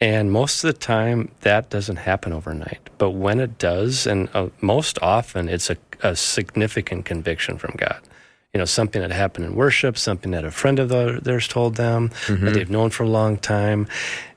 And 0.00 0.32
most 0.32 0.64
of 0.64 0.72
the 0.72 0.78
time, 0.78 1.30
that 1.42 1.70
doesn't 1.70 1.96
happen 1.96 2.32
overnight. 2.32 2.90
But 2.98 3.10
when 3.10 3.38
it 3.38 3.58
does, 3.58 4.06
and 4.06 4.28
uh, 4.34 4.48
most 4.60 4.98
often, 5.00 5.48
it's 5.48 5.70
a, 5.70 5.76
a, 6.02 6.16
significant 6.16 7.04
conviction 7.04 7.56
from 7.56 7.74
God. 7.76 8.00
You 8.52 8.58
know, 8.58 8.66
something 8.66 9.00
that 9.00 9.10
happened 9.10 9.46
in 9.46 9.54
worship, 9.54 9.96
something 9.96 10.32
that 10.32 10.44
a 10.44 10.50
friend 10.50 10.78
of 10.78 10.90
theirs 11.24 11.48
told 11.48 11.76
them 11.76 12.10
mm-hmm. 12.26 12.44
that 12.44 12.52
they've 12.52 12.68
known 12.68 12.90
for 12.90 13.04
a 13.04 13.08
long 13.08 13.38
time, 13.38 13.88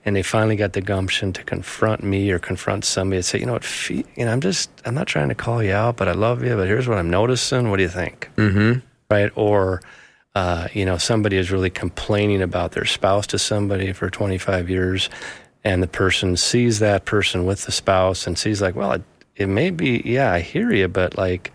and 0.06 0.16
they 0.16 0.24
finally 0.24 0.56
got 0.56 0.72
the 0.72 0.80
gumption 0.80 1.34
to 1.34 1.44
confront 1.44 2.02
me 2.02 2.32
or 2.32 2.40
confront 2.40 2.86
somebody 2.86 3.18
and 3.18 3.26
say, 3.26 3.40
you 3.40 3.46
know 3.46 3.54
what, 3.54 3.90
you 3.90 4.06
know, 4.20 4.32
I'm 4.32 4.40
just, 4.40 4.70
I'm 4.86 4.96
not 4.96 5.08
trying 5.08 5.28
to 5.30 5.36
call 5.36 5.62
you 5.62 5.74
out, 5.74 5.98
but 5.98 6.08
I 6.08 6.14
love 6.14 6.46
you, 6.46 6.56
but 6.56 6.66
here's 6.66 6.88
what 6.88 6.98
I'm 6.98 7.10
noticing. 7.10 7.70
What 7.70 7.78
do 7.78 7.84
you 7.84 7.90
think? 7.90 8.30
Mm-hmm. 8.38 8.80
Right? 9.10 9.32
Or, 9.36 9.82
uh, 10.34 10.70
you 10.74 10.86
know, 10.86 10.98
somebody 10.98 11.36
is 11.36 11.52
really 11.52 11.70
complaining 11.70 12.42
about 12.42 12.72
their 12.72 12.86
spouse 12.86 13.28
to 13.28 13.38
somebody 13.38 13.92
for 13.92 14.10
25 14.10 14.70
years, 14.70 15.10
and 15.66 15.84
the 15.84 15.88
person 15.88 16.38
sees 16.38 16.80
that 16.80 17.04
person 17.04 17.46
with 17.46 17.66
the 17.66 17.72
spouse 17.74 18.28
and 18.28 18.38
sees 18.38 18.62
like, 18.62 18.76
well, 18.76 18.94
it, 18.94 19.04
it 19.36 19.48
may 19.48 19.72
be, 19.72 20.02
yeah, 20.06 20.32
I 20.32 20.40
hear 20.40 20.72
you, 20.72 20.88
but 20.88 21.18
like, 21.18 21.52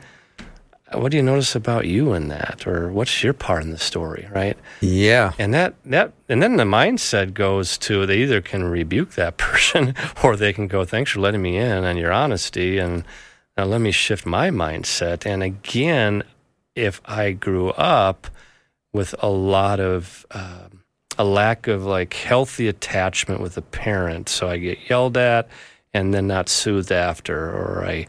what 0.93 1.11
do 1.11 1.17
you 1.17 1.23
notice 1.23 1.55
about 1.55 1.87
you 1.87 2.13
in 2.13 2.29
that, 2.29 2.67
or 2.67 2.91
what's 2.91 3.23
your 3.23 3.33
part 3.33 3.63
in 3.63 3.71
the 3.71 3.79
story, 3.79 4.29
right? 4.33 4.57
Yeah, 4.81 5.33
and 5.39 5.55
that 5.55 5.75
that 5.85 6.13
and 6.29 6.43
then 6.43 6.57
the 6.57 6.65
mindset 6.65 7.35
goes 7.35 7.79
to 7.79 8.07
they 8.07 8.19
either 8.19 8.41
can 8.41 8.65
rebuke 8.65 9.13
that 9.13 9.37
person 9.37 9.95
or 10.23 10.37
they 10.37 10.53
can 10.53 10.67
go, 10.67 10.85
thanks 10.85 11.13
for 11.13 11.21
letting 11.21 11.43
me 11.43 11.57
in 11.57 11.85
and 11.85 11.99
your 11.99 12.13
honesty, 12.13 12.79
and 12.79 13.05
now 13.57 13.65
let 13.65 13.81
me 13.81 13.93
shift 13.93 14.27
my 14.27 14.51
mindset. 14.51 15.27
And 15.27 15.43
again, 15.43 16.23
if 16.75 17.01
I 17.05 17.33
grew 17.33 17.71
up 17.71 18.29
with 18.93 19.15
a 19.21 19.29
lot 19.29 19.81
of 19.81 20.27
uh, 20.31 20.69
a 21.21 21.25
lack 21.25 21.67
of 21.67 21.85
like 21.85 22.15
healthy 22.15 22.67
attachment 22.67 23.43
with 23.43 23.57
a 23.59 23.63
parent. 23.63 24.29
So 24.31 24.49
I 24.49 24.57
get 24.57 24.79
yelled 24.89 25.19
at 25.19 25.49
and 25.93 26.15
then 26.15 26.27
not 26.27 26.49
soothed 26.49 26.93
after, 26.93 27.37
or 27.37 27.85
I, 27.85 28.07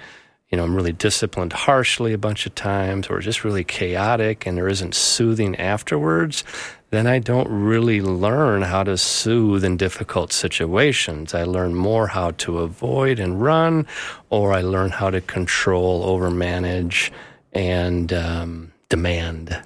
you 0.52 0.58
know, 0.58 0.66
I'm 0.66 0.76
really 0.76 0.92
disciplined 0.92 1.54
harshly 1.54 2.12
a 2.12 2.18
bunch 2.18 2.46
of 2.46 2.54
times, 2.54 3.08
or 3.08 3.20
just 3.20 3.46
really 3.46 3.64
chaotic 3.64 4.46
and 4.46 4.58
there 4.58 4.68
isn't 4.68 4.94
soothing 4.94 5.56
afterwards. 5.56 6.44
Then 6.90 7.08
I 7.08 7.20
don't 7.20 7.48
really 7.48 8.02
learn 8.02 8.64
how 8.64 8.84
to 8.84 8.98
soothe 8.98 9.64
in 9.64 9.78
difficult 9.78 10.34
situations. 10.34 11.34
I 11.34 11.44
learn 11.44 11.74
more 11.74 12.08
how 12.08 12.32
to 12.32 12.60
avoid 12.60 13.18
and 13.18 13.42
run, 13.42 13.88
or 14.30 14.52
I 14.52 14.62
learn 14.62 14.90
how 14.90 15.10
to 15.10 15.22
control, 15.22 16.06
overmanage, 16.06 17.12
and 17.54 18.12
um, 18.12 18.74
demand. 18.90 19.64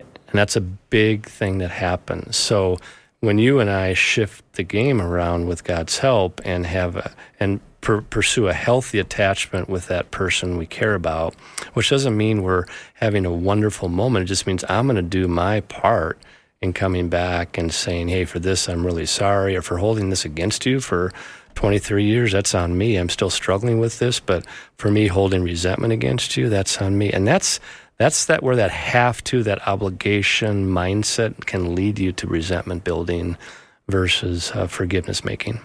And 0.00 0.38
that's 0.38 0.56
a 0.56 0.60
big 0.60 1.26
thing 1.26 1.58
that 1.58 1.70
happens. 1.70 2.36
So 2.36 2.78
when 3.20 3.38
you 3.38 3.60
and 3.60 3.70
I 3.70 3.94
shift 3.94 4.44
the 4.54 4.64
game 4.64 5.00
around 5.00 5.46
with 5.46 5.62
God's 5.62 5.98
help 5.98 6.40
and 6.44 6.66
have 6.66 6.96
a, 6.96 7.12
and 7.38 7.60
per, 7.80 8.00
pursue 8.02 8.48
a 8.48 8.52
healthy 8.52 8.98
attachment 8.98 9.68
with 9.68 9.86
that 9.88 10.10
person 10.10 10.56
we 10.56 10.66
care 10.66 10.94
about, 10.94 11.34
which 11.74 11.90
doesn't 11.90 12.16
mean 12.16 12.42
we're 12.42 12.66
having 12.94 13.26
a 13.26 13.32
wonderful 13.32 13.88
moment. 13.88 14.24
It 14.24 14.28
just 14.28 14.46
means 14.46 14.64
I'm 14.68 14.86
going 14.86 14.96
to 14.96 15.02
do 15.02 15.28
my 15.28 15.60
part 15.62 16.18
in 16.60 16.72
coming 16.72 17.08
back 17.08 17.56
and 17.56 17.72
saying, 17.72 18.08
"Hey, 18.08 18.24
for 18.24 18.38
this 18.38 18.68
I'm 18.68 18.84
really 18.84 19.06
sorry," 19.06 19.56
or 19.56 19.62
for 19.62 19.78
holding 19.78 20.10
this 20.10 20.24
against 20.24 20.66
you 20.66 20.80
for 20.80 21.12
23 21.54 22.04
years, 22.04 22.32
that's 22.32 22.54
on 22.54 22.76
me. 22.78 22.96
I'm 22.96 23.08
still 23.08 23.30
struggling 23.30 23.80
with 23.80 23.98
this, 23.98 24.20
but 24.20 24.44
for 24.78 24.90
me 24.90 25.08
holding 25.08 25.42
resentment 25.42 25.92
against 25.92 26.36
you, 26.36 26.48
that's 26.48 26.80
on 26.80 26.96
me. 26.96 27.12
And 27.12 27.26
that's 27.26 27.60
that's 27.98 28.24
that 28.26 28.42
where 28.42 28.56
that 28.56 28.70
have 28.70 29.22
to, 29.24 29.42
that 29.42 29.66
obligation 29.68 30.66
mindset 30.68 31.44
can 31.44 31.74
lead 31.74 31.98
you 31.98 32.12
to 32.12 32.26
resentment 32.26 32.82
building 32.82 33.36
versus 33.88 34.52
uh, 34.52 34.66
forgiveness 34.66 35.22
making. 35.22 35.60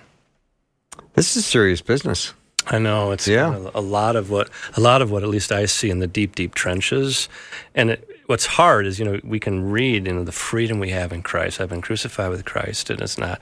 This 1.15 1.36
is 1.36 1.45
serious 1.45 1.82
business. 1.82 2.34
I 2.67 2.80
know 2.80 3.12
it's 3.12 3.28
yeah. 3.28 3.69
a 3.75 3.82
lot 3.82 4.15
of 4.15 4.32
what 4.32 4.49
a 4.75 4.82
lot 4.82 5.01
of 5.01 5.12
what 5.12 5.23
at 5.23 5.30
least 5.30 5.51
I 5.51 5.65
see 5.65 5.89
in 5.89 5.99
the 5.99 6.08
deep, 6.08 6.36
deep 6.36 6.56
trenches. 6.56 7.30
And 7.75 7.91
it, 7.91 8.10
what's 8.25 8.45
hard 8.45 8.86
is 8.88 8.97
you 8.97 9.06
know 9.06 9.19
we 9.23 9.39
can 9.39 9.69
read 9.69 10.08
you 10.08 10.13
know 10.13 10.23
the 10.23 10.32
freedom 10.32 10.80
we 10.80 10.89
have 10.89 11.13
in 11.13 11.21
Christ. 11.21 11.62
I've 11.62 11.69
been 11.69 11.82
crucified 11.82 12.32
with 12.32 12.43
Christ, 12.45 12.89
and 12.89 13.01
it's 13.01 13.17
not 13.17 13.39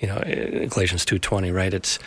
you 0.00 0.08
know 0.08 0.18
Galatians 0.68 1.04
two 1.04 1.18
twenty, 1.18 1.52
right? 1.52 1.72
It's 1.72 1.98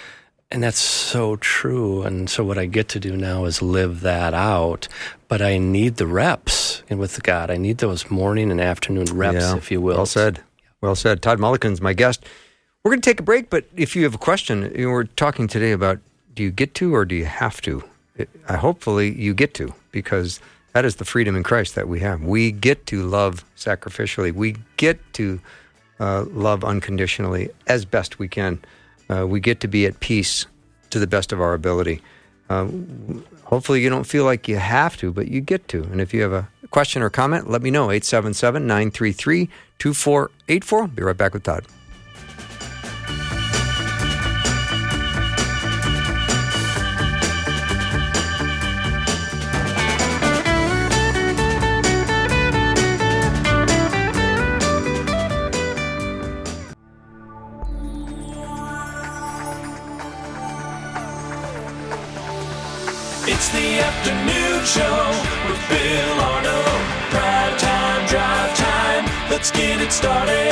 and 0.51 0.63
that's 0.63 0.80
so 0.80 1.36
true. 1.38 2.03
And 2.03 2.30
so 2.30 2.43
what 2.43 2.58
I 2.58 2.65
get 2.65 2.89
to 2.89 2.99
do 2.99 3.15
now 3.15 3.45
is 3.45 3.62
live 3.62 4.01
that 4.01 4.34
out. 4.34 4.88
But 5.27 5.41
I 5.41 5.58
need 5.58 5.97
the 5.97 6.08
reps 6.08 6.84
with 6.89 7.21
God. 7.23 7.51
I 7.51 7.58
need 7.58 7.80
those 7.80 8.10
morning 8.10 8.49
and 8.49 8.62
afternoon 8.62 9.06
reps, 9.13 9.41
yeah. 9.41 9.58
if 9.58 9.71
you 9.71 9.82
will. 9.82 9.97
Well 9.97 10.06
said. 10.06 10.41
Well 10.80 10.95
said. 10.95 11.21
Todd 11.21 11.39
Mulliken's 11.39 11.82
my 11.82 11.93
guest. 11.93 12.25
We're 12.88 12.91
going 12.91 13.02
to 13.02 13.10
take 13.10 13.19
a 13.19 13.23
break, 13.23 13.50
but 13.50 13.65
if 13.76 13.97
you 13.97 14.06
have 14.06 14.15
a 14.15 14.17
question, 14.17 14.71
you 14.73 14.86
know, 14.86 14.91
we're 14.91 15.04
talking 15.04 15.50
today 15.50 15.73
about 15.73 16.00
do 16.36 16.41
you 16.43 16.52
get 16.52 16.73
to 16.76 16.95
or 16.95 17.04
do 17.04 17.15
you 17.15 17.26
have 17.26 17.60
to? 17.63 17.84
I 18.47 18.56
hopefully 18.56 19.13
you 19.13 19.34
get 19.34 19.54
to 19.56 19.73
because 19.91 20.39
that 20.71 20.86
is 20.86 20.95
the 20.95 21.04
freedom 21.04 21.36
in 21.36 21.43
Christ 21.43 21.76
that 21.76 21.89
we 21.89 22.00
have. 22.00 22.23
We 22.23 22.50
get 22.54 22.86
to 22.86 23.06
love 23.06 23.43
sacrificially. 23.58 24.32
We 24.32 24.56
get 24.78 25.02
to 25.15 25.41
uh, 26.00 26.28
love 26.30 26.63
unconditionally 26.63 27.50
as 27.67 27.84
best 27.84 28.19
we 28.19 28.30
can. 28.30 28.63
Uh, 29.10 29.28
we 29.28 29.41
get 29.41 29.60
to 29.60 29.67
be 29.67 29.86
at 29.86 30.00
peace 30.00 30.45
to 30.91 30.97
the 30.97 31.08
best 31.08 31.34
of 31.34 31.41
our 31.41 31.54
ability. 31.54 32.02
Uh, 32.50 32.69
hopefully, 33.43 33.84
you 33.84 33.89
don't 33.89 34.08
feel 34.08 34.23
like 34.23 34.47
you 34.47 34.56
have 34.56 34.95
to, 34.95 35.12
but 35.12 35.28
you 35.28 35.41
get 35.41 35.67
to. 35.67 35.84
And 35.84 36.00
if 36.00 36.13
you 36.13 36.21
have 36.21 36.32
a 36.32 36.47
question 36.71 37.02
or 37.02 37.10
comment, 37.10 37.50
let 37.50 37.62
me 37.62 37.69
know. 37.69 37.91
877 37.91 38.65
933 38.65 39.50
2484. 39.78 40.88
Be 40.88 41.04
right 41.04 41.17
back 41.17 41.34
with 41.34 41.43
Todd. 41.43 41.65
It 69.88 69.93
started. 69.93 70.52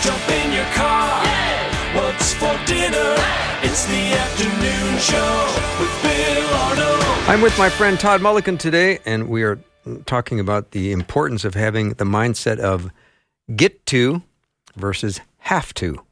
Jump 0.00 0.28
in 0.30 0.52
your 0.52 0.64
car. 0.74 1.24
Yeah. 1.24 1.96
What's 1.96 2.34
for 2.34 2.56
dinner? 2.66 3.16
It's 3.64 3.84
the 3.86 4.12
afternoon 4.12 4.96
show 5.00 5.80
with 5.80 6.02
Bill 6.04 6.54
Arnold. 6.54 7.02
I'm 7.28 7.40
with 7.40 7.58
my 7.58 7.68
friend 7.68 7.98
Todd 7.98 8.20
Mulliken 8.20 8.60
today, 8.60 9.00
and 9.04 9.28
we 9.28 9.42
are 9.42 9.58
talking 10.06 10.38
about 10.38 10.70
the 10.70 10.92
importance 10.92 11.44
of 11.44 11.54
having 11.54 11.94
the 11.94 12.04
mindset 12.04 12.60
of 12.60 12.92
get 13.56 13.84
to 13.86 14.22
versus 14.76 15.20
have 15.38 15.74
to. 15.74 16.04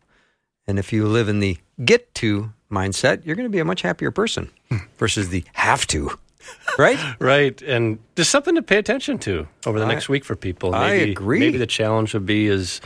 And 0.67 0.81
if 0.81 0.93
you 0.93 1.07
live 1.07 1.29
in 1.29 1.39
the 1.39 1.59
get 1.85 2.13
to 2.17 2.53
mindset, 2.69 3.25
you're 3.25 3.37
going 3.37 3.47
to 3.49 3.51
be 3.51 3.61
a 3.61 3.65
much 3.65 3.83
happier 3.83 4.11
person 4.11 4.51
hmm. 4.69 4.79
versus 4.97 5.29
the 5.29 5.45
have 5.53 5.87
to. 5.87 6.19
Right? 6.79 6.99
right. 7.19 7.61
And 7.63 7.99
there's 8.15 8.29
something 8.29 8.55
to 8.55 8.63
pay 8.63 8.77
attention 8.77 9.19
to 9.21 9.49
over 9.67 9.81
the 9.81 9.87
I, 9.87 9.89
next 9.89 10.09
week 10.09 10.25
for 10.25 10.37
people. 10.37 10.71
Maybe, 10.71 10.83
I 10.83 11.11
agree. 11.11 11.41
Maybe 11.41 11.59
the 11.59 11.67
challenge 11.67 12.15
would 12.15 12.27
be 12.27 12.47
is 12.47 12.81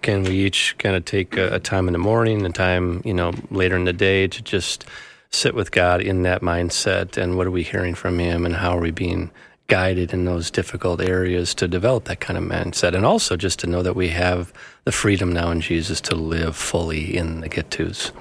can 0.00 0.22
we 0.22 0.30
each 0.30 0.76
kind 0.78 0.96
of 0.96 1.04
take 1.04 1.36
a, 1.36 1.56
a 1.56 1.60
time 1.60 1.86
in 1.86 1.92
the 1.92 1.98
morning, 1.98 2.46
a 2.46 2.50
time, 2.50 3.02
you 3.04 3.12
know, 3.12 3.32
later 3.50 3.76
in 3.76 3.84
the 3.84 3.92
day 3.92 4.26
to 4.28 4.42
just 4.42 4.86
sit 5.30 5.54
with 5.54 5.72
God 5.72 6.00
in 6.00 6.22
that 6.22 6.40
mindset 6.40 7.16
and 7.16 7.36
what 7.36 7.46
are 7.46 7.50
we 7.50 7.64
hearing 7.64 7.94
from 7.94 8.18
him 8.18 8.46
and 8.46 8.54
how 8.54 8.78
are 8.78 8.80
we 8.80 8.92
being 8.92 9.30
guided 9.66 10.12
in 10.12 10.24
those 10.24 10.50
difficult 10.50 11.00
areas 11.00 11.54
to 11.54 11.66
develop 11.66 12.04
that 12.04 12.20
kind 12.20 12.38
of 12.38 12.44
mindset 12.44 12.94
and 12.94 13.04
also 13.04 13.36
just 13.36 13.58
to 13.58 13.66
know 13.66 13.82
that 13.82 13.96
we 13.96 14.08
have 14.08 14.52
the 14.84 14.92
freedom 14.92 15.32
now 15.32 15.50
in 15.50 15.60
Jesus 15.60 16.00
to 16.02 16.14
live 16.14 16.54
fully 16.54 17.16
in 17.16 17.40
the 17.40 17.48
get 17.48 17.70
tos. 17.70 18.12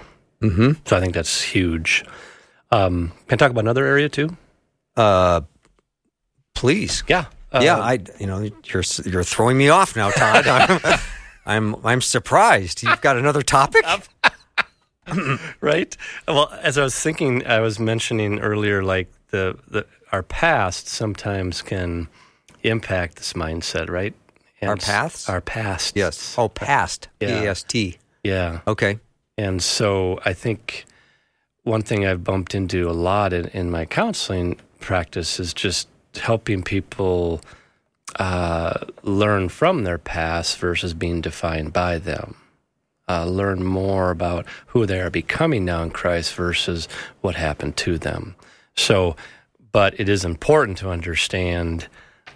Mm-hmm. 0.41 0.71
So 0.85 0.97
I 0.97 0.99
think 0.99 1.13
that's 1.13 1.41
huge. 1.41 2.03
Um, 2.71 3.11
can 3.27 3.35
I 3.35 3.37
talk 3.37 3.51
about 3.51 3.63
another 3.63 3.85
area 3.85 4.09
too? 4.09 4.35
Uh, 4.95 5.41
please. 6.55 7.03
Yeah. 7.07 7.25
yeah, 7.59 7.77
Uh, 7.77 7.81
I 7.83 7.99
you 8.19 8.27
know 8.27 8.39
you're 8.65 8.83
you're 9.05 9.23
throwing 9.23 9.57
me 9.57 9.69
off 9.69 9.95
now, 9.95 10.09
Todd. 10.11 10.47
I'm, 10.47 10.79
I'm 11.45 11.85
I'm 11.85 12.01
surprised. 12.01 12.83
You've 12.83 13.01
got 13.01 13.17
another 13.17 13.41
topic. 13.41 13.83
right? 15.61 15.95
Well, 16.27 16.49
as 16.61 16.77
I 16.77 16.83
was 16.83 16.97
thinking, 16.97 17.45
I 17.45 17.59
was 17.59 17.79
mentioning 17.79 18.39
earlier, 18.39 18.83
like 18.83 19.11
the, 19.31 19.57
the 19.67 19.85
our 20.11 20.23
past 20.23 20.87
sometimes 20.87 21.61
can 21.61 22.07
impact 22.63 23.17
this 23.17 23.33
mindset, 23.33 23.89
right? 23.89 24.13
And 24.61 24.69
Our 24.69 24.77
paths? 24.77 25.27
our 25.27 25.41
past, 25.41 25.97
Yes. 25.97 26.35
Oh, 26.37 26.47
past. 26.47 27.09
Yeah. 27.19 27.39
P 27.41 27.45
A 27.45 27.51
S 27.51 27.63
T. 27.63 27.97
yeah. 28.23 28.59
Okay. 28.65 28.99
And 29.37 29.61
so 29.61 30.19
I 30.23 30.31
think 30.33 30.85
one 31.63 31.81
thing 31.81 32.05
I've 32.05 32.23
bumped 32.23 32.55
into 32.55 32.89
a 32.89 32.93
lot 32.93 33.33
in, 33.33 33.47
in 33.47 33.69
my 33.71 33.83
counseling 33.85 34.57
practice 34.83 35.39
is 35.39 35.53
just 35.53 35.87
helping 36.15 36.61
people 36.61 37.41
uh, 38.19 38.85
learn 39.01 39.49
from 39.49 39.83
their 39.83 39.97
past 39.97 40.57
versus 40.57 40.93
being 40.93 41.21
defined 41.21 41.73
by 41.73 41.97
them. 41.97 42.35
Uh, 43.09 43.25
learn 43.25 43.63
more 43.63 44.11
about 44.11 44.45
who 44.67 44.85
they 44.85 45.01
are 45.01 45.09
becoming 45.09 45.65
now 45.65 45.83
in 45.83 45.89
Christ 45.89 46.33
versus 46.35 46.87
what 47.21 47.35
happened 47.35 47.75
to 47.77 47.97
them. 47.97 48.35
So, 48.75 49.15
but 49.71 49.99
it 49.99 50.07
is 50.07 50.23
important 50.23 50.77
to 50.79 50.89
understand 50.89 51.87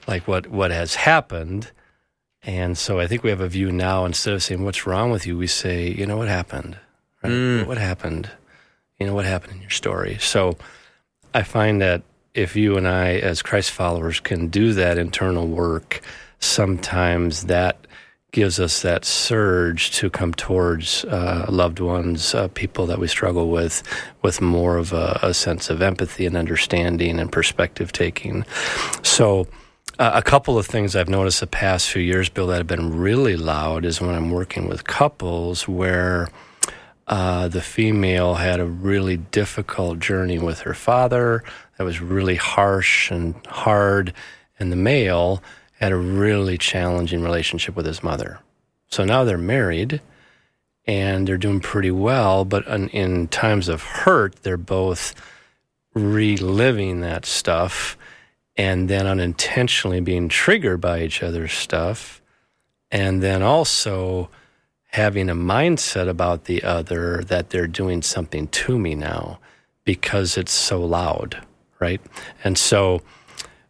like 0.08 0.28
what, 0.28 0.48
what 0.48 0.72
has 0.72 0.96
happened. 0.96 1.72
And 2.44 2.78
so 2.78 3.00
I 3.00 3.08
think 3.08 3.24
we 3.24 3.30
have 3.30 3.42
a 3.42 3.48
view 3.48 3.72
now 3.72 4.06
instead 4.06 4.34
of 4.34 4.44
saying, 4.44 4.64
What's 4.64 4.86
wrong 4.86 5.12
with 5.12 5.26
you? 5.26 5.38
we 5.38 5.48
say, 5.48 5.90
You 5.90 6.06
know, 6.06 6.18
what 6.18 6.28
happened? 6.28 6.78
Right? 7.24 7.32
What 7.66 7.78
happened? 7.78 8.30
You 9.00 9.08
know, 9.08 9.14
what 9.14 9.26
happened 9.26 9.54
in 9.54 9.62
your 9.62 9.70
story? 9.70 10.18
So 10.20 10.58
I 11.34 11.44
find 11.44 11.82
that 11.82 12.04
if 12.38 12.56
you 12.56 12.78
and 12.78 12.88
I, 12.88 13.16
as 13.16 13.42
Christ 13.42 13.72
followers, 13.72 14.20
can 14.20 14.48
do 14.48 14.72
that 14.74 15.00
internal 15.00 15.48
work, 15.48 16.02
sometimes 16.40 17.46
that 17.46 17.88
gives 18.32 18.60
us 18.60 18.84
that 18.84 19.04
surge 19.04 19.90
to 19.92 20.12
come 20.12 20.34
towards 20.34 21.04
uh, 21.06 21.48
loved 21.50 21.80
ones, 21.80 22.36
uh, 22.36 22.48
people 22.50 22.86
that 22.86 23.00
we 23.00 23.08
struggle 23.08 23.50
with, 23.50 23.82
with 24.22 24.40
more 24.40 24.78
of 24.78 24.94
a, 24.94 25.20
a 25.24 25.34
sense 25.34 25.72
of 25.72 25.82
empathy 25.82 26.28
and 26.28 26.38
understanding 26.38 27.20
and 27.20 27.32
perspective 27.32 27.92
taking. 27.92 28.46
So, 29.02 29.48
a 30.00 30.22
couple 30.22 30.60
of 30.60 30.68
things 30.68 30.96
I've 30.96 31.10
noticed 31.10 31.40
the 31.40 31.48
past 31.48 31.90
few 31.90 32.04
years, 32.04 32.30
Bill, 32.30 32.46
that 32.48 32.58
have 32.58 32.68
been 32.68 32.96
really 32.96 33.36
loud 33.36 33.84
is 33.84 34.00
when 34.00 34.14
I'm 34.14 34.30
working 34.30 34.68
with 34.68 34.84
couples 34.84 35.68
where 35.68 36.28
uh, 37.08 37.48
the 37.48 37.62
female 37.62 38.36
had 38.36 38.60
a 38.60 38.66
really 38.66 39.18
difficult 39.18 39.98
journey 39.98 40.38
with 40.38 40.60
her 40.60 40.76
father 40.76 41.44
that 41.78 41.84
was 41.84 42.02
really 42.02 42.36
harsh 42.36 43.12
and 43.12 43.36
hard, 43.48 44.14
and 44.60 44.72
the 44.72 44.76
male 44.76 45.44
had 45.80 45.92
a 45.92 45.98
really 45.98 46.58
challenging 46.58 47.22
relationship 47.22 47.76
with 47.76 47.86
his 47.86 48.04
mother. 48.04 48.40
So 48.90 49.06
now 49.06 49.24
they're 49.24 49.38
married 49.38 50.02
and 50.86 51.28
they're 51.28 51.38
doing 51.38 51.60
pretty 51.60 51.92
well, 51.92 52.46
but 52.46 52.66
in, 52.68 52.90
in 52.90 53.28
times 53.28 53.68
of 53.68 53.84
hurt, 53.84 54.38
they're 54.38 54.58
both 54.58 55.14
reliving 55.94 57.02
that 57.02 57.26
stuff 57.26 57.98
and 58.56 58.90
then 58.90 59.06
unintentionally 59.06 60.00
being 60.00 60.30
triggered 60.30 60.82
by 60.82 61.02
each 61.02 61.22
other's 61.22 61.54
stuff. 61.54 62.22
And 62.90 63.22
then 63.22 63.44
also 63.44 64.30
having 64.92 65.30
a 65.30 65.36
mindset 65.36 66.08
about 66.08 66.46
the 66.46 66.64
other 66.64 67.24
that 67.26 67.50
they're 67.50 67.68
doing 67.68 68.02
something 68.02 68.48
to 68.48 68.80
me 68.80 68.96
now 68.96 69.40
because 69.84 70.38
it's 70.38 70.52
so 70.52 70.84
loud, 70.84 71.46
right? 71.80 72.02
And 72.44 72.58
so 72.58 73.02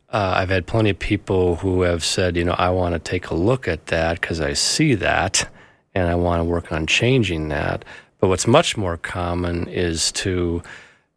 uh, 0.09 0.35
I've 0.37 0.49
had 0.49 0.65
plenty 0.67 0.89
of 0.89 0.99
people 0.99 1.57
who 1.57 1.81
have 1.81 2.03
said, 2.03 2.37
you 2.37 2.43
know, 2.43 2.55
I 2.57 2.69
want 2.69 2.93
to 2.93 2.99
take 2.99 3.29
a 3.29 3.35
look 3.35 3.67
at 3.67 3.87
that 3.87 4.21
because 4.21 4.39
I 4.39 4.53
see 4.53 4.95
that 4.95 5.49
and 5.93 6.07
I 6.07 6.15
want 6.15 6.39
to 6.39 6.43
work 6.43 6.71
on 6.71 6.87
changing 6.87 7.49
that. 7.49 7.83
But 8.19 8.29
what's 8.29 8.47
much 8.47 8.77
more 8.77 8.97
common 8.97 9.67
is 9.67 10.11
to 10.13 10.61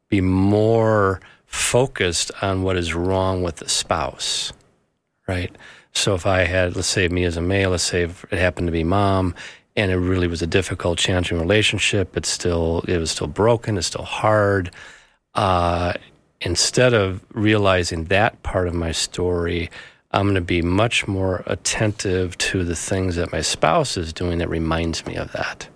be 0.09 0.21
more 0.21 1.21
focused 1.47 2.31
on 2.43 2.63
what 2.63 2.77
is 2.77 2.95
wrong 2.95 3.43
with 3.43 3.57
the 3.57 3.69
spouse, 3.69 4.53
right? 5.27 5.55
So 5.93 6.15
if 6.15 6.27
I 6.27 6.45
had, 6.45 6.77
let's 6.77 6.89
say, 6.89 7.09
me 7.09 7.25
as 7.25 7.37
a 7.37 7.41
male, 7.41 7.71
let's 7.71 7.83
say 7.83 8.03
it 8.03 8.39
happened 8.39 8.69
to 8.69 8.73
be 8.73 8.85
mom, 8.85 9.35
and 9.77 9.91
it 9.91 9.97
really 9.97 10.27
was 10.27 10.43
a 10.43 10.47
difficult, 10.47 10.99
challenging 10.99 11.39
relationship, 11.39 12.17
it's 12.17 12.29
still 12.29 12.85
it 12.87 12.99
was 12.99 13.11
still 13.11 13.27
broken, 13.27 13.79
it's 13.79 13.87
still 13.87 14.05
hard. 14.05 14.71
Uh, 15.35 15.95
instead 16.41 16.95
of 16.95 17.25
realizing 17.33 18.05
that 18.07 18.43
part 18.43 18.69
of 18.69 18.75
my 18.75 18.93
story, 18.93 19.71
I'm 20.13 20.25
going 20.25 20.35
to 20.35 20.41
be 20.41 20.63
much 20.63 21.07
more 21.07 21.43
attentive 21.47 22.37
to 22.39 22.65
the 22.65 22.75
things 22.75 23.17
that 23.17 23.33
my 23.33 23.43
spouse 23.43 23.97
is 23.97 24.13
doing 24.13 24.39
that 24.39 24.49
reminds 24.49 25.07
me 25.07 25.17
of 25.17 25.33
that. 25.33 25.69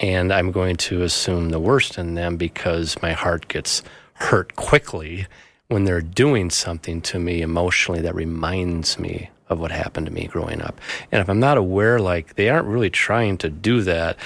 And 0.00 0.32
I'm 0.32 0.50
going 0.50 0.76
to 0.76 1.02
assume 1.02 1.50
the 1.50 1.60
worst 1.60 1.98
in 1.98 2.14
them 2.14 2.36
because 2.36 3.00
my 3.02 3.12
heart 3.12 3.48
gets 3.48 3.82
hurt 4.14 4.56
quickly 4.56 5.26
when 5.68 5.84
they're 5.84 6.00
doing 6.00 6.50
something 6.50 7.00
to 7.02 7.18
me 7.18 7.42
emotionally 7.42 8.00
that 8.02 8.14
reminds 8.14 8.98
me 8.98 9.30
of 9.48 9.60
what 9.60 9.70
happened 9.70 10.06
to 10.06 10.12
me 10.12 10.26
growing 10.26 10.62
up. 10.62 10.80
And 11.12 11.20
if 11.20 11.28
I'm 11.28 11.40
not 11.40 11.58
aware, 11.58 11.98
like 11.98 12.34
they 12.34 12.48
aren't 12.48 12.66
really 12.66 12.90
trying 12.90 13.38
to 13.38 13.50
do 13.50 13.82
that, 13.82 14.16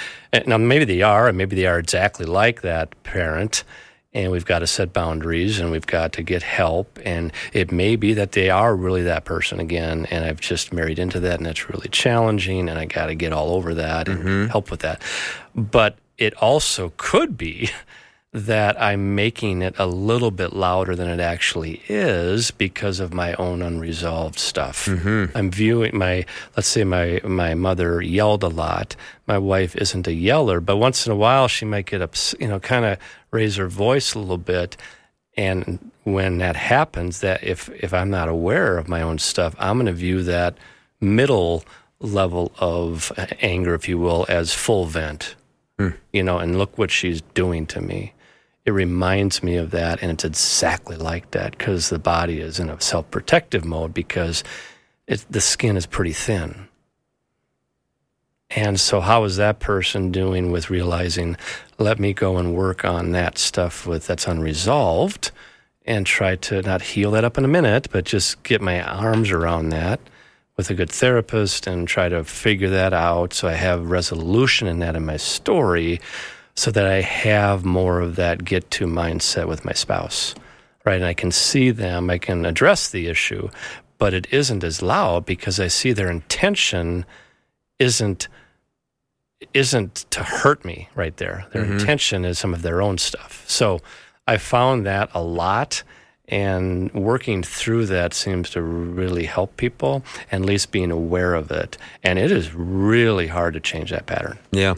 now 0.47 0.59
maybe 0.59 0.85
they 0.85 1.03
are, 1.03 1.29
and 1.29 1.37
maybe 1.37 1.57
they 1.57 1.67
are 1.67 1.79
exactly 1.79 2.27
like 2.27 2.63
that 2.63 3.03
parent, 3.03 3.65
and 4.19 4.33
we've 4.33 4.45
got 4.45 4.59
to 4.59 4.67
set 4.67 4.93
boundaries 4.93 5.61
and 5.61 5.71
we've 5.71 5.87
got 5.87 6.13
to 6.15 6.23
get 6.23 6.43
help. 6.43 6.99
And 7.05 7.33
it 7.53 7.71
may 7.71 7.95
be 7.95 8.15
that 8.15 8.33
they 8.33 8.51
are 8.51 8.75
really 8.75 9.03
that 9.05 9.25
person 9.25 9.61
again, 9.61 10.07
and 10.11 10.25
I've 10.25 10.41
just 10.41 10.73
married 10.73 10.99
into 10.99 11.21
that, 11.21 11.37
and 11.37 11.47
that's 11.47 11.71
really 11.71 11.89
challenging, 11.89 12.69
and 12.69 12.79
I 12.79 12.87
got 12.87 13.07
to 13.07 13.15
get 13.15 13.33
all 13.33 13.51
over 13.51 13.75
that 13.75 14.09
and 14.09 14.19
mm-hmm. 14.19 14.47
help 14.51 14.73
with 14.73 14.81
that. 14.81 15.03
But 15.55 15.99
it 16.19 16.35
also 16.43 16.93
could 16.97 17.39
be 17.39 17.71
that 18.33 18.81
I'm 18.81 19.15
making 19.15 19.63
it 19.63 19.75
a 19.79 19.87
little 19.87 20.33
bit 20.33 20.53
louder 20.53 20.97
than 20.97 21.09
it 21.09 21.21
actually 21.21 21.81
is 21.89 22.51
because 22.51 23.01
of 23.01 23.15
my 23.15 23.35
own 23.35 23.63
unresolved 23.63 24.39
stuff. 24.39 24.87
Mm-hmm. 24.87 25.37
I'm 25.37 25.51
viewing 25.51 25.97
my, 25.97 26.27
let's 26.57 26.69
say 26.69 26.85
my, 26.85 27.21
my 27.25 27.55
mother 27.55 28.03
yelled 28.03 28.43
a 28.43 28.49
lot. 28.49 28.97
My 29.27 29.39
wife 29.39 29.77
isn't 29.77 30.07
a 30.07 30.13
yeller, 30.13 30.61
but 30.61 30.77
once 30.77 31.07
in 31.07 31.13
a 31.13 31.17
while 31.17 31.49
she 31.49 31.65
might 31.65 31.87
get 31.87 32.03
up, 32.03 32.15
you 32.39 32.49
know, 32.49 32.61
kind 32.61 32.85
of 32.85 32.99
raise 33.31 33.57
her 33.57 33.69
voice 33.69 34.15
a 34.15 34.19
little 34.19 34.39
bit. 34.39 34.77
And 35.37 35.91
when 36.05 36.39
that 36.39 36.57
happens, 36.57 37.21
that 37.21 37.45
if, 37.45 37.69
if 37.71 37.95
I'm 37.95 38.11
not 38.11 38.29
aware 38.29 38.77
of 38.79 38.89
my 38.89 39.03
own 39.03 39.19
stuff, 39.19 39.55
I'm 39.59 39.77
going 39.77 39.87
to 39.87 39.93
view 39.93 40.23
that 40.25 40.57
middle 41.01 41.65
level 42.01 42.53
of 42.59 43.13
anger, 43.41 43.75
if 43.75 43.89
you 43.89 43.99
will, 43.99 44.27
as 44.29 44.53
full 44.53 44.87
vent 44.87 45.37
hmm. 45.79 45.91
you 46.13 46.23
know, 46.23 46.39
and 46.39 46.59
look 46.59 46.77
what 46.77 46.91
she's 46.91 47.23
doing 47.35 47.67
to 47.67 47.81
me. 47.81 48.13
It 48.65 48.73
reminds 48.73 49.43
me 49.43 49.57
of 49.57 49.71
that, 49.71 50.03
and 50.03 50.11
it's 50.11 50.25
exactly 50.25 50.97
like 50.97 51.31
that 51.31 51.57
because 51.57 51.89
the 51.89 51.99
body 51.99 52.41
is 52.41 52.61
in 52.61 52.69
a 52.69 52.79
self 52.81 53.11
protective 53.11 53.65
mode 53.65 53.95
because 53.95 54.45
the 55.31 55.41
skin 55.41 55.77
is 55.77 55.87
pretty 55.87 56.13
thin. 56.13 56.68
And 58.51 58.81
so, 58.81 59.01
how 59.01 59.25
is 59.25 59.37
that 59.37 59.61
person 59.61 60.11
doing 60.11 60.51
with 60.51 60.71
realizing, 60.71 61.37
let 61.79 61.99
me 61.99 62.15
go 62.15 62.39
and 62.39 62.55
work 62.55 62.85
on 62.85 63.13
that 63.13 63.37
stuff 63.37 63.87
with 63.87 64.07
that's 64.07 64.27
unresolved 64.27 65.31
and 65.85 66.07
try 66.07 66.37
to 66.37 66.63
not 66.63 66.83
heal 66.83 67.11
that 67.11 67.25
up 67.25 67.39
in 67.39 67.45
a 67.45 67.49
minute, 67.49 67.89
but 67.91 68.05
just 68.05 68.43
get 68.43 68.61
my 68.61 68.83
arms 68.83 69.31
around 69.31 69.71
that 69.71 70.01
with 70.57 70.71
a 70.71 70.75
good 70.75 70.91
therapist 70.91 71.67
and 71.67 71.87
try 71.87 72.09
to 72.09 72.25
figure 72.25 72.69
that 72.69 72.93
out 72.93 73.33
so 73.33 73.49
I 73.49 73.53
have 73.53 73.91
resolution 73.91 74.67
in 74.67 74.81
that 74.81 74.97
in 74.97 75.07
my 75.07 75.17
story 75.17 76.01
so 76.57 76.71
that 76.73 76.85
I 76.85 77.01
have 77.01 77.65
more 77.65 78.01
of 78.01 78.17
that 78.17 78.45
get 78.45 78.71
to 78.73 78.87
mindset 78.87 79.47
with 79.47 79.65
my 79.65 79.73
spouse. 79.73 80.35
Right. 80.85 80.97
And 80.97 81.05
I 81.05 81.15
can 81.15 81.31
see 81.31 81.71
them, 81.71 82.11
I 82.11 82.19
can 82.19 82.45
address 82.45 82.89
the 82.89 83.09
issue, 83.09 83.51
but 83.99 84.15
it 84.15 84.27
isn't 84.33 84.65
as 84.65 84.83
loud 84.83 85.25
because 85.27 85.61
I 85.61 85.69
see 85.69 85.93
their 85.93 86.11
intention 86.11 87.05
isn't 87.79 88.27
isn't 89.55 90.07
to 90.11 90.23
hurt 90.23 90.65
me 90.65 90.89
right 90.95 91.17
there. 91.17 91.47
Their 91.53 91.65
intention 91.65 92.25
is 92.25 92.39
some 92.39 92.55
of 92.55 92.63
their 92.63 92.83
own 92.83 92.99
stuff. 92.99 93.45
So 93.47 93.81
I 94.27 94.37
found 94.37 94.85
that 94.87 95.11
a 95.15 95.23
lot 95.23 95.83
and 96.29 96.93
working 96.93 97.43
through 97.43 97.87
that 97.87 98.13
seems 98.13 98.51
to 98.51 98.61
really 98.61 99.25
help 99.25 99.57
people 99.57 100.05
at 100.31 100.43
least 100.43 100.71
being 100.71 100.91
aware 100.91 101.35
of 101.35 101.51
it. 101.51 101.79
And 102.03 102.19
it 102.19 102.31
is 102.31 102.55
really 102.55 103.29
hard 103.29 103.55
to 103.55 103.61
change 103.61 103.91
that 103.91 104.07
pattern. 104.07 104.39
Yeah. 104.51 104.75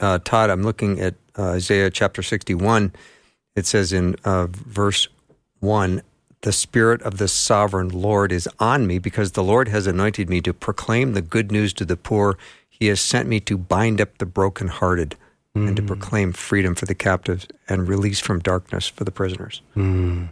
Uh, 0.00 0.18
Todd, 0.18 0.50
I'm 0.50 0.62
looking 0.62 0.98
at 1.00 1.14
uh, 1.38 1.50
Isaiah 1.50 1.90
chapter 1.90 2.22
61. 2.22 2.92
It 3.54 3.66
says 3.66 3.92
in 3.92 4.16
uh, 4.24 4.46
verse 4.50 5.08
1 5.60 6.02
The 6.40 6.52
Spirit 6.52 7.02
of 7.02 7.18
the 7.18 7.28
sovereign 7.28 7.88
Lord 7.90 8.32
is 8.32 8.48
on 8.58 8.86
me 8.86 8.98
because 8.98 9.32
the 9.32 9.44
Lord 9.44 9.68
has 9.68 9.86
anointed 9.86 10.30
me 10.30 10.40
to 10.42 10.54
proclaim 10.54 11.12
the 11.12 11.22
good 11.22 11.52
news 11.52 11.72
to 11.74 11.84
the 11.84 11.96
poor. 11.96 12.38
He 12.78 12.86
has 12.86 13.00
sent 13.00 13.28
me 13.28 13.40
to 13.40 13.58
bind 13.58 14.00
up 14.00 14.18
the 14.18 14.26
brokenhearted 14.26 15.16
and 15.54 15.74
to 15.76 15.82
proclaim 15.82 16.32
freedom 16.32 16.76
for 16.76 16.86
the 16.86 16.94
captives 16.94 17.48
and 17.68 17.88
release 17.88 18.20
from 18.20 18.38
darkness 18.38 18.86
for 18.86 19.02
the 19.02 19.10
prisoners. 19.10 19.60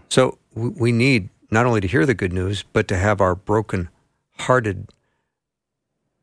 So 0.08 0.38
w- 0.54 0.72
we 0.78 0.92
need 0.92 1.30
not 1.50 1.66
only 1.66 1.80
to 1.80 1.88
hear 1.88 2.06
the 2.06 2.14
good 2.14 2.32
news, 2.32 2.62
but 2.72 2.86
to 2.88 2.96
have 2.96 3.20
our 3.20 3.34
broken 3.34 3.88
hearted 4.38 4.88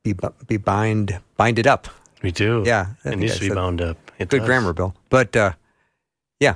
be 0.03 0.13
be 0.47 0.55
bind 0.55 1.19
binded 1.36 1.67
up. 1.67 1.89
We 2.21 2.31
do. 2.31 2.63
Yeah, 2.65 2.93
It 3.03 3.17
needs 3.17 3.39
to 3.39 3.49
be 3.49 3.53
bound 3.53 3.81
up. 3.81 3.97
It 4.19 4.29
Good 4.29 4.39
does. 4.39 4.45
grammar, 4.47 4.71
Bill. 4.71 4.95
But 5.09 5.36
uh, 5.36 5.51
yeah, 6.39 6.55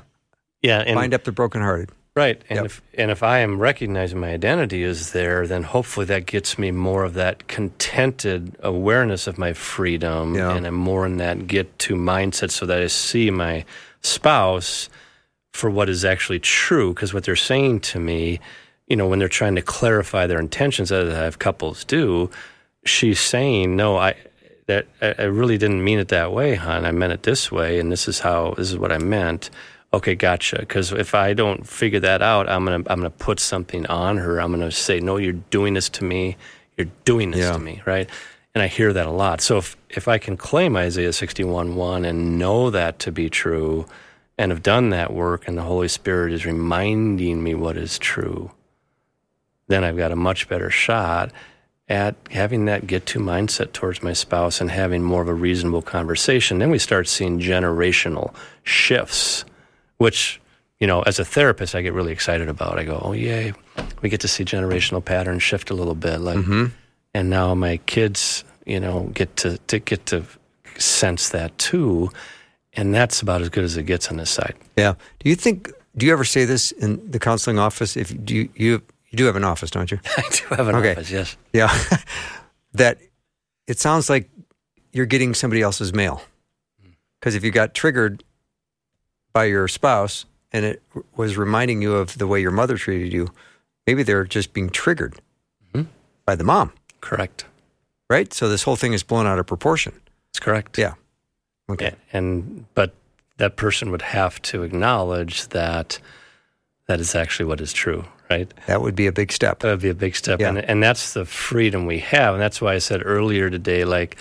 Yeah, 0.61 0.79
and 0.79 0.95
bind 0.95 1.13
up 1.13 1.25
the 1.25 1.33
brokenhearted. 1.33 1.89
Right. 2.17 2.41
And 2.49 2.57
Yep. 2.57 2.65
if 2.65 2.81
and 2.97 3.11
if 3.11 3.21
I 3.21 3.39
am 3.39 3.59
recognizing 3.59 4.19
my 4.19 4.31
identity 4.33 4.81
is 4.81 5.11
there, 5.11 5.45
then 5.45 5.61
hopefully 5.61 6.07
that 6.07 6.25
gets 6.25 6.57
me 6.57 6.71
more 6.71 7.03
of 7.03 7.13
that 7.13 7.47
contented 7.47 8.55
awareness 8.63 9.27
of 9.27 9.37
my 9.37 9.53
freedom 9.53 10.33
Yeah. 10.33 10.55
and 10.55 10.65
I'm 10.65 10.73
more 10.73 11.05
in 11.05 11.17
that 11.17 11.45
get 11.45 11.77
to 11.85 11.95
mindset 11.95 12.49
so 12.49 12.65
that 12.65 12.79
I 12.81 12.87
see 12.87 13.29
my 13.29 13.65
spouse 14.01 14.89
for 15.53 15.69
what 15.69 15.89
is 15.89 16.03
actually 16.03 16.39
true. 16.39 16.91
Because 16.93 17.13
what 17.13 17.23
they're 17.23 17.35
saying 17.35 17.81
to 17.91 17.99
me, 17.99 18.39
you 18.87 18.95
know, 18.95 19.07
when 19.07 19.19
they're 19.19 19.27
trying 19.41 19.53
to 19.55 19.61
clarify 19.61 20.25
their 20.25 20.39
intentions, 20.39 20.91
as 20.91 21.13
I 21.13 21.17
have 21.23 21.37
couples 21.37 21.83
do, 21.83 22.31
she's 22.83 23.19
saying, 23.19 23.75
No, 23.75 23.95
I 23.97 24.15
that 24.65 24.87
I 25.03 25.13
I 25.19 25.23
really 25.25 25.59
didn't 25.59 25.83
mean 25.83 25.99
it 25.99 26.07
that 26.07 26.31
way, 26.33 26.55
hon. 26.55 26.83
I 26.83 26.91
meant 26.91 27.13
it 27.13 27.23
this 27.23 27.51
way, 27.51 27.79
and 27.79 27.91
this 27.91 28.07
is 28.07 28.21
how 28.21 28.55
this 28.57 28.71
is 28.71 28.77
what 28.77 28.91
I 28.91 28.97
meant. 28.97 29.51
Okay, 29.93 30.15
gotcha. 30.15 30.57
Because 30.59 30.91
if 30.91 31.15
I 31.15 31.33
don't 31.33 31.65
figure 31.65 31.99
that 32.01 32.21
out, 32.21 32.49
I'm 32.49 32.65
gonna 32.65 32.83
I'm 32.87 32.99
gonna 32.99 33.09
put 33.09 33.39
something 33.39 33.85
on 33.87 34.17
her. 34.17 34.39
I'm 34.41 34.51
gonna 34.51 34.71
say, 34.71 34.99
no, 34.99 35.17
you're 35.17 35.33
doing 35.33 35.73
this 35.73 35.89
to 35.89 36.03
me. 36.03 36.35
You're 36.77 36.89
doing 37.05 37.31
this 37.31 37.41
Yeah. 37.45 37.53
to 37.53 37.59
me, 37.59 37.81
right? 37.85 38.09
And 38.53 38.61
I 38.61 38.67
hear 38.67 38.91
that 38.93 39.05
a 39.07 39.11
lot. 39.11 39.39
So 39.41 39.57
if 39.57 39.77
if 39.89 40.07
I 40.07 40.17
can 40.17 40.35
claim 40.37 40.75
Isaiah 40.75 41.13
61 41.13 41.75
1 41.75 42.05
and 42.05 42.37
know 42.37 42.69
that 42.69 42.99
to 42.99 43.11
be 43.11 43.29
true, 43.29 43.85
and 44.37 44.51
have 44.51 44.61
done 44.61 44.89
that 44.89 45.13
work, 45.13 45.47
and 45.47 45.57
the 45.57 45.63
Holy 45.63 45.87
Spirit 45.87 46.33
is 46.33 46.45
reminding 46.45 47.41
me 47.41 47.55
what 47.55 47.77
is 47.77 47.97
true, 47.97 48.51
then 49.67 49.83
I've 49.83 49.97
got 49.97 50.11
a 50.11 50.15
much 50.15 50.47
better 50.49 50.69
shot 50.69 51.31
at 51.89 52.15
having 52.31 52.65
that 52.65 52.85
get 52.85 53.05
to 53.07 53.19
mindset 53.19 53.71
towards 53.71 54.03
my 54.03 54.11
spouse 54.13 54.59
and 54.59 54.69
having 54.69 55.01
more 55.01 55.21
of 55.21 55.29
a 55.29 55.33
reasonable 55.33 55.81
conversation. 55.81 56.59
Then 56.59 56.69
we 56.69 56.79
start 56.79 57.07
seeing 57.07 57.39
generational 57.39 58.33
shifts, 58.63 59.45
which, 59.97 60.39
you 60.79 60.87
know, 60.87 61.01
as 61.03 61.19
a 61.19 61.25
therapist, 61.25 61.75
I 61.75 61.81
get 61.81 61.93
really 61.93 62.11
excited 62.11 62.49
about. 62.49 62.79
I 62.79 62.83
go, 62.83 62.99
oh, 63.03 63.13
yay, 63.13 63.53
we 64.01 64.09
get 64.09 64.21
to 64.21 64.27
see 64.27 64.45
generational 64.45 65.03
patterns 65.03 65.43
shift 65.43 65.69
a 65.69 65.73
little 65.73 65.95
bit. 65.95 66.19
Like, 66.19 66.37
mm-hmm. 66.37 66.65
and 67.13 67.29
now 67.29 67.55
my 67.55 67.77
kids, 67.85 68.43
you 68.65 68.79
know, 68.79 69.09
get 69.13 69.35
to, 69.37 69.57
to 69.57 69.79
get 69.79 70.05
to 70.07 70.23
sense 70.77 71.29
that 71.29 71.57
too. 71.57 72.09
And 72.73 72.93
that's 72.93 73.21
about 73.21 73.41
as 73.41 73.49
good 73.49 73.63
as 73.63 73.77
it 73.77 73.83
gets 73.83 74.09
on 74.09 74.17
this 74.17 74.29
side. 74.29 74.55
Yeah. 74.77 74.93
Do 75.19 75.29
you 75.29 75.35
think? 75.35 75.71
Do 75.95 76.05
you 76.05 76.13
ever 76.13 76.23
say 76.23 76.45
this 76.45 76.71
in 76.73 77.09
the 77.09 77.17
counseling 77.17 77.57
office? 77.57 77.97
If 77.97 78.13
do 78.23 78.35
you 78.35 78.49
you, 78.55 78.81
you 79.09 79.17
do 79.17 79.25
have 79.25 79.35
an 79.35 79.43
office, 79.43 79.71
don't 79.71 79.89
you? 79.89 79.99
I 80.17 80.23
do 80.29 80.55
have 80.55 80.67
an 80.67 80.75
Okay. 80.75 80.91
office, 80.91 81.09
yes. 81.09 81.37
Yeah. 81.53 81.75
that 82.73 82.99
it 83.65 83.79
sounds 83.79 84.11
like 84.11 84.29
you're 84.93 85.07
getting 85.07 85.33
somebody 85.33 85.63
else's 85.63 85.91
mail. 85.91 86.21
Hmm. 86.81 86.91
Because 87.19 87.33
if 87.33 87.43
you 87.43 87.49
got 87.49 87.73
triggered 87.73 88.23
by 89.37 89.45
your 89.45 89.67
spouse 89.67 90.25
and 90.51 90.65
it 90.65 90.81
was 91.15 91.37
reminding 91.37 91.79
you 91.79 91.93
of 91.93 92.17
the 92.17 92.25
way 92.25 92.41
your 92.41 92.49
mother 92.61 92.75
treated 92.75 93.13
you, 93.13 93.29
maybe 93.85 94.01
they're 94.01 94.23
just 94.25 94.51
being 94.51 94.67
triggered 94.71 95.13
Mhm. 95.75 95.85
by 96.25 96.33
the 96.35 96.43
mom, 96.43 96.71
Correct. 97.01 97.45
right? 98.09 98.33
So 98.33 98.49
this 98.49 98.63
whole 98.63 98.75
thing 98.75 98.93
is 98.93 99.03
blown 99.03 99.27
out 99.27 99.37
of 99.37 99.45
proportion. 99.45 99.93
That's 100.29 100.39
correct. 100.39 100.75
Yeah. 100.79 100.93
Okay. 101.69 101.91
A- 101.93 102.17
and 102.17 102.65
but 102.73 102.95
that 103.37 103.57
person 103.57 103.91
would 103.91 104.01
have 104.01 104.41
to 104.41 104.63
acknowledge 104.63 105.49
that 105.49 105.99
that 106.87 106.99
is 106.99 107.13
actually 107.13 107.45
what 107.45 107.61
is 107.61 107.71
true, 107.73 108.05
right? 108.31 108.51
That 108.65 108.81
would 108.81 108.95
be 108.95 109.05
a 109.05 109.11
big 109.11 109.31
step. 109.31 109.59
That 109.59 109.69
would 109.69 109.81
be 109.81 109.89
a 109.89 110.01
big 110.05 110.15
step, 110.15 110.39
Yeah. 110.39 110.49
and 110.49 110.57
and 110.69 110.81
that's 110.81 111.13
the 111.13 111.25
freedom 111.25 111.85
we 111.85 111.99
have, 111.99 112.33
and 112.33 112.41
that's 112.41 112.59
why 112.59 112.73
I 112.73 112.79
said 112.79 113.01
earlier 113.05 113.51
today, 113.51 113.85
like. 113.85 114.17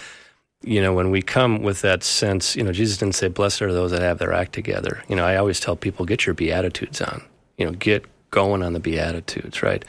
You 0.63 0.83
know, 0.83 0.93
when 0.95 1.11
we 1.11 1.23
come 1.23 1.63
with 1.63 1.83
that 1.83 2.03
sense, 2.03 2.57
you 2.57 2.63
know, 2.63 2.73
Jesus 2.73 2.99
didn't 2.99 3.15
say, 3.15 3.29
Blessed 3.29 3.63
are 3.63 3.73
those 3.73 3.91
that 3.91 4.03
have 4.03 4.19
their 4.19 4.33
act 4.33 4.53
together. 4.53 5.03
You 5.09 5.17
know, 5.17 5.25
I 5.25 5.37
always 5.37 5.61
tell 5.61 5.77
people, 5.77 6.07
get 6.07 6.27
your 6.27 6.35
Beatitudes 6.35 7.01
on. 7.01 7.23
You 7.59 7.67
know, 7.67 7.73
get 7.73 8.05
going 8.31 8.63
on 8.63 8.73
the 8.73 8.81
Beatitudes, 8.81 9.63
right? 9.63 9.85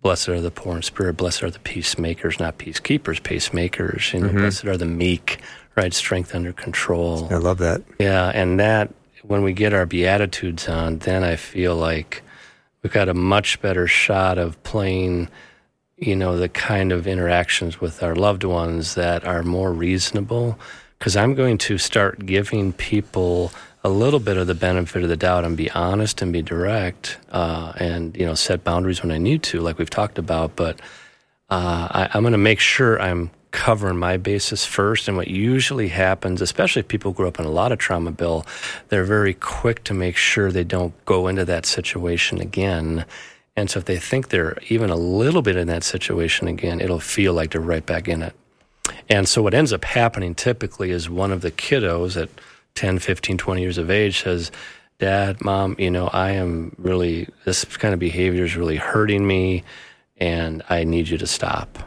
Blessed 0.00 0.28
are 0.28 0.40
the 0.40 0.50
poor 0.50 0.76
in 0.76 0.82
spirit. 0.82 1.16
Blessed 1.16 1.42
are 1.42 1.50
the 1.50 1.58
peacemakers, 1.58 2.38
not 2.38 2.58
peacekeepers, 2.58 3.20
pacemakers. 3.20 4.12
You 4.12 4.20
know, 4.20 4.28
mm-hmm. 4.28 4.38
blessed 4.38 4.64
are 4.66 4.76
the 4.76 4.86
meek, 4.86 5.40
right? 5.76 5.92
Strength 5.92 6.34
under 6.34 6.52
control. 6.52 7.28
I 7.32 7.36
love 7.36 7.58
that. 7.58 7.82
Yeah, 7.98 8.30
and 8.32 8.60
that 8.60 8.92
when 9.22 9.42
we 9.42 9.52
get 9.52 9.74
our 9.74 9.86
beatitudes 9.86 10.68
on, 10.68 10.98
then 10.98 11.24
I 11.24 11.36
feel 11.36 11.74
like 11.74 12.22
we've 12.82 12.92
got 12.92 13.08
a 13.08 13.14
much 13.14 13.60
better 13.60 13.86
shot 13.86 14.38
of 14.38 14.62
playing, 14.62 15.28
you 15.98 16.14
know, 16.14 16.36
the 16.36 16.48
kind 16.48 16.92
of 16.92 17.06
interactions 17.06 17.80
with 17.80 18.02
our 18.02 18.14
loved 18.14 18.44
ones 18.44 18.94
that 18.94 19.24
are 19.24 19.42
more 19.42 19.72
reasonable. 19.72 20.58
Because 20.98 21.16
I'm 21.16 21.34
going 21.34 21.58
to 21.58 21.78
start 21.78 22.26
giving 22.26 22.72
people 22.72 23.52
a 23.84 23.88
little 23.88 24.18
bit 24.18 24.36
of 24.36 24.46
the 24.48 24.54
benefit 24.54 25.02
of 25.02 25.08
the 25.08 25.16
doubt 25.16 25.44
and 25.44 25.56
be 25.56 25.70
honest 25.70 26.20
and 26.20 26.32
be 26.32 26.42
direct, 26.42 27.18
uh, 27.30 27.72
and 27.76 28.16
you 28.16 28.26
know, 28.26 28.34
set 28.34 28.64
boundaries 28.64 29.02
when 29.02 29.12
I 29.12 29.18
need 29.18 29.42
to, 29.44 29.60
like 29.60 29.78
we've 29.78 29.90
talked 29.90 30.18
about. 30.18 30.56
But 30.56 30.80
uh, 31.50 31.88
I, 31.90 32.08
I'm 32.12 32.22
going 32.22 32.32
to 32.32 32.38
make 32.38 32.60
sure 32.60 33.00
I'm 33.00 33.30
covering 33.50 33.96
my 33.96 34.16
bases 34.16 34.64
first. 34.64 35.08
And 35.08 35.16
what 35.16 35.28
usually 35.28 35.88
happens, 35.88 36.42
especially 36.42 36.80
if 36.80 36.88
people 36.88 37.12
grew 37.12 37.28
up 37.28 37.38
in 37.38 37.46
a 37.46 37.50
lot 37.50 37.72
of 37.72 37.78
trauma, 37.78 38.10
Bill, 38.10 38.44
they're 38.88 39.04
very 39.04 39.34
quick 39.34 39.84
to 39.84 39.94
make 39.94 40.16
sure 40.16 40.50
they 40.50 40.64
don't 40.64 40.92
go 41.04 41.28
into 41.28 41.44
that 41.44 41.64
situation 41.64 42.40
again. 42.40 43.04
And 43.58 43.68
so 43.68 43.80
if 43.80 43.86
they 43.86 43.98
think 43.98 44.28
they're 44.28 44.56
even 44.68 44.88
a 44.88 44.94
little 44.94 45.42
bit 45.42 45.56
in 45.56 45.66
that 45.66 45.82
situation 45.82 46.46
again, 46.46 46.80
it'll 46.80 47.00
feel 47.00 47.32
like 47.34 47.50
they're 47.50 47.60
right 47.60 47.84
back 47.84 48.06
in 48.06 48.22
it. 48.22 48.32
And 49.08 49.28
so 49.28 49.42
what 49.42 49.52
ends 49.52 49.72
up 49.72 49.84
happening 49.84 50.36
typically 50.36 50.92
is 50.92 51.10
one 51.10 51.32
of 51.32 51.40
the 51.40 51.50
kiddos 51.50 52.20
at 52.20 52.28
10, 52.76 53.00
15, 53.00 53.36
20 53.36 53.60
years 53.60 53.76
of 53.76 53.90
age 53.90 54.22
says, 54.22 54.52
Dad, 55.00 55.44
Mom, 55.44 55.74
you 55.76 55.90
know, 55.90 56.06
I 56.06 56.30
am 56.30 56.76
really, 56.78 57.26
this 57.44 57.64
kind 57.64 57.92
of 57.92 57.98
behavior 57.98 58.44
is 58.44 58.54
really 58.54 58.76
hurting 58.76 59.26
me 59.26 59.64
and 60.18 60.62
I 60.68 60.84
need 60.84 61.08
you 61.08 61.18
to 61.18 61.26
stop. 61.26 61.80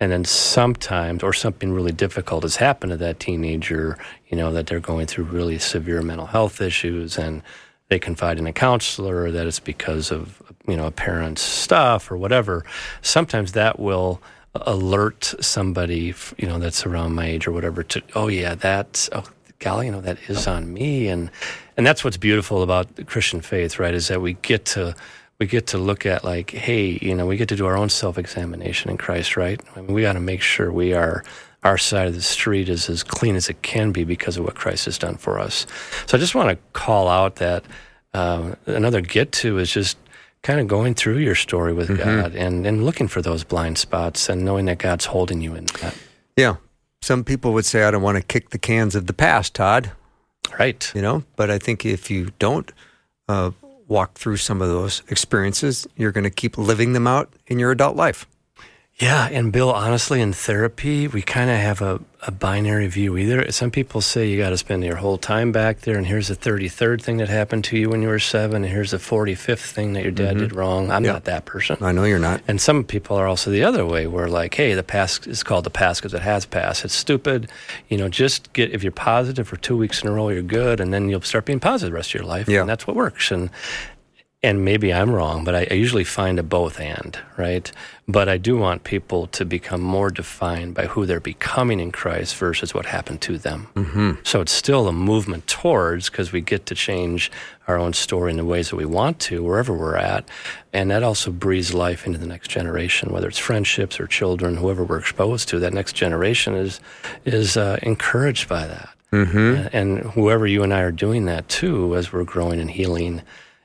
And 0.00 0.12
then 0.12 0.26
sometimes, 0.26 1.22
or 1.22 1.32
something 1.32 1.72
really 1.72 1.92
difficult 1.92 2.42
has 2.42 2.56
happened 2.56 2.90
to 2.90 2.98
that 2.98 3.20
teenager, 3.20 3.96
you 4.28 4.36
know, 4.36 4.52
that 4.52 4.66
they're 4.66 4.80
going 4.80 5.06
through 5.06 5.24
really 5.24 5.58
severe 5.58 6.02
mental 6.02 6.26
health 6.26 6.60
issues 6.60 7.16
and 7.16 7.42
they 7.94 7.98
confide 8.00 8.40
in 8.40 8.46
a 8.48 8.52
counselor 8.52 9.30
that 9.30 9.46
it's 9.46 9.60
because 9.60 10.10
of, 10.10 10.42
you 10.66 10.76
know, 10.76 10.88
a 10.88 10.90
parent's 10.90 11.42
stuff 11.42 12.10
or 12.10 12.16
whatever. 12.16 12.64
Sometimes 13.02 13.52
that 13.52 13.78
will 13.78 14.20
alert 14.66 15.32
somebody, 15.40 16.12
you 16.36 16.48
know, 16.48 16.58
that's 16.58 16.84
around 16.86 17.14
my 17.14 17.26
age 17.26 17.46
or 17.46 17.52
whatever 17.52 17.84
to, 17.84 18.02
oh 18.16 18.26
yeah, 18.26 18.56
that's, 18.56 19.08
oh, 19.12 19.22
golly, 19.60 19.86
you 19.86 19.92
know, 19.92 20.00
that 20.00 20.18
is 20.26 20.48
on 20.48 20.72
me. 20.72 21.06
And, 21.06 21.30
and 21.76 21.86
that's 21.86 22.02
what's 22.02 22.16
beautiful 22.16 22.64
about 22.64 22.96
the 22.96 23.04
Christian 23.04 23.40
faith, 23.40 23.78
right? 23.78 23.94
Is 23.94 24.08
that 24.08 24.20
we 24.20 24.32
get 24.42 24.64
to, 24.74 24.96
we 25.38 25.46
get 25.46 25.68
to 25.68 25.78
look 25.78 26.04
at 26.04 26.24
like, 26.24 26.50
hey, 26.50 26.98
you 27.00 27.14
know, 27.14 27.26
we 27.26 27.36
get 27.36 27.48
to 27.50 27.56
do 27.56 27.66
our 27.66 27.76
own 27.76 27.90
self-examination 27.90 28.90
in 28.90 28.96
Christ, 28.96 29.36
right? 29.36 29.60
I 29.76 29.82
mean, 29.82 29.94
we 29.94 30.02
got 30.02 30.14
to 30.14 30.20
make 30.20 30.40
sure 30.40 30.72
we 30.72 30.94
are 30.94 31.22
our 31.64 31.78
side 31.78 32.06
of 32.06 32.14
the 32.14 32.22
street 32.22 32.68
is 32.68 32.88
as 32.90 33.02
clean 33.02 33.36
as 33.36 33.48
it 33.48 33.62
can 33.62 33.90
be 33.90 34.04
because 34.04 34.36
of 34.36 34.44
what 34.44 34.54
Christ 34.54 34.84
has 34.84 34.98
done 34.98 35.16
for 35.16 35.38
us. 35.40 35.66
So 36.06 36.16
I 36.16 36.20
just 36.20 36.34
want 36.34 36.50
to 36.50 36.56
call 36.72 37.08
out 37.08 37.36
that 37.36 37.64
uh, 38.12 38.54
another 38.66 39.00
get 39.00 39.32
to 39.32 39.58
is 39.58 39.72
just 39.72 39.96
kind 40.42 40.60
of 40.60 40.68
going 40.68 40.94
through 40.94 41.16
your 41.18 41.34
story 41.34 41.72
with 41.72 41.96
God 41.96 42.34
and, 42.36 42.66
and 42.66 42.84
looking 42.84 43.08
for 43.08 43.22
those 43.22 43.44
blind 43.44 43.78
spots 43.78 44.28
and 44.28 44.44
knowing 44.44 44.66
that 44.66 44.76
God's 44.78 45.06
holding 45.06 45.40
you 45.40 45.54
in 45.54 45.64
that. 45.80 45.96
Yeah. 46.36 46.56
Some 47.00 47.24
people 47.24 47.52
would 47.54 47.64
say, 47.64 47.84
I 47.84 47.90
don't 47.90 48.02
want 48.02 48.18
to 48.18 48.22
kick 48.22 48.50
the 48.50 48.58
cans 48.58 48.94
of 48.94 49.06
the 49.06 49.12
past, 49.14 49.54
Todd, 49.54 49.90
Right. 50.58 50.90
you 50.94 51.00
know, 51.02 51.24
but 51.36 51.50
I 51.50 51.58
think 51.58 51.86
if 51.86 52.10
you 52.10 52.30
don't 52.38 52.70
uh, 53.26 53.52
walk 53.88 54.14
through 54.14 54.36
some 54.36 54.60
of 54.60 54.68
those 54.68 55.02
experiences, 55.08 55.86
you're 55.96 56.12
going 56.12 56.24
to 56.24 56.30
keep 56.30 56.58
living 56.58 56.92
them 56.92 57.06
out 57.06 57.32
in 57.46 57.58
your 57.58 57.70
adult 57.70 57.96
life. 57.96 58.26
Yeah, 59.00 59.28
and 59.32 59.52
Bill, 59.52 59.72
honestly, 59.72 60.20
in 60.20 60.32
therapy, 60.32 61.08
we 61.08 61.20
kind 61.20 61.50
of 61.50 61.56
have 61.56 61.82
a, 61.82 62.00
a 62.28 62.30
binary 62.30 62.86
view. 62.86 63.16
Either 63.16 63.50
some 63.50 63.72
people 63.72 64.00
say 64.00 64.28
you 64.28 64.38
got 64.38 64.50
to 64.50 64.56
spend 64.56 64.84
your 64.84 64.94
whole 64.94 65.18
time 65.18 65.50
back 65.50 65.80
there, 65.80 65.96
and 65.96 66.06
here's 66.06 66.28
the 66.28 66.36
33rd 66.36 67.02
thing 67.02 67.16
that 67.16 67.28
happened 67.28 67.64
to 67.64 67.76
you 67.76 67.90
when 67.90 68.02
you 68.02 68.08
were 68.08 68.20
seven, 68.20 68.62
and 68.62 68.72
here's 68.72 68.92
the 68.92 68.98
45th 68.98 69.72
thing 69.72 69.94
that 69.94 70.04
your 70.04 70.12
dad 70.12 70.36
mm-hmm. 70.36 70.38
did 70.38 70.54
wrong. 70.54 70.92
I'm 70.92 71.04
Yeah. 71.04 71.14
not 71.14 71.24
that 71.24 71.44
person. 71.44 71.76
I 71.80 71.90
know 71.90 72.04
you're 72.04 72.20
not. 72.20 72.40
And 72.46 72.60
some 72.60 72.84
people 72.84 73.16
are 73.16 73.26
also 73.26 73.50
the 73.50 73.64
other 73.64 73.84
way, 73.84 74.06
where 74.06 74.28
like, 74.28 74.54
hey, 74.54 74.74
the 74.74 74.84
past 74.84 75.26
is 75.26 75.42
called 75.42 75.64
the 75.64 75.70
past 75.70 76.00
because 76.00 76.14
it 76.14 76.22
has 76.22 76.46
passed. 76.46 76.84
It's 76.84 76.94
stupid. 76.94 77.48
You 77.88 77.98
know, 77.98 78.08
just 78.08 78.52
get 78.52 78.70
if 78.70 78.84
you're 78.84 78.92
positive 78.92 79.48
for 79.48 79.56
two 79.56 79.76
weeks 79.76 80.02
in 80.02 80.08
a 80.08 80.12
row, 80.12 80.28
you're 80.28 80.42
good, 80.42 80.78
and 80.78 80.94
then 80.94 81.08
you'll 81.08 81.20
start 81.22 81.46
being 81.46 81.58
positive 81.58 81.90
the 81.90 81.96
rest 81.96 82.10
of 82.10 82.14
your 82.20 82.28
life. 82.28 82.48
Yeah. 82.48 82.60
and 82.60 82.68
that's 82.68 82.86
what 82.86 82.94
works. 82.94 83.32
And 83.32 83.50
and 84.44 84.64
maybe 84.64 84.92
I'm 84.92 85.10
wrong, 85.10 85.42
but 85.42 85.54
I, 85.54 85.66
I 85.70 85.74
usually 85.74 86.04
find 86.04 86.38
a 86.38 86.42
both 86.42 86.78
and, 86.78 87.18
right? 87.38 87.72
But 88.06 88.28
I 88.28 88.36
do 88.36 88.58
want 88.58 88.84
people 88.84 89.26
to 89.28 89.46
become 89.46 89.80
more 89.80 90.10
defined 90.10 90.74
by 90.74 90.86
who 90.86 91.06
they're 91.06 91.18
becoming 91.18 91.80
in 91.80 91.90
Christ 91.90 92.36
versus 92.36 92.74
what 92.74 92.84
happened 92.84 93.22
to 93.22 93.38
them. 93.38 93.68
Mm-hmm. 93.74 94.12
So 94.22 94.42
it's 94.42 94.52
still 94.52 94.86
a 94.86 94.92
movement 94.92 95.46
towards 95.46 96.10
because 96.10 96.30
we 96.30 96.42
get 96.42 96.66
to 96.66 96.74
change 96.74 97.32
our 97.66 97.78
own 97.78 97.94
story 97.94 98.32
in 98.32 98.36
the 98.36 98.44
ways 98.44 98.68
that 98.68 98.76
we 98.76 98.84
want 98.84 99.18
to 99.20 99.42
wherever 99.42 99.72
we're 99.72 99.96
at. 99.96 100.28
And 100.74 100.90
that 100.90 101.02
also 101.02 101.32
breathes 101.32 101.72
life 101.72 102.06
into 102.06 102.18
the 102.18 102.26
next 102.26 102.48
generation, 102.48 103.10
whether 103.10 103.28
it's 103.28 103.38
friendships 103.38 103.98
or 103.98 104.06
children, 104.06 104.56
whoever 104.56 104.84
we're 104.84 104.98
exposed 104.98 105.48
to. 105.48 105.58
That 105.58 105.72
next 105.72 105.94
generation 105.94 106.54
is, 106.54 106.80
is 107.24 107.56
uh, 107.56 107.78
encouraged 107.82 108.46
by 108.46 108.66
that. 108.66 108.90
Mm-hmm. 109.10 109.68
And 109.72 110.00
whoever 110.00 110.46
you 110.46 110.62
and 110.62 110.74
I 110.74 110.80
are 110.80 110.92
doing 110.92 111.24
that 111.26 111.48
too, 111.48 111.96
as 111.96 112.12
we're 112.12 112.24
growing 112.24 112.60
and 112.60 112.70
healing 112.70 113.22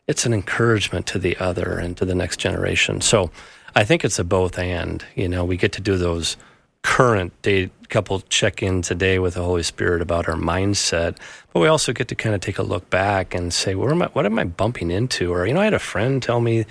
it's 0.09 0.25
an 0.25 0.33
encouragement 0.33 1.05
to 1.05 1.19
the 1.19 1.37
other 1.37 1.77
and 1.77 1.95
to 1.95 2.03
the 2.03 2.15
next 2.15 2.37
generation. 2.37 2.99
So 2.99 3.29
I 3.75 3.85
think 3.85 4.03
it's 4.03 4.17
a 4.17 4.23
both 4.23 4.57
and. 4.57 5.05
You 5.15 5.29
know, 5.29 5.45
we 5.45 5.55
get 5.55 5.71
to 5.73 5.81
do 5.81 5.97
those 5.97 6.35
current 6.81 7.39
day 7.43 7.69
couple 7.89 8.19
check 8.21 8.63
in 8.63 8.81
today 8.81 9.19
with 9.19 9.35
the 9.35 9.43
Holy 9.43 9.63
Spirit 9.63 10.01
about 10.01 10.27
our 10.27 10.35
mindset, 10.35 11.17
but 11.53 11.59
we 11.59 11.67
also 11.67 11.93
get 11.93 12.07
to 12.07 12.15
kind 12.15 12.35
of 12.35 12.41
take 12.41 12.57
a 12.57 12.63
look 12.63 12.89
back 12.89 13.33
and 13.33 13.53
say, 13.53 13.75
where 13.75 13.91
am 13.91 14.01
I, 14.01 14.07
what 14.07 14.25
am 14.25 14.37
I 14.37 14.45
bumping 14.45 14.91
into? 14.91 15.31
Or, 15.31 15.45
you 15.45 15.53
know, 15.53 15.61
I 15.61 15.65
had 15.65 15.73
a 15.73 15.79
friend 15.79 16.21
tell 16.21 16.39
me 16.39 16.59
a 16.61 16.65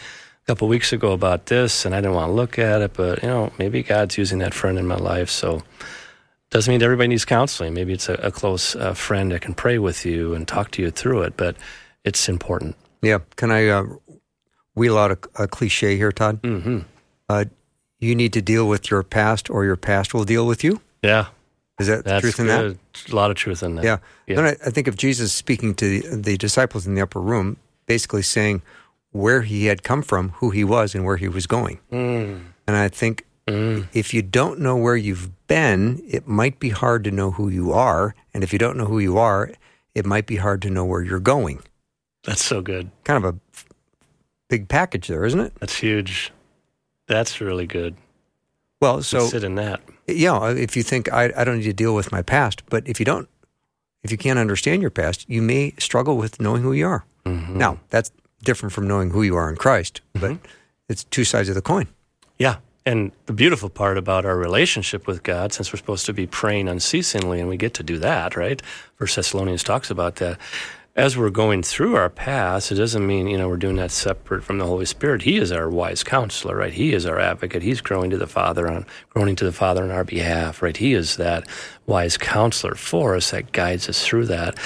couple 0.46 0.68
weeks 0.68 0.92
ago 0.92 1.12
about 1.12 1.46
this 1.46 1.84
and 1.84 1.94
I 1.94 2.00
didn't 2.00 2.14
want 2.14 2.30
to 2.30 2.34
look 2.34 2.58
at 2.58 2.82
it, 2.82 2.92
but, 2.94 3.22
you 3.22 3.28
know, 3.28 3.52
maybe 3.58 3.82
God's 3.82 4.16
using 4.16 4.38
that 4.38 4.54
friend 4.54 4.78
in 4.78 4.86
my 4.86 4.96
life. 4.96 5.30
So 5.30 5.62
doesn't 6.50 6.72
mean 6.72 6.82
everybody 6.82 7.08
needs 7.08 7.24
counseling. 7.24 7.74
Maybe 7.74 7.92
it's 7.92 8.08
a, 8.08 8.14
a 8.14 8.30
close 8.30 8.76
uh, 8.76 8.94
friend 8.94 9.32
that 9.32 9.42
can 9.42 9.54
pray 9.54 9.78
with 9.78 10.06
you 10.06 10.34
and 10.34 10.46
talk 10.46 10.70
to 10.72 10.82
you 10.82 10.90
through 10.90 11.22
it, 11.22 11.36
but 11.36 11.56
it's 12.04 12.28
important. 12.28 12.76
Yeah. 13.02 13.18
Can 13.36 13.50
I 13.50 13.68
uh, 13.68 13.84
wheel 14.74 14.98
out 14.98 15.12
a, 15.12 15.44
a, 15.44 15.48
cliche 15.48 15.96
here, 15.96 16.12
Todd? 16.12 16.42
Mm-hmm. 16.42 16.80
Uh, 17.28 17.44
you 18.00 18.14
need 18.14 18.32
to 18.32 18.42
deal 18.42 18.68
with 18.68 18.90
your 18.90 19.02
past, 19.02 19.50
or 19.50 19.64
your 19.64 19.76
past 19.76 20.14
will 20.14 20.24
deal 20.24 20.46
with 20.46 20.62
you. 20.62 20.80
Yeah. 21.02 21.26
Is 21.78 21.86
that 21.86 22.04
That's 22.04 22.22
truth 22.22 22.40
in 22.40 22.46
that? 22.48 22.76
A 23.10 23.14
lot 23.14 23.30
of 23.30 23.36
truth 23.36 23.62
in 23.62 23.76
that. 23.76 23.84
Yeah. 23.84 23.98
yeah. 24.26 24.36
Then 24.36 24.44
I, 24.46 24.50
I, 24.66 24.70
think 24.70 24.88
of 24.88 24.96
Jesus 24.96 25.32
speaking 25.32 25.74
to 25.76 26.00
the, 26.00 26.16
the 26.16 26.36
disciples 26.36 26.86
in 26.86 26.94
the 26.94 27.00
upper 27.00 27.20
room, 27.20 27.56
basically 27.86 28.22
saying 28.22 28.62
where 29.12 29.42
he 29.42 29.66
had 29.66 29.82
come 29.82 30.02
from, 30.02 30.30
who 30.30 30.50
he 30.50 30.64
was, 30.64 30.94
and 30.94 31.04
where 31.04 31.16
he 31.16 31.28
was 31.28 31.46
going. 31.46 31.78
Mm. 31.92 32.40
And 32.66 32.76
I 32.76 32.88
think 32.88 33.24
mm. 33.46 33.86
if 33.92 34.12
you 34.12 34.22
don't 34.22 34.58
know 34.60 34.76
where 34.76 34.96
you've 34.96 35.46
been, 35.46 36.02
it 36.06 36.26
might 36.26 36.58
be 36.58 36.70
hard 36.70 37.04
to 37.04 37.10
know 37.10 37.30
who 37.32 37.48
you 37.48 37.72
are. 37.72 38.14
And 38.34 38.42
if 38.42 38.52
you 38.52 38.58
don't 38.58 38.76
know 38.76 38.86
who 38.86 38.98
you 38.98 39.18
are, 39.18 39.50
it 39.94 40.04
might 40.04 40.26
be 40.26 40.36
hard 40.36 40.62
to 40.62 40.70
know 40.70 40.84
where 40.84 41.02
you're 41.02 41.20
going. 41.20 41.62
That's 42.28 42.44
so 42.44 42.60
good. 42.60 42.90
Kind 43.04 43.24
of 43.24 43.34
a 43.34 43.64
big 44.48 44.68
package 44.68 45.08
there, 45.08 45.24
isn't 45.24 45.40
it? 45.40 45.54
That's 45.60 45.76
huge. 45.78 46.30
That's 47.06 47.40
really 47.40 47.66
good. 47.66 47.96
Well, 48.82 49.02
so 49.02 49.26
sit 49.26 49.44
in 49.44 49.54
that. 49.54 49.80
Yeah, 50.06 50.50
if 50.50 50.76
you 50.76 50.82
think 50.82 51.10
I, 51.12 51.32
I 51.34 51.44
don't 51.44 51.56
need 51.56 51.64
to 51.64 51.72
deal 51.72 51.94
with 51.94 52.12
my 52.12 52.20
past, 52.22 52.62
but 52.68 52.86
if 52.86 53.00
you 53.00 53.06
don't, 53.06 53.28
if 54.02 54.12
you 54.12 54.18
can't 54.18 54.38
understand 54.38 54.82
your 54.82 54.90
past, 54.90 55.28
you 55.28 55.40
may 55.40 55.72
struggle 55.78 56.18
with 56.18 56.38
knowing 56.38 56.62
who 56.62 56.72
you 56.72 56.86
are. 56.86 57.04
Mm-hmm. 57.24 57.56
Now, 57.58 57.78
that's 57.88 58.12
different 58.44 58.72
from 58.74 58.86
knowing 58.86 59.10
who 59.10 59.22
you 59.22 59.34
are 59.36 59.48
in 59.50 59.56
Christ, 59.56 60.02
but 60.12 60.30
Mm-hmm. 60.32 60.44
it's 60.88 61.04
two 61.04 61.24
sides 61.24 61.48
of 61.48 61.54
the 61.54 61.62
coin. 61.62 61.88
Yeah. 62.38 62.56
And 62.86 63.12
the 63.26 63.32
beautiful 63.34 63.68
part 63.68 63.98
about 63.98 64.24
our 64.24 64.36
relationship 64.36 65.06
with 65.06 65.22
God, 65.22 65.52
since 65.52 65.72
we're 65.72 65.78
supposed 65.78 66.06
to 66.06 66.12
be 66.14 66.26
praying 66.26 66.68
unceasingly, 66.68 67.40
and 67.40 67.48
we 67.48 67.56
get 67.56 67.74
to 67.74 67.82
do 67.82 67.98
that, 67.98 68.36
right? 68.36 68.62
First 68.96 69.16
Thessalonians 69.16 69.62
talks 69.62 69.90
about 69.90 70.16
that 70.16 70.38
as 70.98 71.16
we're 71.16 71.30
going 71.30 71.62
through 71.62 71.94
our 71.94 72.10
past, 72.10 72.72
it 72.72 72.74
doesn't 72.74 73.06
mean, 73.06 73.28
you 73.28 73.38
know, 73.38 73.48
we're 73.48 73.56
doing 73.56 73.76
that 73.76 73.92
separate 73.92 74.42
from 74.42 74.58
the 74.58 74.66
Holy 74.66 74.84
Spirit. 74.84 75.22
He 75.22 75.36
is 75.38 75.52
our 75.52 75.70
wise 75.70 76.02
counselor, 76.02 76.56
right? 76.56 76.72
He 76.72 76.92
is 76.92 77.06
our 77.06 77.20
advocate. 77.20 77.62
He's 77.62 77.80
growing 77.80 78.10
to 78.10 78.18
the 78.18 78.26
Father 78.26 78.68
on 78.68 78.84
growing 79.10 79.36
to 79.36 79.44
the 79.44 79.52
Father 79.52 79.84
on 79.84 79.92
our 79.92 80.02
behalf, 80.02 80.60
right? 80.60 80.76
He 80.76 80.94
is 80.94 81.16
that 81.16 81.48
wise 81.86 82.18
counselor 82.18 82.74
for 82.74 83.14
us 83.14 83.30
that 83.30 83.52
guides 83.52 83.88
us 83.88 84.04
through 84.04 84.26
that. 84.26 84.58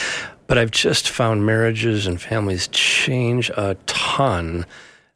But 0.46 0.56
I've 0.56 0.70
just 0.70 1.10
found 1.10 1.44
marriages 1.44 2.06
and 2.06 2.18
families 2.18 2.66
change 2.68 3.50
a 3.50 3.76
ton 3.84 4.64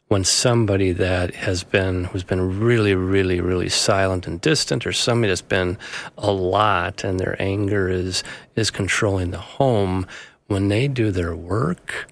when 0.09 0.23
somebody 0.23 0.93
that 0.93 1.35
has 1.35 1.65
been 1.65 2.05
who's 2.05 2.25
been 2.25 2.61
really 2.61 2.95
really 2.95 3.41
really 3.41 3.69
silent 3.69 4.27
and 4.27 4.41
distant 4.41 4.87
or 4.87 4.93
somebody 4.93 5.31
that's 5.31 5.43
been 5.43 5.77
a 6.17 6.31
lot 6.31 7.03
and 7.03 7.19
their 7.19 7.41
anger 7.43 7.89
is 7.89 8.23
is 8.55 8.71
controlling 8.71 9.33
the 9.33 9.39
home 9.39 10.07
when 10.47 10.69
they 10.69 10.89
do 10.89 11.11
their 11.11 11.35
work, 11.35 12.11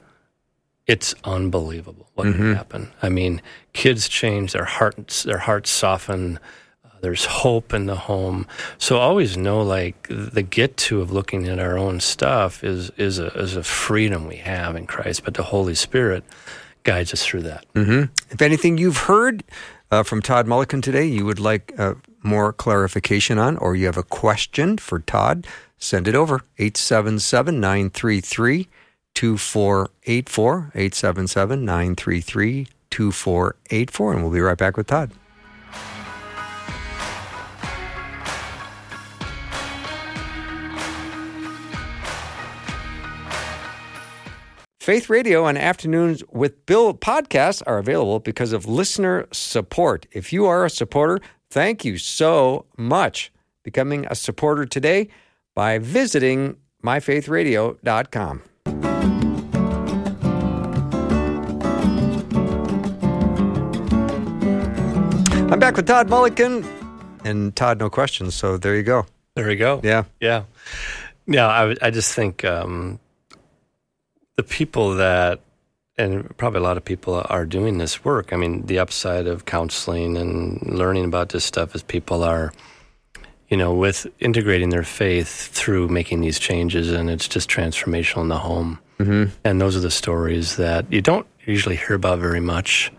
it's 0.86 1.14
unbelievable 1.24 2.08
what 2.14 2.26
Mm-hmm. 2.26 2.38
can 2.38 2.54
happen. 2.54 2.92
I 3.02 3.08
mean, 3.08 3.40
kids 3.72 4.08
change, 4.08 4.52
their 4.52 4.64
hearts, 4.64 5.22
their 5.22 5.38
hearts 5.38 5.70
soften. 5.70 6.38
Uh, 6.84 6.88
there's 7.00 7.24
hope 7.24 7.72
in 7.72 7.86
the 7.86 7.96
home. 7.96 8.46
So 8.78 8.98
always 8.98 9.36
know, 9.36 9.62
like 9.62 10.06
the 10.08 10.42
get 10.42 10.76
to 10.78 11.00
of 11.00 11.10
looking 11.10 11.48
at 11.48 11.58
our 11.58 11.78
own 11.78 12.00
stuff 12.00 12.62
is 12.62 12.90
is 12.96 13.18
a 13.18 13.28
is 13.38 13.56
a 13.56 13.62
freedom 13.62 14.26
we 14.26 14.36
have 14.36 14.76
in 14.76 14.86
Christ, 14.86 15.24
but 15.24 15.34
the 15.34 15.42
Holy 15.44 15.74
Spirit 15.74 16.24
guides 16.82 17.12
us 17.14 17.24
through 17.24 17.42
that. 17.42 17.64
Mm-hmm. 17.74 18.12
If 18.30 18.42
anything 18.42 18.76
you've 18.76 18.98
heard 19.08 19.42
uh, 19.90 20.02
from 20.02 20.20
Todd 20.20 20.46
Mulliken 20.46 20.82
today, 20.82 21.06
you 21.06 21.24
would 21.24 21.40
like 21.40 21.72
uh, 21.78 21.94
more 22.22 22.52
clarification 22.52 23.38
on, 23.38 23.56
or 23.56 23.74
you 23.74 23.86
have 23.86 23.96
a 23.96 24.02
question 24.02 24.76
for 24.76 24.98
Todd, 25.00 25.46
send 25.84 26.08
it 26.08 26.14
over 26.14 26.40
877 26.58 27.60
933 27.60 28.68
2484. 29.14 30.72
877 30.74 31.64
933 31.64 32.66
2484. 32.90 34.12
And 34.12 34.22
we'll 34.22 34.32
be 34.32 34.40
right 34.40 34.58
back 34.58 34.76
with 34.76 34.86
Todd. 34.86 35.12
Faith 44.80 45.08
Radio 45.08 45.46
and 45.46 45.56
Afternoons 45.56 46.22
with 46.30 46.66
Bill 46.66 46.92
podcasts 46.92 47.62
are 47.66 47.78
available 47.78 48.20
because 48.20 48.52
of 48.52 48.66
listener 48.66 49.26
support. 49.32 50.06
If 50.12 50.30
you 50.30 50.44
are 50.44 50.66
a 50.66 50.70
supporter, 50.70 51.20
thank 51.48 51.86
you 51.86 51.96
so 51.96 52.66
much. 52.76 53.32
Becoming 53.62 54.06
a 54.10 54.14
supporter 54.14 54.66
today 54.66 55.08
by 55.54 55.78
visiting 55.78 56.56
myfaithradio.com. 56.82 58.42
I'm 65.50 65.60
back 65.60 65.76
with 65.76 65.86
Todd 65.86 66.08
Mulliken. 66.08 66.66
And 67.24 67.54
Todd, 67.54 67.78
no 67.78 67.88
questions. 67.88 68.34
So 68.34 68.56
there 68.56 68.74
you 68.74 68.82
go. 68.82 69.06
There 69.34 69.46
we 69.46 69.56
go. 69.56 69.80
Yeah. 69.84 70.04
Yeah. 70.20 70.44
Yeah. 71.26 71.46
I, 71.46 71.74
I 71.80 71.90
just 71.90 72.12
think 72.12 72.44
um, 72.44 72.98
the 74.36 74.42
people 74.42 74.96
that, 74.96 75.40
and 75.96 76.36
probably 76.36 76.58
a 76.58 76.62
lot 76.62 76.76
of 76.76 76.84
people 76.84 77.24
are 77.28 77.46
doing 77.46 77.78
this 77.78 78.04
work. 78.04 78.32
I 78.32 78.36
mean, 78.36 78.66
the 78.66 78.80
upside 78.80 79.26
of 79.26 79.44
counseling 79.44 80.16
and 80.16 80.60
learning 80.66 81.04
about 81.04 81.28
this 81.28 81.44
stuff 81.44 81.74
is 81.74 81.82
people 81.82 82.24
are, 82.24 82.52
you 83.54 83.58
know, 83.58 83.72
with 83.72 84.08
integrating 84.18 84.70
their 84.70 84.82
faith 84.82 85.46
through 85.52 85.86
making 85.86 86.20
these 86.20 86.40
changes, 86.40 86.90
and 86.90 87.08
it's 87.08 87.28
just 87.28 87.48
transformational 87.48 88.22
in 88.22 88.28
the 88.28 88.38
home. 88.38 88.80
Mm-hmm. 88.98 89.30
And 89.44 89.60
those 89.60 89.76
are 89.76 89.80
the 89.80 89.92
stories 89.92 90.56
that 90.56 90.92
you 90.92 91.00
don't 91.00 91.24
usually 91.46 91.76
hear 91.76 91.94
about 91.94 92.18
very 92.18 92.40
much 92.40 92.90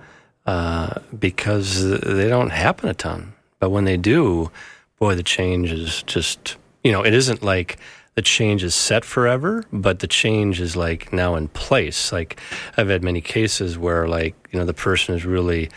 uh, 0.46 1.02
because 1.20 2.00
they 2.00 2.30
don't 2.30 2.52
happen 2.52 2.88
a 2.88 2.94
ton. 2.94 3.34
But 3.60 3.72
when 3.72 3.84
they 3.84 3.98
do, 3.98 4.50
boy, 4.98 5.16
the 5.16 5.24
change 5.24 5.74
is 5.74 6.04
just, 6.04 6.56
you 6.86 6.94
know, 6.94 7.04
it 7.04 7.14
isn't 7.14 7.44
like 7.44 7.78
the 8.14 8.22
change 8.22 8.64
is 8.64 8.74
set 8.74 9.04
forever, 9.04 9.66
but 9.74 10.00
the 10.00 10.08
change 10.08 10.62
is 10.62 10.78
like 10.78 11.12
now 11.12 11.36
in 11.36 11.50
place. 11.50 12.14
Like 12.14 12.40
I've 12.78 12.88
had 12.88 13.04
many 13.04 13.20
cases 13.20 13.78
where 13.78 14.08
like, 14.08 14.36
you 14.54 14.60
know, 14.60 14.66
the 14.66 14.74
person 14.74 15.16
is 15.16 15.26
really 15.26 15.70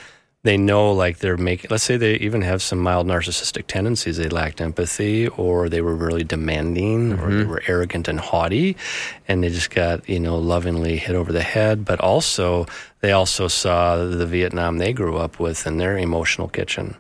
they 0.48 0.56
know 0.56 0.92
like 0.92 1.18
they're 1.18 1.36
making 1.36 1.68
let's 1.68 1.84
say 1.84 1.98
they 1.98 2.14
even 2.14 2.40
have 2.40 2.62
some 2.62 2.78
mild 2.78 3.06
narcissistic 3.06 3.66
tendencies 3.66 4.16
they 4.16 4.30
lacked 4.30 4.62
empathy 4.62 5.28
or 5.28 5.68
they 5.68 5.82
were 5.82 5.94
really 5.94 6.24
demanding 6.24 7.12
or 7.20 7.30
they 7.30 7.44
were 7.44 7.62
arrogant 7.66 8.08
and 8.08 8.18
haughty 8.18 8.74
and 9.28 9.44
they 9.44 9.50
just 9.50 9.68
got 9.68 10.08
you 10.08 10.18
know 10.18 10.38
lovingly 10.38 10.96
hit 10.96 11.14
over 11.14 11.32
the 11.32 11.42
head 11.42 11.84
but 11.84 12.00
also 12.00 12.64
they 13.02 13.12
also 13.12 13.46
saw 13.46 13.96
the 13.96 14.24
vietnam 14.24 14.78
they 14.78 14.94
grew 14.94 15.18
up 15.18 15.38
with 15.38 15.66
in 15.66 15.76
their 15.76 15.98
emotional 15.98 16.48
kitchen 16.48 16.96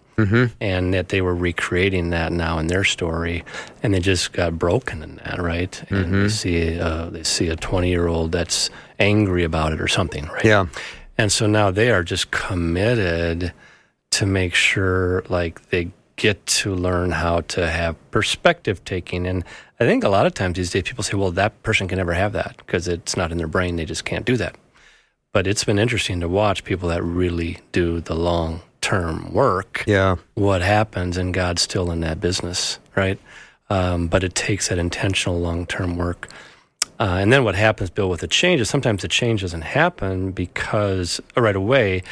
and 0.60 0.92
that 0.94 1.08
they 1.08 1.22
were 1.22 1.34
recreating 1.34 2.10
that 2.10 2.32
now 2.32 2.58
in 2.58 2.66
their 2.66 2.82
story, 2.82 3.44
and 3.84 3.94
they 3.94 4.00
just 4.00 4.32
got 4.32 4.58
broken 4.58 5.00
in 5.04 5.14
that, 5.22 5.38
right? 5.40 5.80
And 5.90 6.12
they 6.24 6.28
see 6.28 6.80
uh, 6.80 7.06
they 7.10 7.22
see 7.22 7.48
a 7.50 7.54
twenty 7.54 7.88
year 7.88 8.08
old 8.08 8.32
that's 8.32 8.68
angry 8.98 9.44
about 9.44 9.72
it 9.72 9.80
or 9.80 9.86
something, 9.86 10.26
right? 10.26 10.44
Yeah. 10.44 10.66
And 11.18 11.32
so 11.32 11.46
now 11.46 11.70
they 11.70 11.90
are 11.90 12.04
just 12.04 12.30
committed 12.30 13.52
to 14.10 14.26
make 14.26 14.54
sure 14.54 15.24
like 15.28 15.68
they 15.70 15.90
get 16.16 16.44
to 16.46 16.74
learn 16.74 17.10
how 17.10 17.40
to 17.42 17.68
have 17.68 17.96
perspective 18.10 18.84
taking. 18.84 19.26
And 19.26 19.44
I 19.80 19.84
think 19.84 20.04
a 20.04 20.08
lot 20.08 20.26
of 20.26 20.34
times 20.34 20.56
these 20.56 20.70
days 20.70 20.84
people 20.84 21.04
say, 21.04 21.16
well, 21.16 21.30
that 21.32 21.62
person 21.62 21.88
can 21.88 21.98
never 21.98 22.12
have 22.12 22.32
that 22.32 22.56
because 22.58 22.88
it's 22.88 23.16
not 23.16 23.32
in 23.32 23.38
their 23.38 23.46
brain. 23.46 23.76
They 23.76 23.84
just 23.84 24.04
can't 24.04 24.24
do 24.24 24.36
that. 24.36 24.56
But 25.32 25.46
it's 25.46 25.64
been 25.64 25.78
interesting 25.78 26.20
to 26.20 26.28
watch 26.28 26.64
people 26.64 26.88
that 26.88 27.02
really 27.02 27.58
do 27.72 28.00
the 28.00 28.14
long 28.14 28.62
term 28.80 29.32
work. 29.32 29.84
Yeah. 29.86 30.16
What 30.34 30.62
happens, 30.62 31.16
and 31.16 31.34
God's 31.34 31.62
still 31.62 31.90
in 31.90 32.00
that 32.00 32.20
business, 32.20 32.78
right? 32.96 33.18
Um, 33.70 34.08
but 34.08 34.24
it 34.24 34.34
takes 34.34 34.68
that 34.68 34.78
intentional 34.78 35.38
long 35.38 35.66
term 35.66 35.96
work. 35.96 36.28
Uh, 37.00 37.18
and 37.20 37.32
then 37.32 37.44
what 37.44 37.54
happens, 37.54 37.90
Bill, 37.90 38.08
with 38.10 38.20
the 38.20 38.26
change 38.28 38.60
is 38.60 38.68
sometimes 38.68 39.02
the 39.02 39.08
change 39.08 39.42
doesn't 39.42 39.62
happen 39.62 40.32
because 40.32 41.20
uh, 41.36 41.40
right 41.40 41.54
away, 41.56 42.02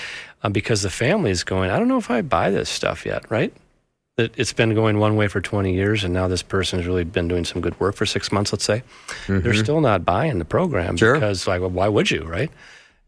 uh, 0.43 0.49
because 0.49 0.83
the 0.83 0.91
family 0.91 1.31
is 1.31 1.43
going, 1.43 1.71
I 1.71 1.79
don't 1.79 1.89
know 1.89 1.99
if 1.99 2.11
I 2.11 2.23
buy 2.23 2.51
this 2.51 2.69
stuff 2.69 3.05
yet, 3.05 3.29
right? 3.31 3.53
It, 4.17 4.33
it's 4.37 4.53
been 4.53 4.75
going 4.75 4.99
one 4.99 5.17
way 5.17 5.27
for 5.29 5.41
20 5.41 5.75
years, 5.75 6.05
and 6.05 6.15
now 6.15 6.29
this 6.29 6.43
person 6.43 6.79
has 6.79 6.87
really 6.87 7.05
been 7.05 7.27
doing 7.29 7.45
some 7.45 7.61
good 7.61 7.79
work 7.81 7.97
for 7.97 8.07
six 8.07 8.31
months, 8.31 8.53
let's 8.53 8.65
say. 8.65 8.83
They're 9.27 9.55
still 9.55 9.81
not 9.81 10.05
buying 10.05 10.39
the 10.39 10.45
program 10.45 10.97
Sure. 10.97 11.15
because, 11.15 11.47
like, 11.47 11.61
well, 11.61 11.71
why 11.71 11.89
would 11.89 12.11
you, 12.11 12.23
right? 12.23 12.51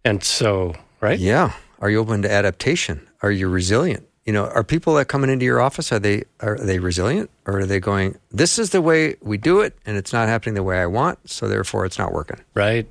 And 0.05 0.23
so, 0.23 0.75
right? 1.01 1.19
Yeah. 1.19 1.53
Are 1.81 1.89
you 1.89 2.01
open 2.01 2.23
to 2.23 2.31
adaptation? 2.31 3.07
Are 3.23 3.31
you 3.31 3.49
resilient? 3.49 4.07
You 4.29 4.35
know, 4.35 4.45
are 4.49 4.63
people 4.63 4.93
that 4.97 5.07
coming 5.07 5.31
into 5.31 5.47
your 5.47 5.59
office 5.59 5.91
are 5.91 5.99
they 5.99 6.25
are 6.41 6.59
they 6.59 6.81
resilient 6.81 7.31
or 7.47 7.61
are 7.61 7.65
they 7.65 7.81
going? 7.81 8.19
This 8.31 8.59
is 8.59 8.69
the 8.69 8.83
way 8.83 9.17
we 9.23 9.39
do 9.39 9.63
it, 9.63 9.75
and 9.87 9.97
it's 9.97 10.13
not 10.13 10.29
happening 10.29 10.55
the 10.55 10.63
way 10.63 10.79
I 10.79 10.85
want, 10.85 11.31
so 11.31 11.49
therefore 11.49 11.87
it's 11.87 11.99
not 11.99 12.13
working. 12.13 12.37
Right. 12.53 12.87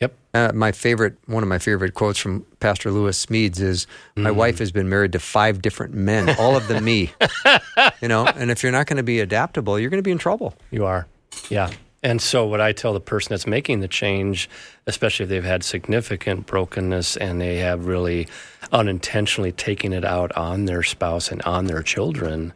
Yep. 0.00 0.14
Uh, 0.32 0.52
my 0.54 0.72
favorite, 0.72 1.18
one 1.26 1.42
of 1.42 1.50
my 1.50 1.58
favorite 1.58 1.92
quotes 1.92 2.18
from 2.18 2.46
Pastor 2.60 2.90
Lewis 2.90 3.26
Smedes 3.26 3.60
is, 3.60 3.86
"My 4.16 4.30
wife 4.30 4.58
has 4.58 4.72
been 4.72 4.88
married 4.88 5.12
to 5.12 5.18
five 5.18 5.60
different 5.60 5.92
men, 5.92 6.34
all 6.38 6.56
of 6.56 6.66
them 6.66 6.82
me." 6.82 7.12
you 8.00 8.08
know, 8.08 8.24
and 8.24 8.50
if 8.50 8.62
you're 8.62 8.72
not 8.72 8.86
going 8.86 8.96
to 8.96 9.02
be 9.02 9.20
adaptable, 9.20 9.78
you're 9.78 9.90
going 9.90 10.02
to 10.02 10.02
be 10.02 10.12
in 10.12 10.16
trouble. 10.16 10.54
You 10.70 10.86
are. 10.86 11.06
Yeah. 11.50 11.72
And 12.02 12.22
so, 12.22 12.46
what 12.46 12.60
I 12.60 12.72
tell 12.72 12.94
the 12.94 13.00
person 13.00 13.30
that's 13.30 13.46
making 13.46 13.80
the 13.80 13.88
change, 13.88 14.48
especially 14.86 15.24
if 15.24 15.28
they've 15.28 15.44
had 15.44 15.62
significant 15.62 16.46
brokenness 16.46 17.16
and 17.18 17.40
they 17.40 17.58
have 17.58 17.86
really 17.86 18.26
unintentionally 18.72 19.52
taken 19.52 19.92
it 19.92 20.04
out 20.04 20.32
on 20.32 20.64
their 20.64 20.82
spouse 20.82 21.30
and 21.30 21.42
on 21.42 21.66
their 21.66 21.82
children, 21.82 22.54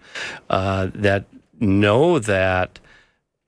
uh, 0.48 0.88
that 0.94 1.26
know 1.60 2.18
that, 2.18 2.78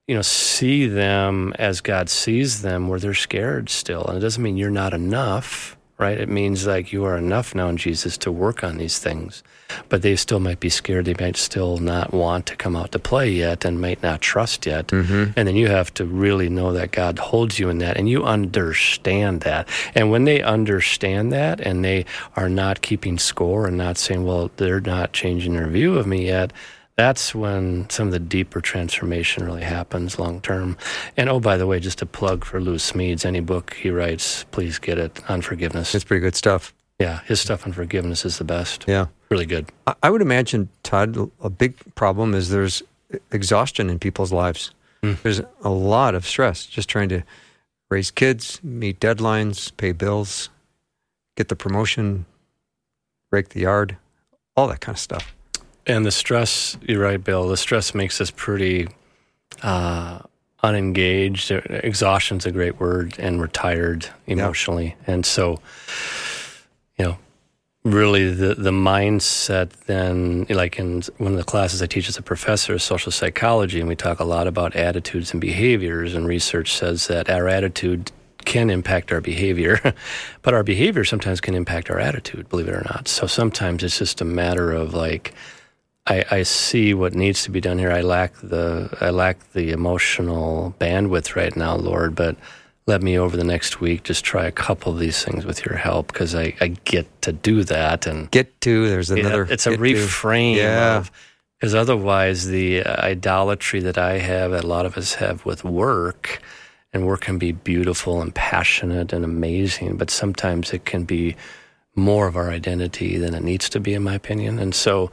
you 0.06 0.14
know, 0.14 0.22
see 0.22 0.86
them 0.86 1.54
as 1.58 1.80
God 1.80 2.10
sees 2.10 2.60
them 2.60 2.88
where 2.88 3.00
they're 3.00 3.14
scared 3.14 3.70
still. 3.70 4.04
And 4.04 4.18
it 4.18 4.20
doesn't 4.20 4.42
mean 4.42 4.58
you're 4.58 4.70
not 4.70 4.92
enough, 4.92 5.75
right? 5.98 6.18
It 6.18 6.28
means 6.28 6.66
like 6.66 6.92
you 6.92 7.04
are 7.04 7.16
enough 7.16 7.54
now 7.54 7.68
in 7.68 7.76
Jesus 7.78 8.18
to 8.18 8.30
work 8.30 8.62
on 8.62 8.76
these 8.76 8.98
things. 8.98 9.42
But 9.88 10.02
they 10.02 10.14
still 10.16 10.40
might 10.40 10.60
be 10.60 10.68
scared. 10.68 11.06
They 11.06 11.14
might 11.18 11.36
still 11.36 11.78
not 11.78 12.12
want 12.12 12.46
to 12.46 12.56
come 12.56 12.76
out 12.76 12.92
to 12.92 12.98
play 12.98 13.30
yet 13.30 13.64
and 13.64 13.80
might 13.80 14.02
not 14.02 14.20
trust 14.20 14.66
yet. 14.66 14.88
Mm-hmm. 14.88 15.32
And 15.36 15.48
then 15.48 15.56
you 15.56 15.68
have 15.68 15.92
to 15.94 16.04
really 16.04 16.48
know 16.48 16.72
that 16.72 16.92
God 16.92 17.18
holds 17.18 17.58
you 17.58 17.68
in 17.68 17.78
that 17.78 17.96
and 17.96 18.08
you 18.08 18.24
understand 18.24 19.40
that. 19.40 19.68
And 19.94 20.10
when 20.10 20.24
they 20.24 20.42
understand 20.42 21.32
that 21.32 21.60
and 21.60 21.84
they 21.84 22.04
are 22.36 22.48
not 22.48 22.82
keeping 22.82 23.18
score 23.18 23.66
and 23.66 23.76
not 23.76 23.96
saying, 23.96 24.24
well, 24.24 24.50
they're 24.56 24.80
not 24.80 25.12
changing 25.12 25.54
their 25.54 25.68
view 25.68 25.98
of 25.98 26.06
me 26.06 26.26
yet, 26.26 26.52
that's 26.96 27.34
when 27.34 27.88
some 27.90 28.06
of 28.08 28.12
the 28.12 28.18
deeper 28.18 28.60
transformation 28.60 29.44
really 29.44 29.62
happens 29.62 30.18
long 30.18 30.40
term. 30.40 30.76
And 31.16 31.28
oh, 31.28 31.40
by 31.40 31.56
the 31.56 31.66
way, 31.66 31.78
just 31.80 32.00
a 32.02 32.06
plug 32.06 32.44
for 32.44 32.60
Lou 32.60 32.76
Smedes, 32.76 33.24
any 33.26 33.40
book 33.40 33.74
he 33.74 33.90
writes, 33.90 34.44
please 34.50 34.78
get 34.78 34.98
it 34.98 35.20
on 35.30 35.42
forgiveness. 35.42 35.94
It's 35.94 36.04
pretty 36.04 36.20
good 36.22 36.34
stuff. 36.34 36.72
yeah, 36.98 37.20
his 37.26 37.40
stuff 37.40 37.66
on 37.66 37.72
forgiveness 37.74 38.24
is 38.24 38.38
the 38.38 38.44
best. 38.44 38.84
Yeah. 38.88 39.06
Really 39.30 39.44
good. 39.46 39.66
I- 39.86 39.94
I 40.02 40.10
would 40.10 40.22
imagine, 40.22 40.68
Todd, 40.82 41.30
a 41.42 41.50
big 41.50 41.74
problem 41.94 42.32
is 42.34 42.48
there's 42.48 42.82
exhaustion 43.32 43.90
in 43.90 43.98
people's 43.98 44.32
lives. 44.32 44.70
Hmm. 45.02 45.12
There's 45.22 45.40
a 45.62 45.68
lot 45.68 46.14
of 46.14 46.26
stress 46.26 46.64
just 46.64 46.88
trying 46.88 47.10
to 47.10 47.22
raise 47.90 48.10
kids, 48.10 48.60
meet 48.64 48.98
deadlines, 48.98 49.70
pay 49.76 49.92
bills, 49.92 50.48
get 51.36 51.48
the 51.48 51.56
promotion, 51.56 52.24
rake 53.30 53.50
the 53.50 53.60
yard, 53.60 53.98
all 54.56 54.66
that 54.68 54.80
kind 54.80 54.96
of 54.96 55.00
stuff. 55.00 55.35
And 55.86 56.04
the 56.04 56.10
stress, 56.10 56.76
you're 56.82 57.02
right, 57.02 57.22
Bill. 57.22 57.48
The 57.48 57.56
stress 57.56 57.94
makes 57.94 58.20
us 58.20 58.32
pretty 58.32 58.88
uh, 59.62 60.18
unengaged. 60.62 61.50
Exhaustion's 61.50 62.44
a 62.44 62.50
great 62.50 62.80
word, 62.80 63.14
and 63.18 63.38
we're 63.38 63.46
tired 63.46 64.08
emotionally. 64.26 64.96
And 65.06 65.24
so, 65.24 65.60
you 66.98 67.04
know, 67.04 67.18
really 67.84 68.32
the, 68.32 68.54
the 68.56 68.72
mindset 68.72 69.70
then, 69.86 70.44
like 70.50 70.78
in 70.78 71.02
one 71.18 71.32
of 71.32 71.38
the 71.38 71.44
classes 71.44 71.80
I 71.80 71.86
teach 71.86 72.08
as 72.08 72.18
a 72.18 72.22
professor 72.22 72.74
of 72.74 72.82
social 72.82 73.12
psychology, 73.12 73.78
and 73.78 73.88
we 73.88 73.94
talk 73.94 74.18
a 74.18 74.24
lot 74.24 74.48
about 74.48 74.74
attitudes 74.74 75.32
and 75.32 75.40
behaviors, 75.40 76.14
and 76.14 76.26
research 76.26 76.74
says 76.74 77.06
that 77.06 77.30
our 77.30 77.46
attitude 77.46 78.10
can 78.44 78.70
impact 78.70 79.12
our 79.12 79.20
behavior, 79.20 79.80
but 80.42 80.52
our 80.52 80.64
behavior 80.64 81.04
sometimes 81.04 81.40
can 81.40 81.54
impact 81.54 81.90
our 81.90 82.00
attitude, 82.00 82.48
believe 82.48 82.68
it 82.68 82.74
or 82.74 82.84
not. 82.92 83.06
So 83.06 83.28
sometimes 83.28 83.84
it's 83.84 83.98
just 83.98 84.20
a 84.20 84.24
matter 84.24 84.72
of 84.72 84.94
like, 84.94 85.32
I, 86.08 86.24
I 86.30 86.42
see 86.44 86.94
what 86.94 87.14
needs 87.14 87.42
to 87.44 87.50
be 87.50 87.60
done 87.60 87.78
here. 87.78 87.90
I 87.90 88.00
lack 88.02 88.34
the 88.36 88.96
I 89.00 89.10
lack 89.10 89.52
the 89.52 89.70
emotional 89.72 90.74
bandwidth 90.78 91.34
right 91.34 91.56
now, 91.56 91.74
Lord, 91.76 92.14
but 92.14 92.36
let 92.86 93.02
me 93.02 93.18
over 93.18 93.36
the 93.36 93.42
next 93.44 93.80
week 93.80 94.04
just 94.04 94.24
try 94.24 94.44
a 94.46 94.52
couple 94.52 94.92
of 94.92 95.00
these 95.00 95.24
things 95.24 95.44
with 95.44 95.66
your 95.66 95.76
help 95.76 96.06
because 96.12 96.36
I, 96.36 96.54
I 96.60 96.68
get 96.84 97.06
to 97.22 97.32
do 97.32 97.64
that 97.64 98.06
and 98.06 98.30
Get 98.30 98.60
to, 98.60 98.88
there's 98.88 99.10
another. 99.10 99.42
it's 99.50 99.66
a 99.66 99.70
get 99.70 99.76
to. 99.78 99.82
reframe 99.82 100.54
Yeah. 100.56 101.02
because 101.58 101.74
otherwise 101.74 102.46
the 102.46 102.84
idolatry 102.86 103.80
that 103.80 103.98
I 103.98 104.18
have 104.18 104.52
that 104.52 104.62
a 104.62 104.68
lot 104.68 104.86
of 104.86 104.96
us 104.96 105.14
have 105.14 105.44
with 105.44 105.64
work 105.64 106.40
and 106.92 107.04
work 107.06 107.22
can 107.22 107.38
be 107.38 107.50
beautiful 107.50 108.22
and 108.22 108.32
passionate 108.32 109.12
and 109.12 109.24
amazing, 109.24 109.96
but 109.96 110.08
sometimes 110.10 110.72
it 110.72 110.84
can 110.84 111.02
be 111.04 111.34
more 111.96 112.28
of 112.28 112.36
our 112.36 112.50
identity 112.50 113.18
than 113.18 113.34
it 113.34 113.42
needs 113.42 113.68
to 113.70 113.80
be, 113.80 113.94
in 113.94 114.02
my 114.04 114.14
opinion. 114.14 114.60
And 114.60 114.74
so 114.74 115.10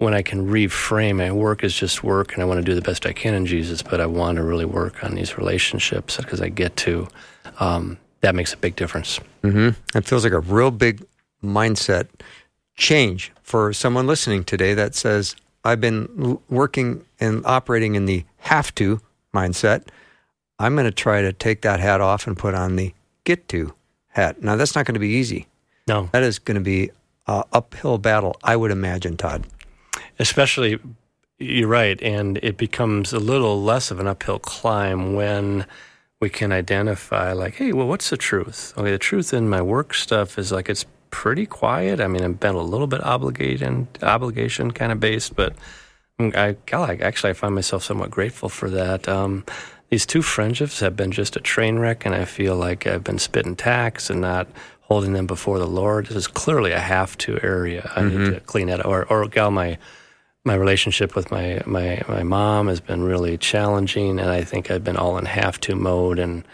when 0.00 0.14
I 0.14 0.22
can 0.22 0.48
reframe 0.48 1.16
my 1.16 1.30
work 1.30 1.62
is 1.62 1.74
just 1.74 2.02
work 2.02 2.32
and 2.32 2.42
I 2.42 2.46
want 2.46 2.58
to 2.58 2.64
do 2.64 2.74
the 2.74 2.80
best 2.80 3.04
I 3.04 3.12
can 3.12 3.34
in 3.34 3.44
Jesus, 3.44 3.82
but 3.82 4.00
I 4.00 4.06
want 4.06 4.36
to 4.36 4.42
really 4.42 4.64
work 4.64 5.04
on 5.04 5.14
these 5.14 5.36
relationships 5.36 6.16
because 6.16 6.40
I 6.40 6.48
get 6.48 6.74
to, 6.78 7.06
um, 7.60 7.98
that 8.22 8.34
makes 8.34 8.54
a 8.54 8.56
big 8.56 8.76
difference. 8.76 9.20
Mm-hmm. 9.42 9.98
It 9.98 10.06
feels 10.06 10.24
like 10.24 10.32
a 10.32 10.40
real 10.40 10.70
big 10.70 11.04
mindset 11.44 12.08
change 12.78 13.30
for 13.42 13.74
someone 13.74 14.06
listening 14.06 14.42
today 14.42 14.72
that 14.72 14.94
says, 14.94 15.36
I've 15.64 15.82
been 15.82 16.38
working 16.48 17.04
and 17.20 17.44
operating 17.44 17.94
in 17.94 18.06
the 18.06 18.24
have 18.38 18.74
to 18.76 19.02
mindset. 19.34 19.88
I'm 20.58 20.76
going 20.76 20.86
to 20.86 20.90
try 20.92 21.20
to 21.20 21.34
take 21.34 21.60
that 21.60 21.78
hat 21.78 22.00
off 22.00 22.26
and 22.26 22.38
put 22.38 22.54
on 22.54 22.76
the 22.76 22.94
get 23.24 23.48
to 23.48 23.74
hat. 24.08 24.42
Now, 24.42 24.56
that's 24.56 24.74
not 24.74 24.86
going 24.86 24.94
to 24.94 25.00
be 25.00 25.08
easy. 25.08 25.46
No, 25.86 26.08
That 26.12 26.22
is 26.22 26.38
going 26.38 26.54
to 26.54 26.62
be 26.62 26.90
a 27.26 27.44
uphill 27.52 27.98
battle, 27.98 28.36
I 28.42 28.56
would 28.56 28.70
imagine, 28.70 29.18
Todd. 29.18 29.44
Especially 30.20 30.78
you're 31.38 31.66
right 31.68 32.00
and 32.02 32.38
it 32.42 32.58
becomes 32.58 33.12
a 33.12 33.18
little 33.18 33.62
less 33.62 33.90
of 33.90 33.98
an 33.98 34.06
uphill 34.06 34.38
climb 34.38 35.14
when 35.14 35.66
we 36.20 36.28
can 36.28 36.52
identify 36.52 37.32
like 37.32 37.54
hey 37.54 37.72
well 37.72 37.88
what's 37.88 38.10
the 38.10 38.16
truth? 38.16 38.74
Okay 38.76 38.90
the 38.90 38.98
truth 38.98 39.32
in 39.32 39.48
my 39.48 39.62
work 39.62 39.94
stuff 39.94 40.38
is 40.38 40.52
like 40.52 40.68
it's 40.68 40.84
pretty 41.10 41.46
quiet. 41.46 42.00
I 42.00 42.06
mean 42.06 42.22
i've 42.22 42.38
been 42.38 42.54
a 42.54 42.62
little 42.62 42.86
bit 42.86 43.00
obligation 43.00 43.88
obligation 44.02 44.70
kind 44.70 44.92
of 44.92 45.00
based 45.00 45.34
but 45.34 45.54
i 46.20 46.54
God, 46.66 47.00
actually 47.00 47.30
i 47.30 47.32
find 47.32 47.54
myself 47.54 47.82
somewhat 47.82 48.10
grateful 48.10 48.48
for 48.48 48.70
that. 48.70 49.08
Um, 49.08 49.44
these 49.88 50.06
two 50.06 50.22
friendships 50.22 50.78
have 50.80 50.94
been 50.94 51.10
just 51.10 51.34
a 51.34 51.40
train 51.40 51.78
wreck 51.78 52.04
and 52.04 52.14
i 52.14 52.26
feel 52.26 52.54
like 52.54 52.86
i've 52.86 53.02
been 53.02 53.18
spitting 53.18 53.56
tacks 53.56 54.10
and 54.10 54.20
not 54.20 54.46
holding 54.82 55.12
them 55.12 55.26
before 55.26 55.60
the 55.60 55.66
lord. 55.68 56.06
This 56.06 56.16
is 56.16 56.26
clearly 56.26 56.72
a 56.72 56.80
have 56.80 57.16
to 57.18 57.38
area. 57.44 57.92
I 57.94 58.02
need 58.02 58.34
to 58.34 58.40
clean 58.40 58.66
that 58.66 58.84
or 58.84 59.06
or 59.06 59.26
gal 59.28 59.52
my 59.52 59.78
my 60.44 60.54
relationship 60.54 61.14
with 61.14 61.30
my, 61.30 61.60
my, 61.66 62.02
my 62.08 62.22
mom 62.22 62.68
has 62.68 62.80
been 62.80 63.02
really 63.02 63.36
challenging, 63.36 64.18
and 64.18 64.30
I 64.30 64.42
think 64.42 64.70
I've 64.70 64.84
been 64.84 64.96
all 64.96 65.18
in 65.18 65.26
have 65.26 65.60
to 65.60 65.76
mode 65.76 66.18
and 66.18 66.44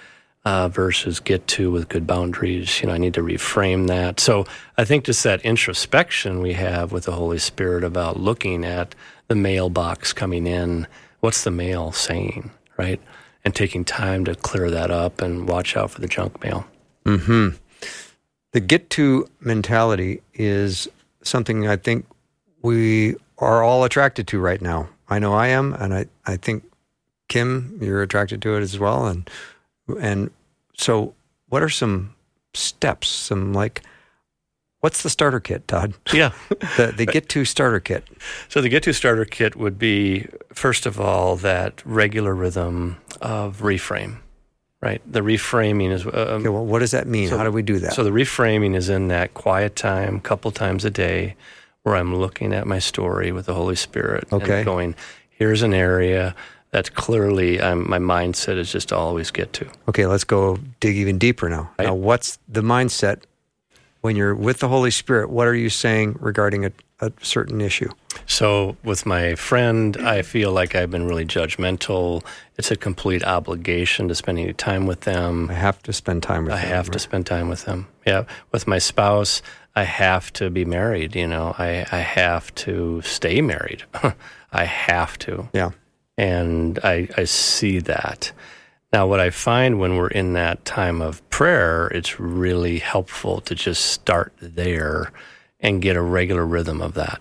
uh, 0.45 0.69
versus 0.69 1.19
get 1.19 1.47
to 1.49 1.71
with 1.71 1.89
good 1.89 2.07
boundaries. 2.07 2.81
You 2.81 2.87
know, 2.87 2.95
I 2.95 2.99
need 2.99 3.15
to 3.15 3.21
reframe 3.21 3.89
that. 3.89 4.21
So 4.21 4.47
I 4.79 4.85
think 4.85 5.05
just 5.05 5.25
that 5.25 5.45
introspection 5.45 6.41
we 6.41 6.53
have 6.53 6.93
with 6.93 7.05
the 7.05 7.13
Holy 7.13 7.39
Spirit 7.39 7.83
about 7.83 8.19
looking 8.19 8.65
at 8.65 8.95
the 9.27 9.35
mailbox 9.35 10.13
coming 10.13 10.47
in. 10.47 10.87
What's 11.19 11.43
the 11.43 11.51
mail 11.51 11.91
saying, 11.91 12.53
right? 12.77 13.01
And 13.45 13.55
taking 13.55 13.85
time 13.85 14.25
to 14.27 14.37
clear 14.37 14.71
that 14.71 14.93
up 14.93 15.21
and 15.21 15.49
watch 15.49 15.77
out 15.77 15.91
for 15.91 16.01
the 16.01 16.09
junk 16.09 16.43
mail. 16.43 16.65
Hmm. 17.05 17.49
The 18.53 18.61
get 18.61 18.89
to 18.91 19.29
mentality 19.41 20.23
is 20.33 20.89
something 21.23 21.67
I 21.67 21.77
think 21.77 22.07
we 22.63 23.17
are 23.39 23.63
all 23.63 23.85
attracted 23.85 24.27
to 24.29 24.39
right 24.41 24.61
now. 24.63 24.89
I 25.09 25.19
know 25.19 25.35
I 25.35 25.49
am, 25.49 25.73
and 25.75 25.95
I, 25.95 26.07
I 26.27 26.37
think 26.37 26.65
Kim, 27.29 27.79
you're 27.81 28.03
attracted 28.03 28.43
to 28.43 28.57
it 28.57 28.61
as 28.63 28.79
well. 28.79 29.07
And 29.07 29.29
and 30.01 30.31
so, 30.77 31.15
what 31.49 31.63
are 31.63 31.69
some 31.69 32.15
steps? 32.55 33.09
Some 33.09 33.53
like, 33.53 33.83
what's 34.81 35.03
the 35.03 35.11
starter 35.11 35.41
kit, 35.41 35.67
Todd? 35.69 35.95
Yeah. 36.13 36.33
The 36.77 36.93
the 36.97 37.07
get 37.07 37.29
to 37.31 37.45
starter 37.45 37.81
kit. 37.81 38.05
So 38.49 38.61
the 38.61 38.69
Get 38.69 38.83
To 38.85 38.93
Starter 38.93 39.25
kit 39.25 39.57
would 39.57 39.79
be, 39.79 40.27
first 40.53 40.85
of 40.87 41.01
all, 41.01 41.37
that 41.37 41.83
regular 41.87 42.35
rhythm 42.35 42.97
of 43.21 43.61
reframe, 43.63 44.19
right? 44.83 45.01
The 45.11 45.21
reframing 45.21 45.91
is. 45.91 46.05
Uh, 46.07 46.39
Okay, 46.41 46.49
well, 46.49 46.67
what 46.67 46.81
does 46.81 46.91
that 46.91 47.07
mean? 47.07 47.29
How 47.31 47.45
do 47.45 47.51
we 47.53 47.63
do 47.63 47.79
that? 47.79 47.93
So 47.95 48.03
the 48.05 48.11
reframing 48.11 48.75
is 48.75 48.89
in 48.89 49.09
that 49.09 49.33
quiet 49.35 49.77
time, 49.77 50.21
couple 50.21 50.51
times 50.51 50.85
a 50.85 50.91
day, 50.91 51.37
where 51.87 51.95
I'm 51.95 52.17
looking 52.17 52.53
at 52.53 52.67
my 52.67 52.81
story 52.81 53.31
with 53.31 53.47
the 53.47 53.55
Holy 53.55 53.77
Spirit 53.77 54.27
Okay. 54.33 54.57
and 54.57 54.65
going, 54.65 54.95
here's 55.31 55.63
an 55.63 55.73
area 55.73 56.35
that's 56.73 56.91
clearly 56.91 57.61
um, 57.61 57.89
my 57.89 58.01
mindset 58.01 58.57
is 58.59 58.73
just 58.73 58.89
to 58.89 58.97
always 58.97 59.31
get 59.31 59.53
to. 59.53 59.69
Okay, 59.89 60.05
let's 60.07 60.25
go 60.25 60.59
dig 60.81 60.97
even 60.97 61.17
deeper 61.17 61.49
now. 61.49 61.71
Right. 61.79 61.85
Now, 61.87 61.95
what's 61.95 62.41
the 62.49 62.61
mindset 62.61 63.23
when 64.01 64.17
you're 64.17 64.35
with 64.35 64.59
the 64.59 64.67
Holy 64.67 64.91
Spirit? 64.91 65.31
What 65.31 65.47
are 65.47 65.55
you 65.55 65.71
saying 65.71 66.17
regarding 66.19 66.65
a, 66.65 66.73
a 66.99 67.13
certain 67.23 67.61
issue? 67.61 67.91
So 68.27 68.77
with 68.83 69.07
my 69.07 69.37
friend, 69.37 69.97
I 69.99 70.23
feel 70.23 70.51
like 70.51 70.75
I've 70.75 70.91
been 70.91 71.07
really 71.07 71.25
judgmental. 71.25 72.25
It's 72.59 72.73
a 72.73 72.77
complete 72.77 73.23
obligation 73.23 74.09
to 74.09 74.17
spend 74.17 74.41
any 74.41 74.53
time 74.55 74.87
with 74.87 75.03
them. 75.03 75.49
I 75.51 75.55
have 75.55 75.81
to 75.85 75.93
spend 75.93 76.25
time 76.25 76.47
with 76.47 76.55
I 76.55 76.63
them, 76.63 76.65
I 76.65 76.69
have 76.75 76.91
to 76.91 76.99
spend 76.99 77.27
time 77.27 77.49
with 77.49 77.65
them. 77.65 77.87
Yeah. 78.05 78.25
With 78.51 78.67
my 78.67 78.79
spouse, 78.79 79.41
I 79.77 79.85
have 79.85 80.33
to 80.35 80.49
be 80.49 80.65
married. 80.65 81.15
You 81.15 81.29
know, 81.29 81.55
I, 81.59 81.87
I 81.93 81.99
have 81.99 82.53
to 82.57 83.03
stay 83.03 83.43
married. 83.43 83.85
I 84.53 84.65
have 84.65 85.19
to. 85.19 85.49
Yeah. 85.53 85.71
And 86.17 86.79
I, 86.83 87.09
I 87.17 87.25
see 87.25 87.79
that. 87.81 88.33
Now, 88.93 89.07
what 89.07 89.21
I 89.21 89.29
find 89.29 89.79
when 89.79 89.97
we're 89.97 90.09
in 90.09 90.33
that 90.33 90.65
time 90.65 91.03
of 91.03 91.29
prayer, 91.29 91.89
it's 91.89 92.19
really 92.19 92.79
helpful 92.79 93.43
to 93.43 93.55
just 93.55 93.85
start 93.85 94.33
there 94.41 95.13
and 95.61 95.83
get 95.83 95.97
a 95.97 96.03
regular 96.03 96.47
rhythm 96.47 96.81
of 96.81 96.95
that. 96.95 97.21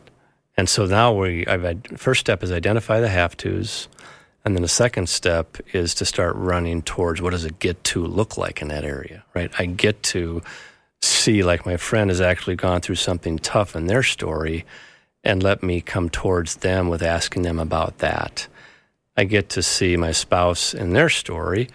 And 0.56 0.70
so 0.70 0.86
now 0.86 1.12
we, 1.14 1.46
I've 1.48 1.64
had, 1.64 2.00
first 2.00 2.22
step 2.22 2.42
is 2.42 2.52
identify 2.54 3.02
the 3.02 3.10
have 3.10 3.36
tos. 3.36 3.90
And 4.46 4.56
then 4.56 4.62
the 4.62 4.70
second 4.70 5.10
step 5.10 5.58
is 5.74 5.94
to 5.96 6.06
start 6.06 6.36
running 6.36 6.84
towards 6.84 7.22
what 7.22 7.32
does 7.32 7.44
a 7.44 7.52
get 7.52 7.84
to 7.86 8.06
look 8.06 8.38
like 8.38 8.62
in 8.62 8.70
that 8.70 8.86
area, 8.86 9.26
right? 9.34 9.52
I 9.60 9.66
get 9.66 10.02
to 10.04 10.42
see, 11.02 11.44
like 11.44 11.66
my 11.66 11.78
friend 11.78 12.10
has 12.10 12.22
actually 12.22 12.56
gone 12.56 12.82
through 12.82 12.96
something 12.96 13.38
tough 13.40 13.76
in 13.76 13.88
their 13.88 14.04
story 14.04 14.66
and 15.24 15.42
let 15.42 15.64
me 15.64 15.82
come 15.82 16.10
towards 16.10 16.58
them 16.58 16.88
with 16.88 17.02
asking 17.02 17.42
them 17.42 17.60
about 17.60 17.98
that. 17.98 18.48
I 19.18 19.24
get 19.24 19.50
to 19.50 19.64
see 19.64 19.98
my 19.98 20.12
spouse 20.12 20.74
in 20.74 20.94
their 20.94 21.10
story 21.10 21.70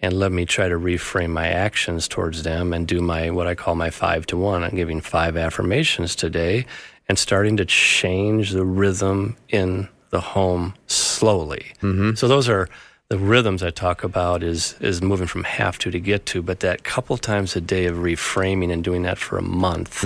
and 0.00 0.12
let 0.12 0.32
me 0.32 0.44
try 0.44 0.68
to 0.68 0.78
reframe 0.78 1.30
my 1.30 1.48
actions 1.48 2.08
towards 2.08 2.42
them 2.42 2.72
and 2.72 2.86
do 2.86 3.00
my 3.00 3.30
what 3.30 3.46
I 3.46 3.54
call 3.54 3.74
my 3.74 3.90
five 3.90 4.26
to 4.26 4.36
one. 4.36 4.62
I'm 4.62 4.74
giving 4.74 5.00
five 5.00 5.36
affirmations 5.36 6.16
today 6.16 6.66
and 7.08 7.18
starting 7.18 7.56
to 7.58 7.64
change 7.64 8.50
the 8.50 8.64
rhythm 8.64 9.36
in 9.48 9.88
the 10.10 10.20
home 10.20 10.74
slowly. 10.86 11.72
Mm-hmm. 11.80 12.14
So 12.14 12.28
those 12.28 12.48
are 12.48 12.68
the 13.08 13.18
rhythms 13.18 13.62
I 13.62 13.70
talk 13.70 14.04
about 14.04 14.42
is 14.42 14.74
is 14.80 15.00
moving 15.00 15.26
from 15.26 15.44
have 15.44 15.78
to 15.78 15.90
to 15.90 16.00
get 16.00 16.26
to, 16.26 16.42
but 16.42 16.60
that 16.60 16.84
couple 16.84 17.16
times 17.16 17.56
a 17.56 17.60
day 17.60 17.86
of 17.86 17.96
reframing 17.98 18.72
and 18.72 18.82
doing 18.82 19.02
that 19.02 19.18
for 19.18 19.38
a 19.38 19.42
month 19.42 20.02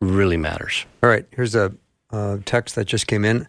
really 0.00 0.36
matters. 0.36 0.84
All 1.02 1.10
right, 1.10 1.26
here's 1.30 1.54
a 1.54 1.72
uh, 2.10 2.38
text 2.44 2.74
that 2.74 2.86
just 2.86 3.06
came 3.06 3.24
in. 3.24 3.46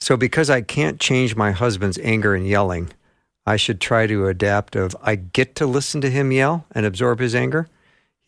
So, 0.00 0.16
because 0.16 0.50
I 0.50 0.60
can't 0.60 1.00
change 1.00 1.36
my 1.36 1.52
husband's 1.52 1.98
anger 1.98 2.34
and 2.34 2.46
yelling, 2.46 2.90
I 3.46 3.56
should 3.56 3.80
try 3.80 4.06
to 4.06 4.26
adapt 4.28 4.76
of 4.76 4.96
I 5.02 5.16
get 5.16 5.54
to 5.56 5.66
listen 5.66 6.00
to 6.02 6.10
him 6.10 6.32
yell 6.32 6.66
and 6.72 6.84
absorb 6.86 7.20
his 7.20 7.34
anger. 7.34 7.68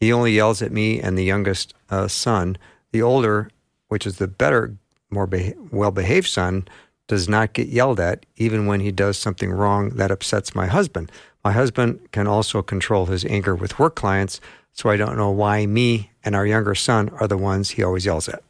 He 0.01 0.13
only 0.13 0.33
yells 0.33 0.63
at 0.63 0.73
me 0.73 1.01
and 1.01 1.17
the 1.17 1.25
youngest 1.25 1.75
uh, 1.91 2.09
son. 2.09 2.57
The 2.93 3.03
older, 3.03 3.51
which 3.89 4.07
is 4.07 4.19
the 4.19 4.29
better, 4.29 4.77
more 5.11 5.27
beha- 5.27 5.55
well-behaved 5.71 6.29
son, 6.29 6.69
does 7.07 7.29
not 7.29 7.53
get 7.53 7.69
yelled 7.69 8.01
at 8.01 8.27
even 8.37 8.67
when 8.67 8.81
he 8.81 8.93
does 8.93 9.17
something 9.17 9.51
wrong 9.51 9.91
that 9.91 10.11
upsets 10.11 10.55
my 10.55 10.67
husband. 10.67 11.11
My 11.45 11.53
husband 11.53 12.01
can 12.13 12.27
also 12.27 12.63
control 12.63 13.07
his 13.07 13.25
anger 13.25 13.55
with 13.55 13.79
work 13.79 13.95
clients, 13.95 14.41
so 14.73 14.91
I 14.91 14.97
don't 14.97 15.17
know 15.17 15.31
why 15.31 15.67
me 15.67 16.11
and 16.25 16.35
our 16.35 16.47
younger 16.47 16.75
son 16.75 17.09
are 17.21 17.29
the 17.29 17.37
ones 17.37 17.71
he 17.71 17.83
always 17.83 18.05
yells 18.05 18.29
at. 18.29 18.43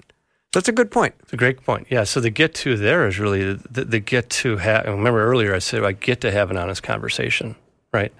That's 0.53 0.69
a 0.69 0.73
good 0.73 0.91
point. 0.91 1.15
It's 1.21 1.35
a 1.35 1.37
great 1.37 1.63
point. 1.63 1.87
Yeah. 1.91 2.05
So 2.05 2.21
the 2.21 2.31
get 2.31 2.55
to 2.55 2.77
there 2.79 3.07
is 3.07 3.19
really 3.19 3.53
the, 3.53 3.85
the 3.85 4.01
get 4.01 4.31
to 4.31 4.57
have. 4.57 4.87
Remember 4.87 5.23
earlier 5.23 5.55
I 5.55 5.59
said 5.59 5.85
I 5.85 5.93
get 5.93 6.23
to 6.23 6.31
have 6.31 6.51
an 6.51 6.57
honest 6.57 6.83
conversation, 6.83 7.57
right? 7.93 8.13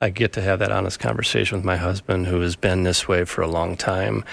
I 0.00 0.10
get 0.10 0.32
to 0.34 0.40
have 0.40 0.60
that 0.60 0.70
honest 0.70 1.00
conversation 1.00 1.58
with 1.58 1.64
my 1.64 1.76
husband 1.76 2.26
who 2.26 2.40
has 2.40 2.56
been 2.56 2.84
this 2.84 3.08
way 3.08 3.24
for 3.24 3.42
a 3.42 3.48
long 3.48 3.76
time, 3.76 4.24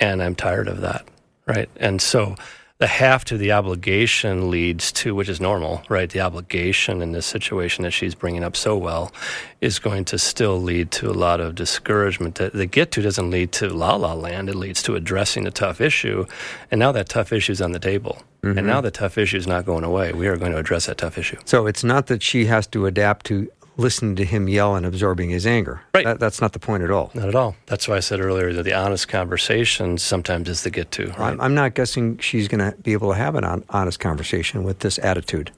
and 0.00 0.22
I'm 0.22 0.34
tired 0.34 0.66
of 0.66 0.80
that, 0.80 1.06
right? 1.46 1.68
And 1.76 2.00
so 2.00 2.34
the 2.82 2.88
have 2.88 3.24
to, 3.24 3.38
the 3.38 3.52
obligation 3.52 4.50
leads 4.50 4.90
to, 4.90 5.14
which 5.14 5.28
is 5.28 5.40
normal, 5.40 5.82
right? 5.88 6.10
The 6.10 6.20
obligation 6.20 7.00
in 7.00 7.12
this 7.12 7.26
situation 7.26 7.84
that 7.84 7.92
she's 7.92 8.16
bringing 8.16 8.42
up 8.42 8.56
so 8.56 8.76
well 8.76 9.12
is 9.60 9.78
going 9.78 10.04
to 10.06 10.18
still 10.18 10.60
lead 10.60 10.90
to 10.90 11.08
a 11.08 11.14
lot 11.14 11.38
of 11.38 11.54
discouragement. 11.54 12.34
The, 12.34 12.50
the 12.50 12.66
get 12.66 12.90
to 12.92 13.00
doesn't 13.00 13.30
lead 13.30 13.52
to 13.52 13.68
la 13.68 13.94
la 13.94 14.14
land, 14.14 14.48
it 14.48 14.56
leads 14.56 14.82
to 14.82 14.96
addressing 14.96 15.44
the 15.44 15.52
tough 15.52 15.80
issue. 15.80 16.26
And 16.72 16.80
now 16.80 16.90
that 16.90 17.08
tough 17.08 17.32
issue 17.32 17.52
is 17.52 17.62
on 17.62 17.70
the 17.70 17.78
table. 17.78 18.20
And 18.42 18.56
mm-hmm. 18.56 18.66
now 18.66 18.80
the 18.80 18.90
tough 18.90 19.16
issue 19.16 19.36
is 19.36 19.46
not 19.46 19.64
going 19.64 19.84
away. 19.84 20.12
We 20.12 20.26
are 20.26 20.36
going 20.36 20.50
to 20.50 20.58
address 20.58 20.86
that 20.86 20.98
tough 20.98 21.16
issue. 21.18 21.38
So 21.44 21.68
it's 21.68 21.84
not 21.84 22.08
that 22.08 22.20
she 22.20 22.46
has 22.46 22.66
to 22.68 22.86
adapt 22.86 23.26
to 23.26 23.48
listening 23.76 24.16
to 24.16 24.24
him 24.24 24.48
yell 24.48 24.74
and 24.76 24.84
absorbing 24.84 25.30
his 25.30 25.46
anger. 25.46 25.80
Right. 25.94 26.04
That, 26.04 26.20
that's 26.20 26.40
not 26.40 26.52
the 26.52 26.58
point 26.58 26.82
at 26.82 26.90
all. 26.90 27.10
Not 27.14 27.28
at 27.28 27.34
all. 27.34 27.56
That's 27.66 27.88
why 27.88 27.96
I 27.96 28.00
said 28.00 28.20
earlier 28.20 28.52
that 28.52 28.62
the 28.64 28.74
honest 28.74 29.08
conversation 29.08 29.96
sometimes 29.98 30.48
is 30.48 30.62
the 30.62 30.70
get 30.70 30.90
to. 30.92 31.06
Right? 31.08 31.20
I'm, 31.32 31.40
I'm 31.40 31.54
not 31.54 31.74
guessing 31.74 32.18
she's 32.18 32.48
going 32.48 32.70
to 32.70 32.76
be 32.78 32.92
able 32.92 33.10
to 33.10 33.16
have 33.16 33.34
an 33.34 33.44
on, 33.44 33.64
honest 33.70 33.98
conversation 34.00 34.62
with 34.64 34.80
this 34.80 34.98
attitude. 34.98 35.50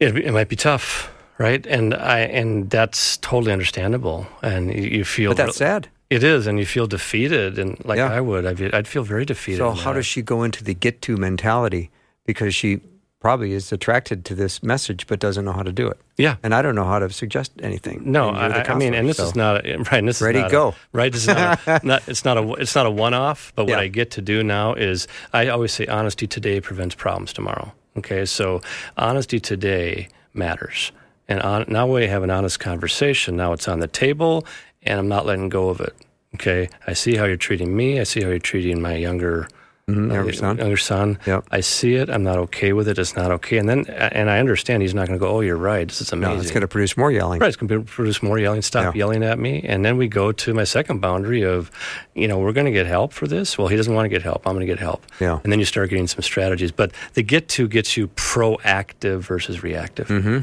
It, 0.00 0.16
it 0.16 0.32
might 0.32 0.48
be 0.48 0.56
tough, 0.56 1.12
right? 1.38 1.64
And 1.66 1.94
I 1.94 2.20
and 2.20 2.68
that's 2.70 3.18
totally 3.18 3.52
understandable. 3.52 4.26
And 4.42 4.72
you, 4.74 4.82
you 4.98 5.04
feel 5.04 5.30
But 5.30 5.36
that's 5.36 5.60
real- 5.60 5.68
sad. 5.68 5.88
It 6.08 6.24
is, 6.24 6.48
and 6.48 6.58
you 6.58 6.66
feel 6.66 6.88
defeated, 6.88 7.56
and 7.56 7.80
like 7.84 7.98
Yeah. 7.98 8.12
I 8.12 8.20
would, 8.20 8.44
I'd, 8.44 8.56
be- 8.56 8.72
I'd 8.72 8.88
feel 8.88 9.04
very 9.04 9.24
defeated. 9.24 9.58
So 9.58 9.70
how 9.70 9.92
that. 9.92 9.98
does 9.98 10.06
she 10.06 10.22
go 10.22 10.42
into 10.42 10.64
the 10.64 10.74
get 10.74 11.00
to 11.02 11.16
mentality? 11.16 11.90
Because 12.26 12.52
she 12.52 12.80
probably 13.20 13.52
is 13.52 13.70
attracted 13.70 14.24
to 14.24 14.34
this 14.34 14.62
message 14.62 15.06
but 15.06 15.20
doesn't 15.20 15.44
know 15.44 15.52
how 15.52 15.62
to 15.62 15.72
do 15.72 15.86
it. 15.88 16.00
Yeah. 16.16 16.36
And 16.42 16.54
I 16.54 16.62
don't 16.62 16.74
know 16.74 16.84
how 16.86 16.98
to 16.98 17.10
suggest 17.10 17.52
anything. 17.62 18.00
No, 18.04 18.30
And 18.30 18.38
you're 18.38 18.48
the 18.64 18.70
I, 18.70 18.74
I 18.74 18.76
mean, 18.78 18.94
and 18.94 19.08
this 19.08 19.18
counselor, 19.18 19.30
is 19.30 19.36
not 19.36 19.66
a, 19.66 19.78
right. 19.92 20.04
This 20.04 20.20
Ready, 20.22 20.38
is 20.38 20.42
not 20.44 20.50
go. 20.50 20.68
A, 20.70 20.74
right. 20.92 21.12
This 21.12 21.22
is 21.22 21.28
not, 21.28 21.60
a, 21.66 21.80
not. 21.86 22.08
It's 22.08 22.24
not 22.24 22.38
a. 22.38 22.52
It's 22.54 22.74
not 22.74 22.86
a 22.86 22.90
one-off. 22.90 23.52
But 23.54 23.64
what 23.66 23.72
Yeah. 23.72 23.80
I 23.80 23.88
get 23.88 24.10
to 24.12 24.22
do 24.22 24.42
now 24.42 24.72
is 24.74 25.06
I 25.32 25.48
always 25.48 25.72
say 25.72 25.86
honesty 25.86 26.26
today 26.26 26.60
prevents 26.60 26.94
problems 26.94 27.32
tomorrow. 27.32 27.72
Okay, 27.98 28.24
so 28.24 28.60
honesty 28.96 29.38
today 29.40 30.08
matters, 30.32 30.92
and 31.28 31.40
on, 31.42 31.64
now 31.68 31.86
we 31.86 32.06
have 32.06 32.22
an 32.22 32.30
honest 32.30 32.58
conversation. 32.60 33.36
Now 33.36 33.52
it's 33.52 33.68
on 33.68 33.80
the 33.80 33.88
table, 33.88 34.46
and 34.82 34.98
I'm 34.98 35.08
not 35.08 35.26
letting 35.26 35.48
go 35.50 35.68
of 35.68 35.80
it. 35.80 35.94
Okay, 36.36 36.68
I 36.86 36.92
see 36.94 37.16
how 37.16 37.24
you're 37.24 37.36
treating 37.36 37.76
me. 37.76 37.98
I 38.00 38.04
see 38.04 38.22
how 38.22 38.28
you're 38.30 38.38
treating 38.38 38.80
my 38.80 38.94
younger. 38.94 39.48
Younger 39.94 40.32
son. 40.32 40.58
Younger 40.58 40.76
son. 40.76 41.18
Yep. 41.26 41.44
I 41.50 41.60
see 41.60 41.94
it. 41.94 42.08
I'm 42.10 42.22
not 42.22 42.38
okay 42.38 42.72
with 42.72 42.88
it. 42.88 42.98
It's 42.98 43.16
not 43.16 43.30
okay. 43.32 43.58
And 43.58 43.68
then, 43.68 43.86
and 43.88 44.30
I 44.30 44.38
understand 44.38 44.82
he's 44.82 44.94
not 44.94 45.06
going 45.08 45.18
to 45.18 45.24
go. 45.24 45.30
Oh, 45.36 45.40
you're 45.40 45.56
right. 45.56 45.86
This 45.88 46.00
is 46.00 46.12
amazing. 46.12 46.34
No, 46.36 46.40
it's 46.40 46.50
going 46.50 46.60
to 46.62 46.68
produce 46.68 46.96
more 46.96 47.10
yelling. 47.10 47.40
Right, 47.40 47.48
it's 47.48 47.56
going 47.56 47.68
to 47.68 47.80
produce 47.82 48.22
more 48.22 48.38
yelling. 48.38 48.62
Stop 48.62 48.94
Yeah. 48.94 48.98
yelling 49.00 49.22
at 49.22 49.38
me, 49.38 49.62
and 49.64 49.84
then 49.84 49.96
we 49.96 50.08
go 50.08 50.32
to 50.32 50.54
my 50.54 50.64
second 50.64 51.00
boundary 51.00 51.42
of, 51.42 51.70
you 52.14 52.28
know, 52.28 52.38
we're 52.38 52.52
going 52.52 52.66
to 52.66 52.72
get 52.72 52.86
help 52.86 53.12
for 53.12 53.26
this. 53.26 53.56
Well, 53.58 53.68
he 53.68 53.76
doesn't 53.76 53.94
want 53.94 54.04
to 54.04 54.08
get 54.10 54.22
help. 54.22 54.46
I'm 54.46 54.54
going 54.54 54.66
to 54.66 54.72
get 54.72 54.78
help. 54.78 55.04
Yeah. 55.20 55.40
and 55.42 55.52
then 55.52 55.58
you 55.58 55.64
start 55.64 55.90
getting 55.90 56.06
some 56.06 56.22
strategies. 56.22 56.72
But 56.72 56.92
the 57.14 57.22
get 57.22 57.48
to 57.50 57.68
gets 57.68 57.96
you 57.96 58.08
proactive 58.08 59.20
versus 59.20 59.62
reactive. 59.62 60.08
Mm-hmm. 60.08 60.38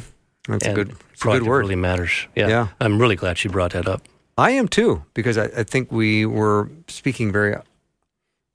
That's 0.51 0.65
a 0.65 0.67
And 0.69 0.75
good, 0.75 0.95
it's 1.13 1.23
a 1.23 1.27
good 1.27 1.43
word. 1.43 1.59
Really 1.59 1.75
matters. 1.75 2.27
Yeah. 2.35 2.47
Yeah. 2.47 2.67
I'm 2.79 2.99
really 2.99 3.15
glad 3.15 3.37
she 3.37 3.49
brought 3.49 3.73
that 3.73 3.87
up. 3.87 4.01
I 4.39 4.51
am 4.51 4.67
too, 4.67 5.03
because 5.15 5.37
I, 5.37 5.45
I 5.45 5.63
think 5.63 5.91
we 5.91 6.25
were 6.25 6.69
speaking 6.87 7.31
very 7.31 7.55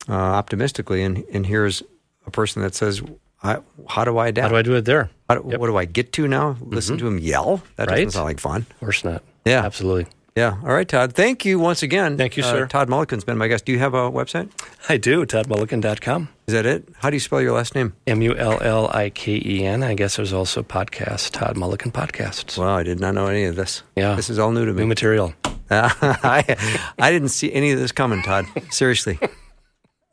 uh, 0.08 0.12
optimistically, 0.12 1.02
and, 1.02 1.24
and 1.32 1.46
here's 1.46 1.82
a 2.26 2.30
person 2.30 2.62
that 2.62 2.74
says, 2.74 3.02
I, 3.42 3.58
"How 3.88 4.04
do 4.04 4.18
I 4.18 4.26
How 4.26 4.48
do 4.48 4.56
I 4.56 4.62
do 4.62 4.74
it 4.74 4.84
there? 4.84 5.10
How 5.28 5.36
do- 5.36 5.48
Yep. 5.50 5.60
What 5.60 5.66
do 5.66 5.76
I 5.76 5.84
get 5.84 6.12
to 6.14 6.28
now? 6.28 6.56
Listen 6.60 6.98
to 6.98 7.06
him 7.06 7.18
yell? 7.18 7.62
That 7.76 7.88
doesn't 7.88 8.04
Right. 8.04 8.12
sound 8.12 8.24
like 8.26 8.40
fun." 8.40 8.66
Of 8.70 8.78
course 8.80 9.04
not. 9.04 9.22
Yeah. 9.44 9.64
absolutely. 9.64 10.06
Yeah. 10.36 10.56
All 10.62 10.72
right, 10.72 10.88
Todd. 10.88 11.12
Thank 11.12 11.44
you 11.44 11.58
once 11.58 11.82
again. 11.82 12.16
Thank 12.16 12.38
you, 12.38 12.42
Uh, 12.42 12.50
sir. 12.50 12.66
Todd 12.66 12.88
Mulliken's 12.88 13.22
been 13.24 13.36
my 13.36 13.48
guest. 13.48 13.66
Do 13.66 13.72
you 13.72 13.78
have 13.80 13.92
a 13.92 14.10
website? 14.10 14.48
I 14.88 14.96
do. 14.96 15.26
ToddMulliken.com. 15.26 16.28
Is 16.46 16.54
that 16.54 16.64
it? 16.64 16.88
How 17.00 17.10
do 17.10 17.16
you 17.16 17.20
spell 17.20 17.42
your 17.42 17.52
last 17.52 17.74
name? 17.74 17.92
M 18.06 18.22
U 18.22 18.34
L 18.36 18.58
L 18.62 18.88
I 18.94 19.10
K 19.10 19.42
E 19.44 19.64
N. 19.66 19.82
I 19.82 19.92
guess 19.94 20.16
there's 20.16 20.32
also 20.32 20.62
podcast. 20.62 21.32
Todd 21.32 21.56
Mulliken 21.56 21.92
podcasts. 21.92 22.56
Wow, 22.56 22.76
I 22.76 22.82
did 22.82 22.98
not 22.98 23.14
know 23.14 23.26
any 23.26 23.44
of 23.44 23.56
this. 23.56 23.82
Yeah. 23.94 24.14
This 24.14 24.30
is 24.30 24.38
all 24.38 24.52
new 24.52 24.64
to 24.64 24.72
me. 24.72 24.80
New 24.82 24.86
material. 24.88 25.34
I, 25.70 26.56
I 26.98 27.10
didn't 27.10 27.28
see 27.28 27.52
any 27.52 27.72
of 27.72 27.78
this 27.78 27.92
coming, 27.92 28.22
Todd. 28.22 28.46
Seriously. 28.70 29.18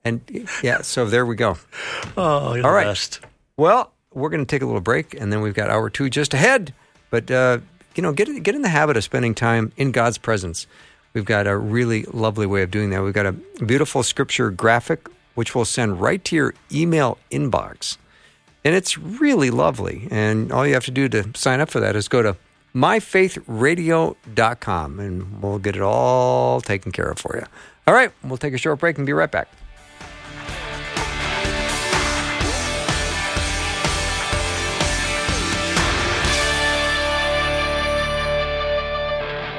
And 0.10 0.48
yeah, 0.64 0.82
so 0.82 1.06
there 1.06 1.26
we 1.26 1.36
go. 1.36 1.58
Oh, 2.18 2.56
you're 2.56 2.66
All 2.66 2.72
the 2.72 2.78
right. 2.78 2.86
best. 2.86 3.20
Well, 3.58 3.92
we're 4.14 4.30
going 4.30 4.46
to 4.46 4.50
take 4.50 4.62
a 4.62 4.66
little 4.66 4.82
break, 4.82 5.14
and 5.14 5.32
then 5.32 5.42
we've 5.42 5.54
got 5.54 5.70
hour 5.70 5.90
two 5.90 6.10
just 6.10 6.34
ahead. 6.34 6.74
But 7.10 7.32
uh, 7.32 7.60
you 7.96 8.04
know, 8.04 8.12
get 8.12 8.44
get 8.44 8.56
in 8.56 8.62
the 8.62 8.70
habit 8.70 8.98
of 8.98 9.04
spending 9.04 9.34
time 9.36 9.72
in 9.78 9.92
God's 9.92 10.18
presence. 10.18 10.68
We've 11.14 11.26
got 11.26 11.48
a 11.48 11.58
really 11.58 12.04
lovely 12.12 12.46
way 12.46 12.62
of 12.62 12.72
doing 12.72 12.90
that. 12.92 13.04
We've 13.04 13.14
got 13.14 13.26
a 13.26 13.32
beautiful 13.66 14.04
scripture 14.04 14.52
graphic, 14.52 15.08
which 15.36 15.56
we'll 15.56 15.66
send 15.66 16.00
right 16.02 16.24
to 16.26 16.36
your 16.36 16.54
email 16.72 17.18
inbox, 17.32 17.98
and 18.64 18.76
it's 18.76 18.98
really 18.98 19.50
lovely. 19.50 20.08
And 20.12 20.52
all 20.52 20.68
you 20.68 20.74
have 20.76 20.86
to 20.86 20.92
do 20.92 21.10
to 21.10 21.30
sign 21.36 21.62
up 21.62 21.70
for 21.70 21.80
that 21.80 21.96
is 21.96 22.08
go 22.08 22.22
to 22.22 22.36
myfaithradio.com, 22.76 25.00
and 25.00 25.42
we'll 25.42 25.60
get 25.60 25.76
it 25.76 25.82
all 25.82 26.62
taken 26.62 26.92
care 26.92 27.10
of 27.10 27.18
for 27.20 27.38
you. 27.38 27.46
All 27.88 27.94
right, 27.94 28.12
we'll 28.24 28.38
take 28.38 28.54
a 28.54 28.58
short 28.58 28.80
break 28.80 28.98
and 28.98 29.06
be 29.08 29.14
right 29.14 29.32
back. 29.32 29.48